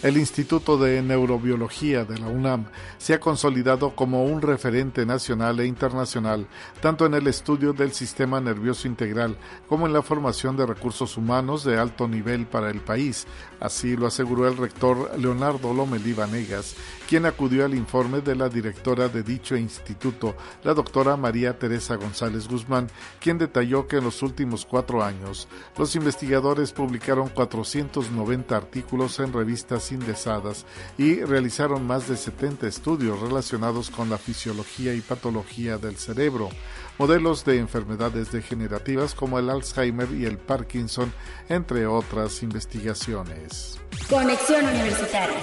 El 0.00 0.16
Instituto 0.16 0.78
de 0.78 1.02
Neurobiología 1.02 2.04
de 2.04 2.18
la 2.18 2.28
UNAM 2.28 2.66
se 2.98 3.14
ha 3.14 3.20
consolidado 3.20 3.96
como 3.96 4.22
un 4.22 4.40
referente 4.40 5.04
nacional 5.04 5.58
e 5.58 5.66
internacional, 5.66 6.46
tanto 6.80 7.04
en 7.04 7.14
el 7.14 7.26
estudio 7.26 7.72
del 7.72 7.92
sistema 7.92 8.40
nervioso 8.40 8.86
integral 8.86 9.36
como 9.68 9.88
en 9.88 9.92
la 9.92 10.02
formación 10.02 10.56
de 10.56 10.66
recursos 10.66 11.16
humanos 11.16 11.64
de 11.64 11.78
alto 11.78 12.06
nivel 12.06 12.46
para 12.46 12.70
el 12.70 12.78
país. 12.80 13.26
Así 13.58 13.96
lo 13.96 14.06
aseguró 14.06 14.46
el 14.46 14.56
rector 14.56 15.18
Leonardo 15.18 15.74
Lomelí 15.74 16.12
Vanegas, 16.12 16.76
quien 17.08 17.24
acudió 17.24 17.64
al 17.64 17.74
informe 17.74 18.20
de 18.20 18.36
la 18.36 18.50
directora 18.50 19.08
de 19.08 19.22
dicho 19.22 19.56
instituto, 19.56 20.36
la 20.62 20.74
doctora 20.74 21.16
María 21.16 21.58
Teresa 21.58 21.96
González 21.96 22.46
Guzmán, 22.46 22.88
quien 23.18 23.38
detalló 23.38 23.88
que 23.88 23.96
en 23.96 24.04
los 24.04 24.22
últimos 24.22 24.66
cuatro 24.66 25.02
años 25.02 25.48
los 25.78 25.96
investigadores 25.96 26.72
publicaron 26.72 27.30
490 27.30 28.54
artículos 28.54 29.18
en 29.20 29.32
revistas 29.32 29.90
indexadas 29.90 30.66
y 30.98 31.22
realizaron 31.22 31.86
más 31.86 32.08
de 32.08 32.16
70 32.18 32.66
estudios 32.66 33.18
relacionados 33.20 33.88
con 33.88 34.10
la 34.10 34.18
fisiología 34.18 34.92
y 34.92 35.00
patología 35.00 35.78
del 35.78 35.96
cerebro 35.96 36.50
modelos 36.98 37.44
de 37.44 37.58
enfermedades 37.58 38.32
degenerativas 38.32 39.14
como 39.14 39.38
el 39.38 39.48
Alzheimer 39.48 40.10
y 40.10 40.26
el 40.26 40.36
Parkinson, 40.36 41.12
entre 41.48 41.86
otras 41.86 42.42
investigaciones. 42.42 43.78
Conexión 44.10 44.66
Universitaria 44.66 45.38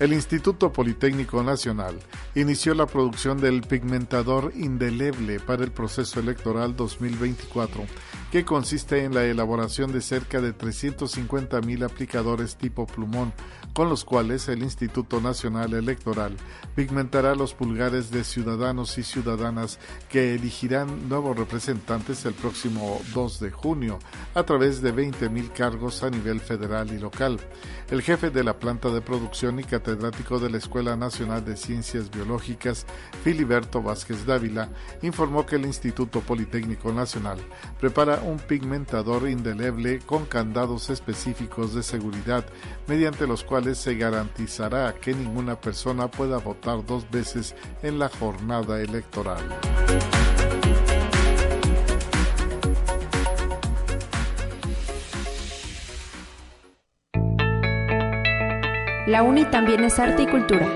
el 0.00 0.14
Instituto 0.14 0.72
Politécnico 0.72 1.42
Nacional 1.42 1.98
inició 2.34 2.72
la 2.72 2.86
producción 2.86 3.38
del 3.38 3.60
pigmentador 3.60 4.50
indeleble 4.56 5.40
para 5.40 5.62
el 5.62 5.72
proceso 5.72 6.20
electoral 6.20 6.74
2024, 6.74 7.84
que 8.32 8.46
consiste 8.46 9.04
en 9.04 9.14
la 9.14 9.24
elaboración 9.24 9.92
de 9.92 10.00
cerca 10.00 10.40
de 10.40 10.54
350 10.54 11.60
mil 11.60 11.84
aplicadores 11.84 12.56
tipo 12.56 12.86
plumón, 12.86 13.34
con 13.74 13.90
los 13.90 14.06
cuales 14.06 14.48
el 14.48 14.62
Instituto 14.62 15.20
Nacional 15.20 15.74
Electoral 15.74 16.34
pigmentará 16.74 17.34
los 17.34 17.52
pulgares 17.52 18.10
de 18.10 18.24
ciudadanos 18.24 18.96
y 18.96 19.02
ciudadanas 19.02 19.78
que 20.08 20.34
elegirán 20.34 21.10
nuevos 21.10 21.36
representantes 21.36 22.24
el 22.24 22.32
próximo 22.32 23.02
2 23.12 23.40
de 23.40 23.50
junio 23.50 23.98
a 24.34 24.44
través 24.44 24.80
de 24.80 24.92
20 24.92 25.28
mil 25.28 25.52
cargos 25.52 26.02
a 26.02 26.10
nivel 26.10 26.40
federal 26.40 26.90
y 26.90 26.98
local. 26.98 27.38
El 27.90 28.00
jefe 28.00 28.30
de 28.30 28.44
la 28.44 28.58
planta 28.58 28.88
de 28.88 29.02
producción 29.02 29.60
y 29.60 29.64
de 29.96 30.50
la 30.50 30.58
Escuela 30.58 30.96
Nacional 30.96 31.44
de 31.44 31.56
Ciencias 31.56 32.10
Biológicas, 32.10 32.86
Filiberto 33.24 33.82
Vázquez 33.82 34.24
Dávila, 34.26 34.68
informó 35.02 35.46
que 35.46 35.56
el 35.56 35.66
Instituto 35.66 36.20
Politécnico 36.20 36.92
Nacional 36.92 37.38
prepara 37.80 38.20
un 38.22 38.38
pigmentador 38.38 39.28
indeleble 39.28 40.00
con 40.00 40.26
candados 40.26 40.90
específicos 40.90 41.74
de 41.74 41.82
seguridad, 41.82 42.44
mediante 42.86 43.26
los 43.26 43.44
cuales 43.44 43.78
se 43.78 43.96
garantizará 43.96 44.94
que 44.94 45.14
ninguna 45.14 45.60
persona 45.60 46.10
pueda 46.10 46.38
votar 46.38 46.84
dos 46.84 47.10
veces 47.10 47.54
en 47.82 47.98
la 47.98 48.08
jornada 48.08 48.80
electoral. 48.80 49.40
La 59.10 59.24
UNI 59.24 59.44
también 59.46 59.82
es 59.82 59.98
arte 59.98 60.22
y 60.22 60.26
cultura. 60.28 60.68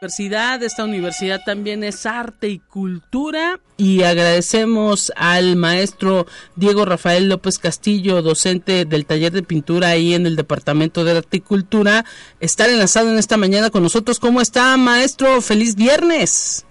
Universidad, 0.00 0.62
esta 0.62 0.84
universidad 0.84 1.40
también 1.44 1.82
es 1.82 2.06
arte 2.06 2.48
y 2.48 2.60
cultura 2.60 3.58
y 3.76 4.04
agradecemos 4.04 5.12
al 5.16 5.56
maestro 5.56 6.26
Diego 6.54 6.84
Rafael 6.84 7.28
López 7.28 7.58
Castillo, 7.58 8.22
docente 8.22 8.84
del 8.84 9.04
taller 9.04 9.32
de 9.32 9.42
pintura 9.42 9.88
ahí 9.88 10.14
en 10.14 10.26
el 10.26 10.36
Departamento 10.36 11.02
de 11.02 11.18
Arte 11.18 11.38
y 11.38 11.40
Cultura, 11.40 12.04
estar 12.38 12.70
enlazado 12.70 13.10
en 13.10 13.18
esta 13.18 13.36
mañana 13.36 13.70
con 13.70 13.82
nosotros. 13.82 14.20
¿Cómo 14.20 14.40
está, 14.40 14.76
maestro? 14.76 15.40
Feliz 15.40 15.74
viernes. 15.74 16.64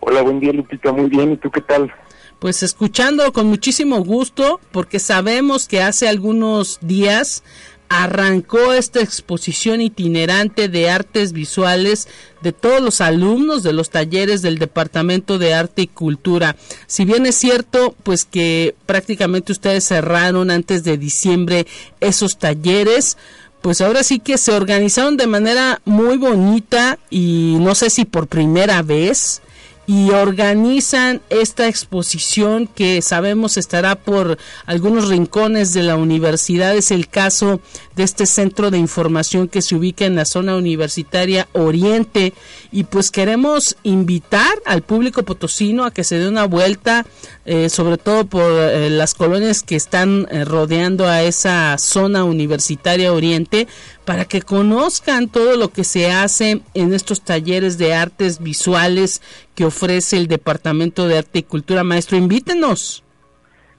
Hola, 0.00 0.20
buen 0.20 0.38
día, 0.38 0.52
Lupita. 0.52 0.92
Muy 0.92 1.08
bien. 1.08 1.32
¿Y 1.32 1.36
tú 1.38 1.50
qué 1.50 1.62
tal? 1.62 1.90
Pues 2.38 2.62
escuchando 2.62 3.32
con 3.32 3.46
muchísimo 3.46 4.02
gusto 4.04 4.60
porque 4.72 4.98
sabemos 4.98 5.68
que 5.68 5.82
hace 5.82 6.08
algunos 6.08 6.78
días 6.82 7.42
arrancó 7.88 8.72
esta 8.72 9.00
exposición 9.00 9.80
itinerante 9.80 10.68
de 10.68 10.90
artes 10.90 11.32
visuales 11.32 12.08
de 12.42 12.52
todos 12.52 12.80
los 12.80 13.00
alumnos 13.00 13.62
de 13.62 13.72
los 13.72 13.90
talleres 13.90 14.42
del 14.42 14.58
Departamento 14.58 15.38
de 15.38 15.54
Arte 15.54 15.82
y 15.82 15.86
Cultura. 15.86 16.56
Si 16.86 17.04
bien 17.04 17.26
es 17.26 17.36
cierto, 17.36 17.94
pues 18.02 18.24
que 18.24 18.74
prácticamente 18.86 19.52
ustedes 19.52 19.86
cerraron 19.86 20.50
antes 20.50 20.82
de 20.84 20.98
diciembre 20.98 21.66
esos 22.00 22.38
talleres, 22.38 23.16
pues 23.62 23.80
ahora 23.80 24.02
sí 24.02 24.18
que 24.18 24.38
se 24.38 24.52
organizaron 24.52 25.16
de 25.16 25.26
manera 25.26 25.80
muy 25.84 26.16
bonita 26.16 26.98
y 27.10 27.56
no 27.60 27.74
sé 27.74 27.90
si 27.90 28.04
por 28.04 28.26
primera 28.26 28.82
vez 28.82 29.42
y 29.86 30.10
organizan 30.10 31.20
esta 31.30 31.68
exposición 31.68 32.66
que 32.66 33.02
sabemos 33.02 33.56
estará 33.56 33.94
por 33.94 34.36
algunos 34.66 35.08
rincones 35.08 35.72
de 35.72 35.82
la 35.82 35.96
universidad. 35.96 36.76
Es 36.76 36.90
el 36.90 37.08
caso 37.08 37.60
de 37.94 38.02
este 38.02 38.26
centro 38.26 38.70
de 38.70 38.78
información 38.78 39.48
que 39.48 39.62
se 39.62 39.76
ubica 39.76 40.04
en 40.04 40.16
la 40.16 40.24
zona 40.24 40.56
universitaria 40.56 41.48
Oriente 41.52 42.34
y 42.72 42.84
pues 42.84 43.10
queremos 43.10 43.76
invitar 43.84 44.52
al 44.64 44.82
público 44.82 45.22
potosino 45.22 45.84
a 45.84 45.90
que 45.92 46.04
se 46.04 46.18
dé 46.18 46.28
una 46.28 46.46
vuelta, 46.46 47.06
eh, 47.44 47.68
sobre 47.68 47.96
todo 47.96 48.26
por 48.26 48.52
eh, 48.52 48.90
las 48.90 49.14
colonias 49.14 49.62
que 49.62 49.76
están 49.76 50.26
eh, 50.30 50.44
rodeando 50.44 51.06
a 51.06 51.22
esa 51.22 51.78
zona 51.78 52.24
universitaria 52.24 53.12
Oriente, 53.12 53.68
para 54.06 54.24
que 54.24 54.40
conozcan 54.40 55.28
todo 55.28 55.56
lo 55.56 55.68
que 55.68 55.84
se 55.84 56.10
hace 56.10 56.62
en 56.74 56.94
estos 56.94 57.22
talleres 57.22 57.76
de 57.76 57.92
artes 57.92 58.40
visuales 58.42 59.20
que 59.54 59.64
ofrece 59.64 60.16
el 60.16 60.28
Departamento 60.28 61.08
de 61.08 61.18
Arte 61.18 61.40
y 61.40 61.42
Cultura. 61.42 61.82
Maestro, 61.82 62.16
invítenos. 62.16 63.04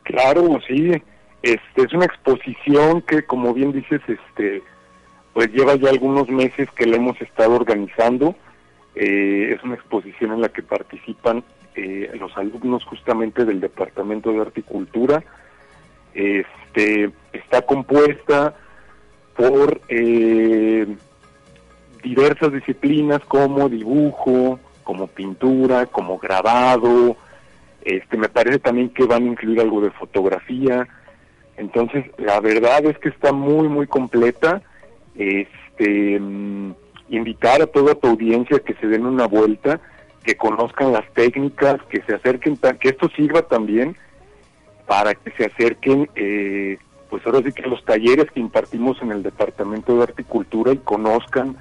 Claro, 0.04 0.60
sí. 0.68 0.92
Este, 1.42 1.82
es 1.82 1.94
una 1.94 2.06
exposición 2.06 3.02
que, 3.02 3.24
como 3.24 3.54
bien 3.54 3.72
dices, 3.72 4.02
este, 4.08 4.62
pues 5.34 5.50
lleva 5.54 5.76
ya 5.76 5.90
algunos 5.90 6.28
meses 6.30 6.70
que 6.72 6.86
la 6.86 6.98
hemos 6.98 7.20
estado 7.22 7.56
organizando. 7.56 8.36
Eh, 8.96 9.54
es 9.56 9.64
una 9.64 9.76
exposición 9.76 10.34
en 10.34 10.42
la 10.42 10.50
que 10.50 10.62
participan 10.62 11.44
eh, 11.76 12.12
los 12.20 12.36
alumnos 12.36 12.84
justamente 12.84 13.46
del 13.46 13.62
Departamento 13.62 14.32
de 14.32 14.42
Arte 14.42 14.60
y 14.60 14.64
Cultura. 14.64 15.24
Este, 16.14 17.12
está 17.32 17.62
compuesta 17.62 18.56
por 19.38 19.80
eh, 19.88 20.88
diversas 22.04 22.52
disciplinas 22.52 23.22
como 23.26 23.70
dibujo, 23.70 24.60
como 24.84 25.08
pintura, 25.08 25.86
como 25.86 26.18
grabado. 26.18 27.16
Este, 27.84 28.18
me 28.18 28.28
parece 28.28 28.60
también 28.60 28.90
que 28.90 29.06
van 29.06 29.24
a 29.24 29.28
incluir 29.28 29.62
algo 29.62 29.80
de 29.80 29.92
fotografía. 29.92 30.88
Entonces, 31.56 32.06
la 32.18 32.40
verdad 32.40 32.84
es 32.86 32.98
que 32.98 33.10
está 33.10 33.32
muy, 33.32 33.70
muy 33.70 33.88
completa. 33.88 34.62
Este, 35.16 36.20
mm, 36.20 36.74
invitar 37.10 37.62
a 37.62 37.68
toda 37.68 37.96
tu 37.96 38.08
audiencia 38.08 38.60
que 38.60 38.74
se 38.76 38.88
den 38.88 39.06
una 39.06 39.28
vuelta, 39.28 39.80
que 40.24 40.36
conozcan 40.36 40.92
las 40.92 41.08
técnicas, 41.14 41.82
que 41.90 42.02
se 42.02 42.16
acerquen, 42.16 42.58
que 42.80 42.90
esto 42.90 43.08
sirva 43.16 43.44
también 43.44 43.96
para 44.88 45.14
que 45.14 45.32
se 45.32 45.46
acerquen 45.46 46.10
eh, 46.16 46.78
pues 47.10 47.26
ahora 47.26 47.42
sí 47.44 47.52
que 47.52 47.64
los 47.64 47.84
talleres 47.84 48.32
que 48.32 48.40
impartimos 48.40 49.02
en 49.02 49.12
el 49.12 49.24
Departamento 49.24 49.98
de 49.98 50.04
Articultura 50.04 50.74
y 50.74 50.78
conozcan 50.78 51.58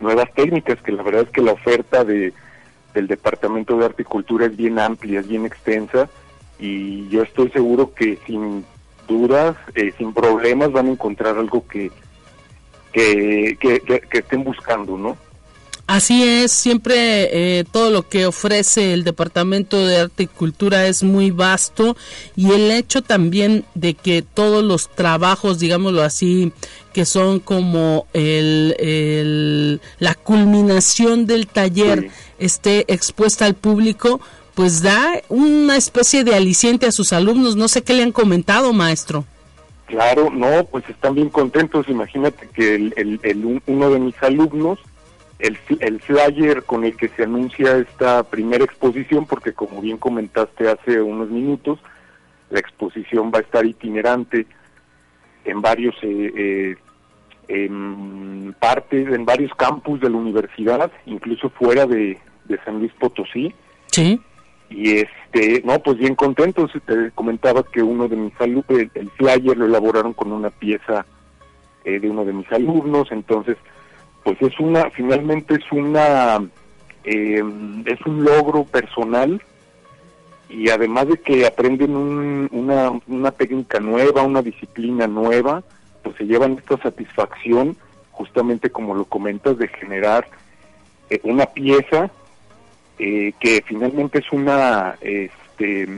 nuevas 0.00 0.32
técnicas, 0.34 0.80
que 0.82 0.92
la 0.92 1.02
verdad 1.02 1.22
es 1.22 1.30
que 1.30 1.42
la 1.42 1.52
oferta 1.52 2.04
de, 2.04 2.32
del 2.94 3.06
Departamento 3.06 3.76
de 3.76 3.86
Articultura 3.86 4.46
es 4.46 4.56
bien 4.56 4.78
amplia, 4.78 5.20
es 5.20 5.28
bien 5.28 5.46
extensa 5.46 6.08
y 6.58 7.08
yo 7.08 7.22
estoy 7.22 7.50
seguro 7.50 7.94
que 7.94 8.18
sin 8.26 8.64
dudas, 9.06 9.56
eh, 9.74 9.92
sin 9.96 10.12
problemas 10.12 10.72
van 10.72 10.86
a 10.86 10.90
encontrar 10.90 11.38
algo 11.38 11.66
que, 11.66 11.90
que, 12.92 13.56
que, 13.60 13.80
que 13.80 14.18
estén 14.18 14.44
buscando, 14.44 14.96
¿no? 14.96 15.16
Así 15.88 16.22
es, 16.22 16.52
siempre 16.52 16.98
eh, 17.58 17.64
todo 17.64 17.90
lo 17.90 18.06
que 18.06 18.26
ofrece 18.26 18.92
el 18.92 19.04
Departamento 19.04 19.86
de 19.86 19.96
Arte 19.96 20.24
y 20.24 20.26
Cultura 20.26 20.86
es 20.86 21.02
muy 21.02 21.30
vasto 21.30 21.96
y 22.36 22.52
el 22.52 22.70
hecho 22.70 23.00
también 23.00 23.64
de 23.74 23.94
que 23.94 24.20
todos 24.20 24.62
los 24.62 24.90
trabajos, 24.94 25.58
digámoslo 25.58 26.02
así, 26.02 26.52
que 26.92 27.06
son 27.06 27.40
como 27.40 28.06
el, 28.12 29.80
la 29.98 30.14
culminación 30.14 31.24
del 31.24 31.46
taller 31.46 32.10
esté 32.38 32.84
expuesta 32.92 33.46
al 33.46 33.54
público, 33.54 34.20
pues 34.54 34.82
da 34.82 35.22
una 35.30 35.78
especie 35.78 36.22
de 36.22 36.34
aliciente 36.34 36.84
a 36.84 36.92
sus 36.92 37.14
alumnos. 37.14 37.56
No 37.56 37.66
sé 37.66 37.80
qué 37.80 37.94
le 37.94 38.02
han 38.02 38.12
comentado, 38.12 38.74
maestro. 38.74 39.24
Claro, 39.86 40.28
no, 40.30 40.64
pues 40.64 40.86
están 40.90 41.14
bien 41.14 41.30
contentos. 41.30 41.88
Imagínate 41.88 42.46
que 42.52 42.74
el, 42.74 43.20
el, 43.22 43.60
uno 43.66 43.90
de 43.90 43.98
mis 43.98 44.22
alumnos 44.22 44.78
el, 45.38 45.58
el 45.80 46.00
flyer 46.00 46.64
con 46.64 46.84
el 46.84 46.96
que 46.96 47.08
se 47.08 47.24
anuncia 47.24 47.76
esta 47.78 48.22
primera 48.24 48.64
exposición, 48.64 49.26
porque 49.26 49.52
como 49.52 49.80
bien 49.80 49.96
comentaste 49.96 50.68
hace 50.68 51.00
unos 51.00 51.30
minutos, 51.30 51.78
la 52.50 52.60
exposición 52.60 53.30
va 53.32 53.38
a 53.38 53.42
estar 53.42 53.64
itinerante 53.64 54.46
en 55.44 55.62
varios 55.62 55.94
eh, 56.02 56.32
eh, 56.36 56.76
en 57.48 58.54
partes, 58.58 59.08
en 59.08 59.24
varios 59.24 59.54
campus 59.54 60.00
de 60.00 60.10
la 60.10 60.16
universidad, 60.16 60.90
incluso 61.06 61.48
fuera 61.50 61.86
de, 61.86 62.18
San 62.64 62.78
Luis 62.78 62.92
Potosí. 62.98 63.52
Sí. 63.86 64.20
Y 64.70 64.98
este, 64.98 65.62
no, 65.64 65.78
pues 65.78 65.98
bien 65.98 66.14
contentos. 66.14 66.70
Te 66.84 67.10
comentaba 67.12 67.62
que 67.62 67.82
uno 67.82 68.06
de 68.08 68.16
mis 68.16 68.38
alumnos, 68.40 68.66
el, 68.68 69.10
flyer 69.16 69.56
lo 69.56 69.64
elaboraron 69.64 70.12
con 70.12 70.32
una 70.32 70.50
pieza 70.50 71.06
eh, 71.84 71.98
de 71.98 72.10
uno 72.10 72.24
de 72.24 72.34
mis 72.34 72.50
alumnos, 72.52 73.08
entonces 73.10 73.56
pues 74.28 74.52
es 74.52 74.60
una, 74.60 74.90
finalmente 74.90 75.54
es 75.54 75.72
una, 75.72 76.46
eh, 77.02 77.42
es 77.86 78.06
un 78.06 78.22
logro 78.22 78.64
personal 78.64 79.40
y 80.50 80.68
además 80.68 81.08
de 81.08 81.18
que 81.18 81.46
aprenden 81.46 81.96
una, 81.96 82.92
una 83.06 83.30
técnica 83.30 83.80
nueva, 83.80 84.24
una 84.24 84.42
disciplina 84.42 85.06
nueva, 85.06 85.62
pues 86.02 86.14
se 86.16 86.26
llevan 86.26 86.58
esta 86.58 86.76
satisfacción, 86.76 87.74
justamente 88.10 88.68
como 88.68 88.94
lo 88.94 89.06
comentas, 89.06 89.56
de 89.56 89.68
generar 89.68 90.28
eh, 91.08 91.20
una 91.22 91.46
pieza 91.46 92.10
eh, 92.98 93.32
que 93.40 93.64
finalmente 93.66 94.18
es 94.18 94.30
una, 94.30 94.98
este, 95.00 95.88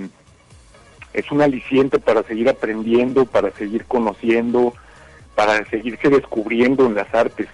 es 1.15 1.33
un 1.33 1.43
aliciente 1.43 1.99
para 1.99 2.23
seguir 2.23 2.49
aprendiendo, 2.49 3.25
para 3.25 3.51
seguir 3.51 3.87
conociendo, 3.87 4.73
para 5.35 5.65
seguirse 5.69 6.11
descubriendo 6.11 6.87
en 6.87 6.95
las 6.95 7.13
artes. 7.13 7.49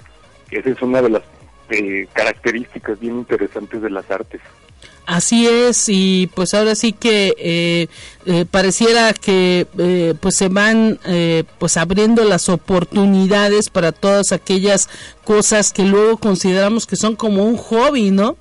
Esa 0.51 0.71
es 0.71 0.83
una 0.83 1.03
de 1.03 1.11
las 1.11 1.23
eh, 1.69 2.07
características 2.13 3.01
bien 3.01 3.19
interesantes 3.19 3.83
de 3.83 3.91
las 3.91 4.09
artes. 4.09 4.41
Así 5.05 5.49
es, 5.49 5.89
y 5.89 6.31
pues 6.35 6.55
ahora 6.55 6.77
sí 6.77 6.93
que 6.93 7.35
eh, 7.39 7.89
eh, 8.27 8.45
pareciera 8.49 9.13
que 9.15 9.67
pues 10.21 10.37
se 10.37 10.49
van 10.49 10.99
pues 11.59 11.77
abriendo 11.77 12.25
las 12.25 12.49
oportunidades 12.49 13.71
para 13.71 13.93
todas 13.93 14.33
aquellas 14.33 14.89
cosas 15.25 15.73
que 15.73 15.83
luego 15.83 16.19
consideramos 16.19 16.87
que 16.87 16.97
son 16.97 17.15
como 17.15 17.45
un 17.45 17.57
hobby, 17.57 18.11
¿no? 18.11 18.37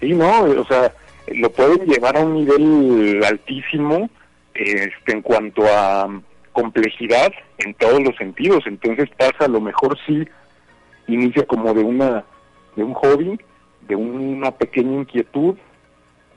Sí, 0.00 0.12
no, 0.12 0.44
o 0.44 0.66
sea, 0.66 0.94
lo 1.28 1.50
pueden 1.52 1.86
llevar 1.86 2.16
a 2.16 2.20
un 2.20 2.34
nivel 2.34 3.22
altísimo 3.24 4.08
este, 4.54 5.12
en 5.12 5.22
cuanto 5.22 5.62
a 5.66 6.08
complejidad 6.52 7.32
en 7.58 7.74
todos 7.74 8.02
los 8.02 8.16
sentidos, 8.16 8.64
entonces 8.66 9.08
pasa 9.16 9.44
a 9.44 9.48
lo 9.48 9.60
mejor 9.60 9.96
sí 10.06 10.26
inicia 11.14 11.46
como 11.46 11.72
de 11.74 11.82
una 11.82 12.24
de 12.76 12.84
un 12.84 12.94
hobby, 12.94 13.38
de 13.88 13.96
una 13.96 14.52
pequeña 14.52 15.00
inquietud 15.00 15.56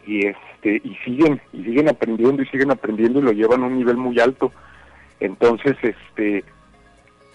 y 0.05 0.25
este 0.25 0.81
y 0.83 0.95
siguen 1.05 1.41
y 1.53 1.63
siguen 1.63 1.89
aprendiendo 1.89 2.41
y 2.41 2.47
siguen 2.47 2.71
aprendiendo 2.71 3.19
y 3.19 3.23
lo 3.23 3.31
llevan 3.31 3.63
a 3.63 3.67
un 3.67 3.77
nivel 3.77 3.97
muy 3.97 4.19
alto. 4.19 4.51
Entonces, 5.19 5.77
este 5.81 6.43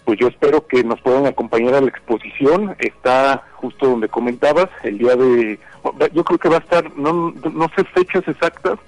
pues 0.03 0.19
yo 0.19 0.27
espero 0.27 0.65
que 0.67 0.83
nos 0.83 1.01
puedan 1.01 1.25
acompañar 1.25 1.75
a 1.75 1.81
la 1.81 1.89
exposición. 1.89 2.75
Está 2.79 3.43
justo 3.55 3.87
donde 3.87 4.07
comentabas, 4.07 4.69
el 4.83 4.97
día 4.97 5.15
de 5.15 5.59
yo 6.13 6.23
creo 6.23 6.39
que 6.39 6.49
va 6.49 6.57
a 6.57 6.59
estar 6.59 6.97
no 6.97 7.33
no 7.53 7.69
sé 7.75 7.83
fechas 7.85 8.27
exactas, 8.27 8.79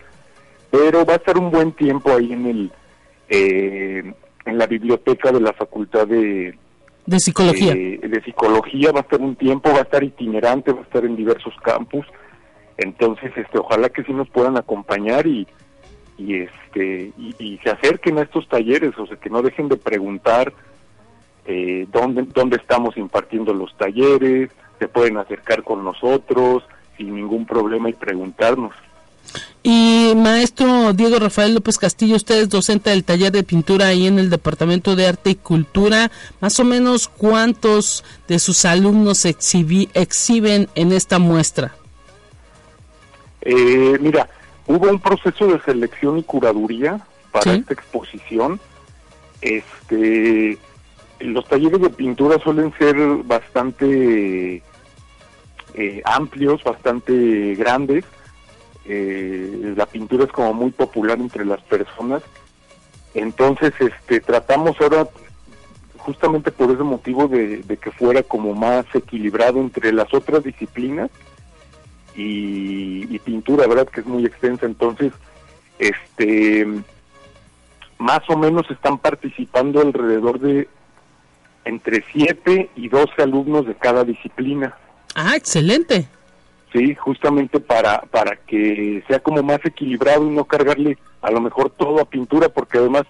pero 0.71 1.05
va 1.05 1.13
a 1.13 1.17
estar 1.17 1.37
un 1.37 1.51
buen 1.51 1.71
tiempo 1.73 2.11
ahí 2.13 2.33
en 2.33 2.45
el 2.45 2.71
eh, 3.29 4.13
en 4.45 4.57
la 4.57 4.67
biblioteca 4.67 5.31
de 5.31 5.41
la 5.41 5.53
Facultad 5.53 6.07
de 6.07 6.57
de 7.09 7.19
psicología. 7.19 7.73
Eh, 7.73 7.99
de 8.03 8.21
psicología 8.23 8.91
va 8.91 8.99
a 8.99 9.01
estar 9.03 9.19
un 9.19 9.35
tiempo, 9.35 9.71
va 9.71 9.79
a 9.79 9.81
estar 9.83 10.03
itinerante, 10.03 10.71
va 10.71 10.79
a 10.81 10.83
estar 10.83 11.03
en 11.03 11.15
diversos 11.15 11.53
campus. 11.63 12.05
Entonces, 12.77 13.31
este, 13.35 13.57
ojalá 13.57 13.89
que 13.89 14.03
sí 14.03 14.13
nos 14.13 14.29
puedan 14.29 14.57
acompañar 14.57 15.25
y, 15.25 15.47
y 16.17 16.35
este 16.35 17.11
y, 17.17 17.59
se 17.63 17.69
acerquen 17.69 18.19
a 18.19 18.21
estos 18.21 18.47
talleres, 18.47 18.97
o 18.97 19.07
sea, 19.07 19.17
que 19.17 19.29
no 19.29 19.41
dejen 19.41 19.67
de 19.69 19.77
preguntar 19.77 20.53
eh, 21.45 21.87
dónde 21.91 22.23
dónde 22.33 22.57
estamos 22.57 22.95
impartiendo 22.95 23.53
los 23.53 23.75
talleres, 23.75 24.51
se 24.77 24.87
pueden 24.87 25.17
acercar 25.17 25.63
con 25.63 25.83
nosotros 25.83 26.63
sin 26.95 27.15
ningún 27.15 27.45
problema 27.45 27.89
y 27.89 27.93
preguntarnos. 27.93 28.73
Y 29.61 30.13
maestro 30.15 30.93
Diego 30.93 31.19
Rafael 31.19 31.53
López 31.53 31.77
Castillo, 31.77 32.15
usted 32.15 32.41
es 32.41 32.49
docente 32.49 32.91
del 32.91 33.03
taller 33.03 33.31
de 33.31 33.43
pintura 33.43 33.87
ahí 33.87 34.07
en 34.07 34.17
el 34.17 34.29
Departamento 34.29 34.95
de 34.95 35.07
Arte 35.07 35.31
y 35.31 35.35
Cultura. 35.35 36.11
Más 36.39 36.59
o 36.59 36.63
menos, 36.63 37.07
¿cuántos 37.09 38.05
de 38.27 38.39
sus 38.39 38.63
alumnos 38.63 39.25
exhiben 39.25 40.69
en 40.75 40.91
esta 40.93 41.19
muestra? 41.19 41.75
Eh, 43.41 43.97
mira, 43.99 44.29
hubo 44.65 44.89
un 44.89 44.99
proceso 44.99 45.47
de 45.47 45.59
selección 45.61 46.17
y 46.17 46.23
curaduría 46.23 46.99
para 47.31 47.53
esta 47.53 47.73
exposición. 47.73 48.59
Este, 49.41 50.57
los 51.19 51.45
talleres 51.47 51.81
de 51.81 51.89
pintura 51.89 52.39
suelen 52.39 52.73
ser 52.77 52.95
bastante 53.25 54.63
eh, 55.73 56.01
amplios, 56.05 56.63
bastante 56.63 57.55
grandes. 57.55 58.05
Eh, 58.91 59.75
la 59.77 59.85
pintura 59.85 60.23
es 60.23 60.31
como 60.31 60.51
muy 60.51 60.71
popular 60.71 61.19
entre 61.19 61.45
las 61.45 61.61
personas. 61.61 62.23
Entonces, 63.13 63.71
este, 63.79 64.19
tratamos 64.19 64.75
ahora 64.81 65.07
justamente 65.97 66.49
por 66.49 66.71
ese 66.71 66.81
motivo 66.81 67.27
de, 67.27 67.63
que 67.79 67.91
fuera 67.91 68.23
como 68.23 68.55
más 68.55 68.85
equilibrado 68.95 69.59
entre 69.59 69.93
las 69.93 70.11
otras 70.11 70.43
disciplinas 70.43 71.11
y, 72.15 73.13
y, 73.13 73.19
pintura, 73.19 73.67
¿verdad? 73.67 73.87
Que 73.87 73.99
es 73.99 74.07
muy 74.07 74.25
extensa. 74.25 74.65
Entonces, 74.65 75.13
este, 75.77 76.67
más 77.99 78.21
o 78.27 78.37
menos 78.37 78.71
están 78.71 78.97
participando 78.97 79.81
alrededor 79.81 80.39
de 80.39 80.67
entre 81.63 82.03
7 82.11 82.71
y 82.75 82.89
12 82.89 83.21
alumnos 83.21 83.67
de 83.67 83.75
cada 83.75 84.03
disciplina. 84.03 84.75
Ah, 85.13 85.35
excelente. 85.35 86.07
Sí, 86.71 86.93
justamente 86.95 87.59
para, 87.59 88.01
para 88.01 88.35
que 88.35 89.03
sea 89.07 89.19
como 89.19 89.41
más 89.41 89.59
equilibrado 89.65 90.25
y 90.27 90.29
no 90.29 90.45
cargarle 90.45 90.97
a 91.21 91.31
lo 91.31 91.41
mejor 91.41 91.71
todo 91.71 91.99
a 91.99 92.05
pintura, 92.05 92.49
porque 92.49 92.77
además 92.77 93.03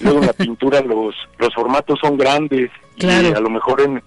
luego 0.00 0.20
en 0.20 0.26
la 0.26 0.32
pintura 0.34 0.80
los, 0.82 1.14
los 1.38 1.54
formatos 1.54 1.98
son 2.00 2.18
grandes 2.18 2.70
y 2.96 3.06
a 3.06 3.40
lo 3.40 3.50
mejor 3.50 3.80
en, 3.80 4.02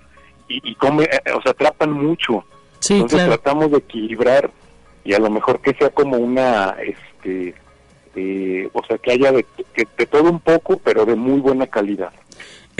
y, 0.47 0.75
come, 0.75 1.05
eh, 1.05 1.31
o 1.35 1.41
sea, 1.41 1.51
atrapan 1.51 1.91
mucho. 1.91 2.45
Entonces 2.89 3.25
tratamos 3.25 3.71
de 3.71 3.79
equilibrar 3.79 4.51
y 5.03 5.13
a 5.13 5.19
lo 5.19 5.29
mejor 5.29 5.59
que 5.59 5.73
sea 5.73 5.89
como 5.89 6.17
una, 6.17 6.75
este, 6.81 7.55
eh, 8.15 8.69
o 8.71 8.83
sea, 8.85 8.97
que 8.97 9.11
haya 9.11 9.31
de, 9.31 9.45
de 9.97 10.05
todo 10.05 10.29
un 10.29 10.39
poco, 10.39 10.77
pero 10.77 11.05
de 11.05 11.15
muy 11.15 11.39
buena 11.39 11.67
calidad. 11.67 12.11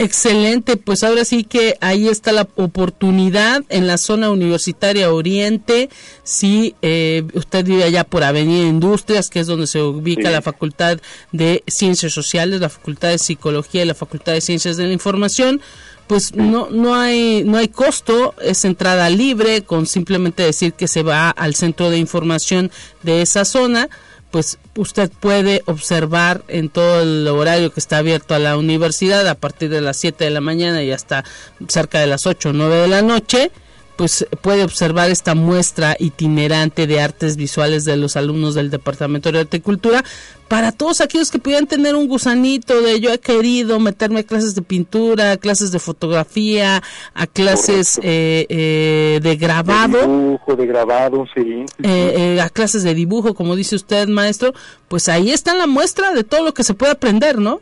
Excelente, 0.00 0.76
pues 0.76 1.02
ahora 1.02 1.24
sí 1.24 1.42
que 1.42 1.76
ahí 1.80 2.06
está 2.06 2.30
la 2.30 2.46
oportunidad 2.54 3.64
en 3.68 3.88
la 3.88 3.98
zona 3.98 4.30
universitaria 4.30 5.12
Oriente. 5.12 5.90
Si 6.22 6.76
eh, 6.82 7.24
usted 7.34 7.64
vive 7.64 7.82
allá 7.82 8.04
por 8.04 8.22
Avenida 8.22 8.64
Industrias, 8.64 9.28
que 9.28 9.40
es 9.40 9.48
donde 9.48 9.66
se 9.66 9.82
ubica 9.82 10.30
la 10.30 10.40
Facultad 10.40 11.00
de 11.32 11.64
Ciencias 11.66 12.12
Sociales, 12.12 12.60
la 12.60 12.68
Facultad 12.68 13.08
de 13.08 13.18
Psicología 13.18 13.82
y 13.82 13.86
la 13.86 13.94
Facultad 13.94 14.34
de 14.34 14.40
Ciencias 14.40 14.76
de 14.76 14.86
la 14.86 14.92
Información, 14.92 15.60
pues 16.06 16.32
no 16.32 16.70
no 16.70 16.94
hay 16.94 17.42
no 17.42 17.58
hay 17.58 17.66
costo, 17.66 18.36
es 18.40 18.64
entrada 18.64 19.10
libre 19.10 19.62
con 19.62 19.84
simplemente 19.86 20.44
decir 20.44 20.74
que 20.74 20.86
se 20.86 21.02
va 21.02 21.30
al 21.30 21.56
centro 21.56 21.90
de 21.90 21.98
información 21.98 22.70
de 23.02 23.20
esa 23.20 23.44
zona 23.44 23.88
pues 24.30 24.58
usted 24.76 25.10
puede 25.10 25.62
observar 25.66 26.42
en 26.48 26.68
todo 26.68 27.02
el 27.02 27.26
horario 27.28 27.72
que 27.72 27.80
está 27.80 27.98
abierto 27.98 28.34
a 28.34 28.38
la 28.38 28.56
universidad 28.56 29.26
a 29.26 29.34
partir 29.34 29.70
de 29.70 29.80
las 29.80 29.96
7 29.96 30.24
de 30.24 30.30
la 30.30 30.40
mañana 30.40 30.82
y 30.82 30.92
hasta 30.92 31.24
cerca 31.68 32.00
de 32.00 32.06
las 32.06 32.26
8 32.26 32.50
o 32.50 32.52
9 32.52 32.76
de 32.76 32.88
la 32.88 33.02
noche 33.02 33.50
pues 33.98 34.28
puede 34.42 34.62
observar 34.62 35.10
esta 35.10 35.34
muestra 35.34 35.96
itinerante 35.98 36.86
de 36.86 37.00
artes 37.00 37.36
visuales 37.36 37.84
de 37.84 37.96
los 37.96 38.16
alumnos 38.16 38.54
del 38.54 38.70
Departamento 38.70 39.32
de 39.32 39.40
Arte 39.40 39.56
y 39.56 39.60
Cultura 39.60 40.04
para 40.46 40.70
todos 40.70 41.00
aquellos 41.00 41.32
que 41.32 41.40
pudieran 41.40 41.66
tener 41.66 41.96
un 41.96 42.06
gusanito 42.06 42.80
de 42.80 43.00
yo 43.00 43.12
he 43.12 43.18
querido 43.18 43.80
meterme 43.80 44.20
a 44.20 44.22
clases 44.22 44.54
de 44.54 44.62
pintura, 44.62 45.32
a 45.32 45.36
clases 45.36 45.72
de 45.72 45.80
fotografía, 45.80 46.80
a 47.12 47.26
clases 47.26 47.98
eh, 48.04 48.46
eh, 48.48 49.18
de 49.20 49.36
grabado. 49.36 49.98
De 49.98 50.06
dibujo, 50.06 50.54
de 50.54 50.66
grabado, 50.66 51.26
sí. 51.34 51.64
Eh, 51.82 52.40
a 52.40 52.48
clases 52.50 52.84
de 52.84 52.94
dibujo, 52.94 53.34
como 53.34 53.56
dice 53.56 53.74
usted, 53.74 54.06
maestro, 54.06 54.52
pues 54.86 55.08
ahí 55.08 55.32
está 55.32 55.56
la 55.56 55.66
muestra 55.66 56.12
de 56.14 56.22
todo 56.22 56.44
lo 56.44 56.54
que 56.54 56.62
se 56.62 56.74
puede 56.74 56.92
aprender, 56.92 57.38
¿no? 57.38 57.60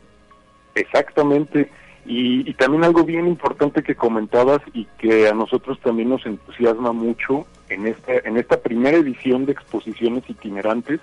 Exactamente. 0.74 1.70
Y, 2.08 2.54
también 2.54 2.84
algo 2.84 3.04
bien 3.04 3.26
importante 3.26 3.82
que 3.82 3.96
comentabas 3.96 4.60
y 4.72 4.86
que 4.98 5.28
a 5.28 5.32
nosotros 5.32 5.78
también 5.80 6.08
nos 6.10 6.24
entusiasma 6.24 6.92
mucho 6.92 7.46
en 7.68 7.86
esta, 7.86 8.12
en 8.24 8.36
esta 8.36 8.60
primera 8.60 8.96
edición 8.96 9.44
de 9.44 9.52
exposiciones 9.52 10.22
itinerantes 10.28 11.00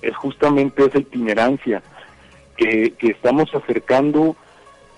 es 0.00 0.16
justamente 0.16 0.84
esa 0.86 0.98
itinerancia 0.98 1.82
que, 2.56 2.92
que 2.92 3.08
estamos 3.08 3.54
acercando 3.54 4.36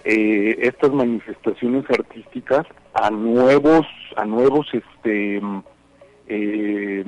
eh, 0.05 0.57
estas 0.63 0.93
manifestaciones 0.93 1.85
artísticas 1.91 2.67
a 2.95 3.11
nuevos 3.11 3.87
a 4.17 4.25
nuevos 4.25 4.67
este 4.73 5.43
eh, 6.27 7.05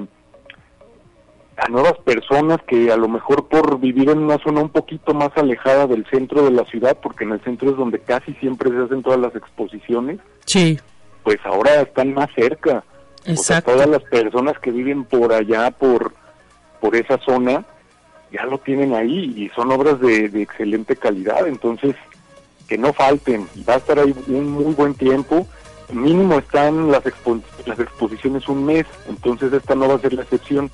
a 1.63 1.69
nuevas 1.69 1.97
personas 2.05 2.61
que 2.67 2.91
a 2.91 2.97
lo 2.97 3.09
mejor 3.09 3.47
por 3.47 3.79
vivir 3.79 4.11
en 4.11 4.19
una 4.19 4.39
zona 4.39 4.63
un 4.63 4.71
poquito 4.71 5.15
más 5.15 5.31
alejada 5.37 5.87
del 5.87 6.05
centro 6.07 6.45
de 6.45 6.51
la 6.51 6.65
ciudad, 6.65 6.99
porque 7.01 7.23
en 7.23 7.33
el 7.33 7.41
centro 7.43 7.71
es 7.71 7.77
donde 7.77 8.01
casi 8.01 8.33
siempre 8.35 8.71
se 8.71 8.79
hacen 8.79 9.03
todas 9.03 9.21
las 9.21 9.35
exposiciones, 9.37 10.19
sí. 10.45 10.81
pues 11.23 11.39
ahora 11.45 11.83
están 11.83 12.15
más 12.15 12.31
cerca. 12.35 12.83
O 13.29 13.37
sea, 13.37 13.61
todas 13.61 13.89
las 13.89 14.03
personas 14.03 14.59
que 14.59 14.73
viven 14.73 15.05
por 15.05 15.33
allá, 15.33 15.71
por, 15.71 16.13
por 16.81 16.97
esa 16.97 17.19
zona, 17.19 17.65
ya 18.33 18.45
lo 18.47 18.59
tienen 18.59 18.95
ahí 18.95 19.33
y 19.37 19.49
son 19.51 19.71
obras 19.71 20.01
de, 20.01 20.29
de 20.29 20.43
excelente 20.43 20.97
calidad. 20.97 21.47
Entonces, 21.47 21.95
que 22.67 22.77
no 22.77 22.93
falten, 22.93 23.47
va 23.69 23.75
a 23.75 23.77
estar 23.77 24.01
ahí 24.01 24.13
un 24.27 24.51
muy 24.51 24.75
buen 24.75 24.95
tiempo. 24.95 25.47
Mínimo 25.93 26.39
están 26.39 26.91
las, 26.91 27.05
las 27.67 27.79
exposiciones 27.79 28.49
un 28.49 28.65
mes, 28.65 28.87
entonces 29.09 29.53
esta 29.53 29.77
no 29.77 29.87
va 29.87 29.95
a 29.95 30.01
ser 30.01 30.15
la 30.15 30.23
excepción. 30.23 30.69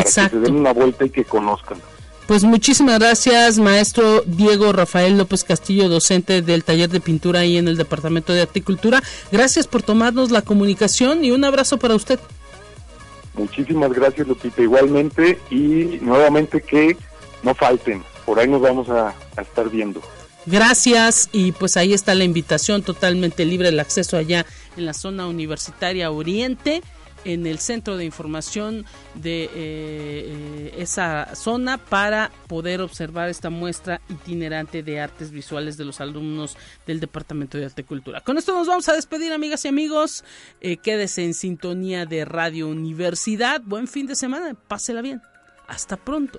Exacto. 0.00 0.38
que 0.38 0.46
se 0.46 0.52
den 0.52 0.60
una 0.60 0.72
vuelta 0.72 1.04
y 1.04 1.10
que 1.10 1.24
conozcan. 1.24 1.78
Pues 2.26 2.44
muchísimas 2.44 2.98
gracias, 2.98 3.58
maestro 3.58 4.22
Diego 4.24 4.72
Rafael 4.72 5.18
López 5.18 5.44
Castillo, 5.44 5.88
docente 5.88 6.40
del 6.40 6.64
taller 6.64 6.88
de 6.88 7.00
pintura 7.00 7.40
ahí 7.40 7.58
en 7.58 7.68
el 7.68 7.76
Departamento 7.76 8.32
de 8.32 8.42
Articultura. 8.42 9.02
Gracias 9.30 9.66
por 9.66 9.82
tomarnos 9.82 10.30
la 10.30 10.42
comunicación 10.42 11.24
y 11.24 11.32
un 11.32 11.44
abrazo 11.44 11.78
para 11.78 11.94
usted. 11.94 12.20
Muchísimas 13.34 13.92
gracias, 13.92 14.26
Lupita, 14.28 14.62
igualmente, 14.62 15.38
y 15.50 15.98
nuevamente 16.00 16.60
que 16.60 16.96
no 17.42 17.54
falten, 17.54 18.02
por 18.24 18.38
ahí 18.38 18.48
nos 18.48 18.60
vamos 18.60 18.88
a 18.88 19.14
estar 19.40 19.68
viendo. 19.68 20.00
Gracias 20.46 21.28
y 21.32 21.52
pues 21.52 21.76
ahí 21.76 21.92
está 21.92 22.14
la 22.14 22.24
invitación 22.24 22.82
totalmente 22.82 23.44
libre 23.44 23.68
el 23.68 23.78
acceso 23.78 24.16
allá 24.16 24.44
en 24.76 24.86
la 24.86 24.92
zona 24.92 25.28
universitaria 25.28 26.10
Oriente 26.10 26.82
en 27.24 27.46
el 27.46 27.58
centro 27.58 27.96
de 27.96 28.04
información 28.04 28.84
de 29.14 29.44
eh, 29.44 29.50
eh, 29.54 30.74
esa 30.78 31.34
zona 31.34 31.78
para 31.78 32.30
poder 32.48 32.80
observar 32.80 33.28
esta 33.28 33.50
muestra 33.50 34.00
itinerante 34.08 34.82
de 34.82 35.00
artes 35.00 35.30
visuales 35.30 35.76
de 35.76 35.84
los 35.84 36.00
alumnos 36.00 36.56
del 36.86 37.00
Departamento 37.00 37.58
de 37.58 37.66
Arte 37.66 37.82
y 37.82 37.84
Cultura. 37.84 38.20
Con 38.20 38.38
esto 38.38 38.54
nos 38.54 38.66
vamos 38.66 38.88
a 38.88 38.94
despedir, 38.94 39.32
amigas 39.32 39.64
y 39.64 39.68
amigos. 39.68 40.24
Eh, 40.60 40.76
quédese 40.76 41.24
en 41.24 41.34
sintonía 41.34 42.06
de 42.06 42.24
Radio 42.24 42.68
Universidad. 42.68 43.60
Buen 43.62 43.88
fin 43.88 44.06
de 44.06 44.14
semana, 44.14 44.54
pásela 44.54 45.02
bien. 45.02 45.20
Hasta 45.66 45.96
pronto. 45.96 46.38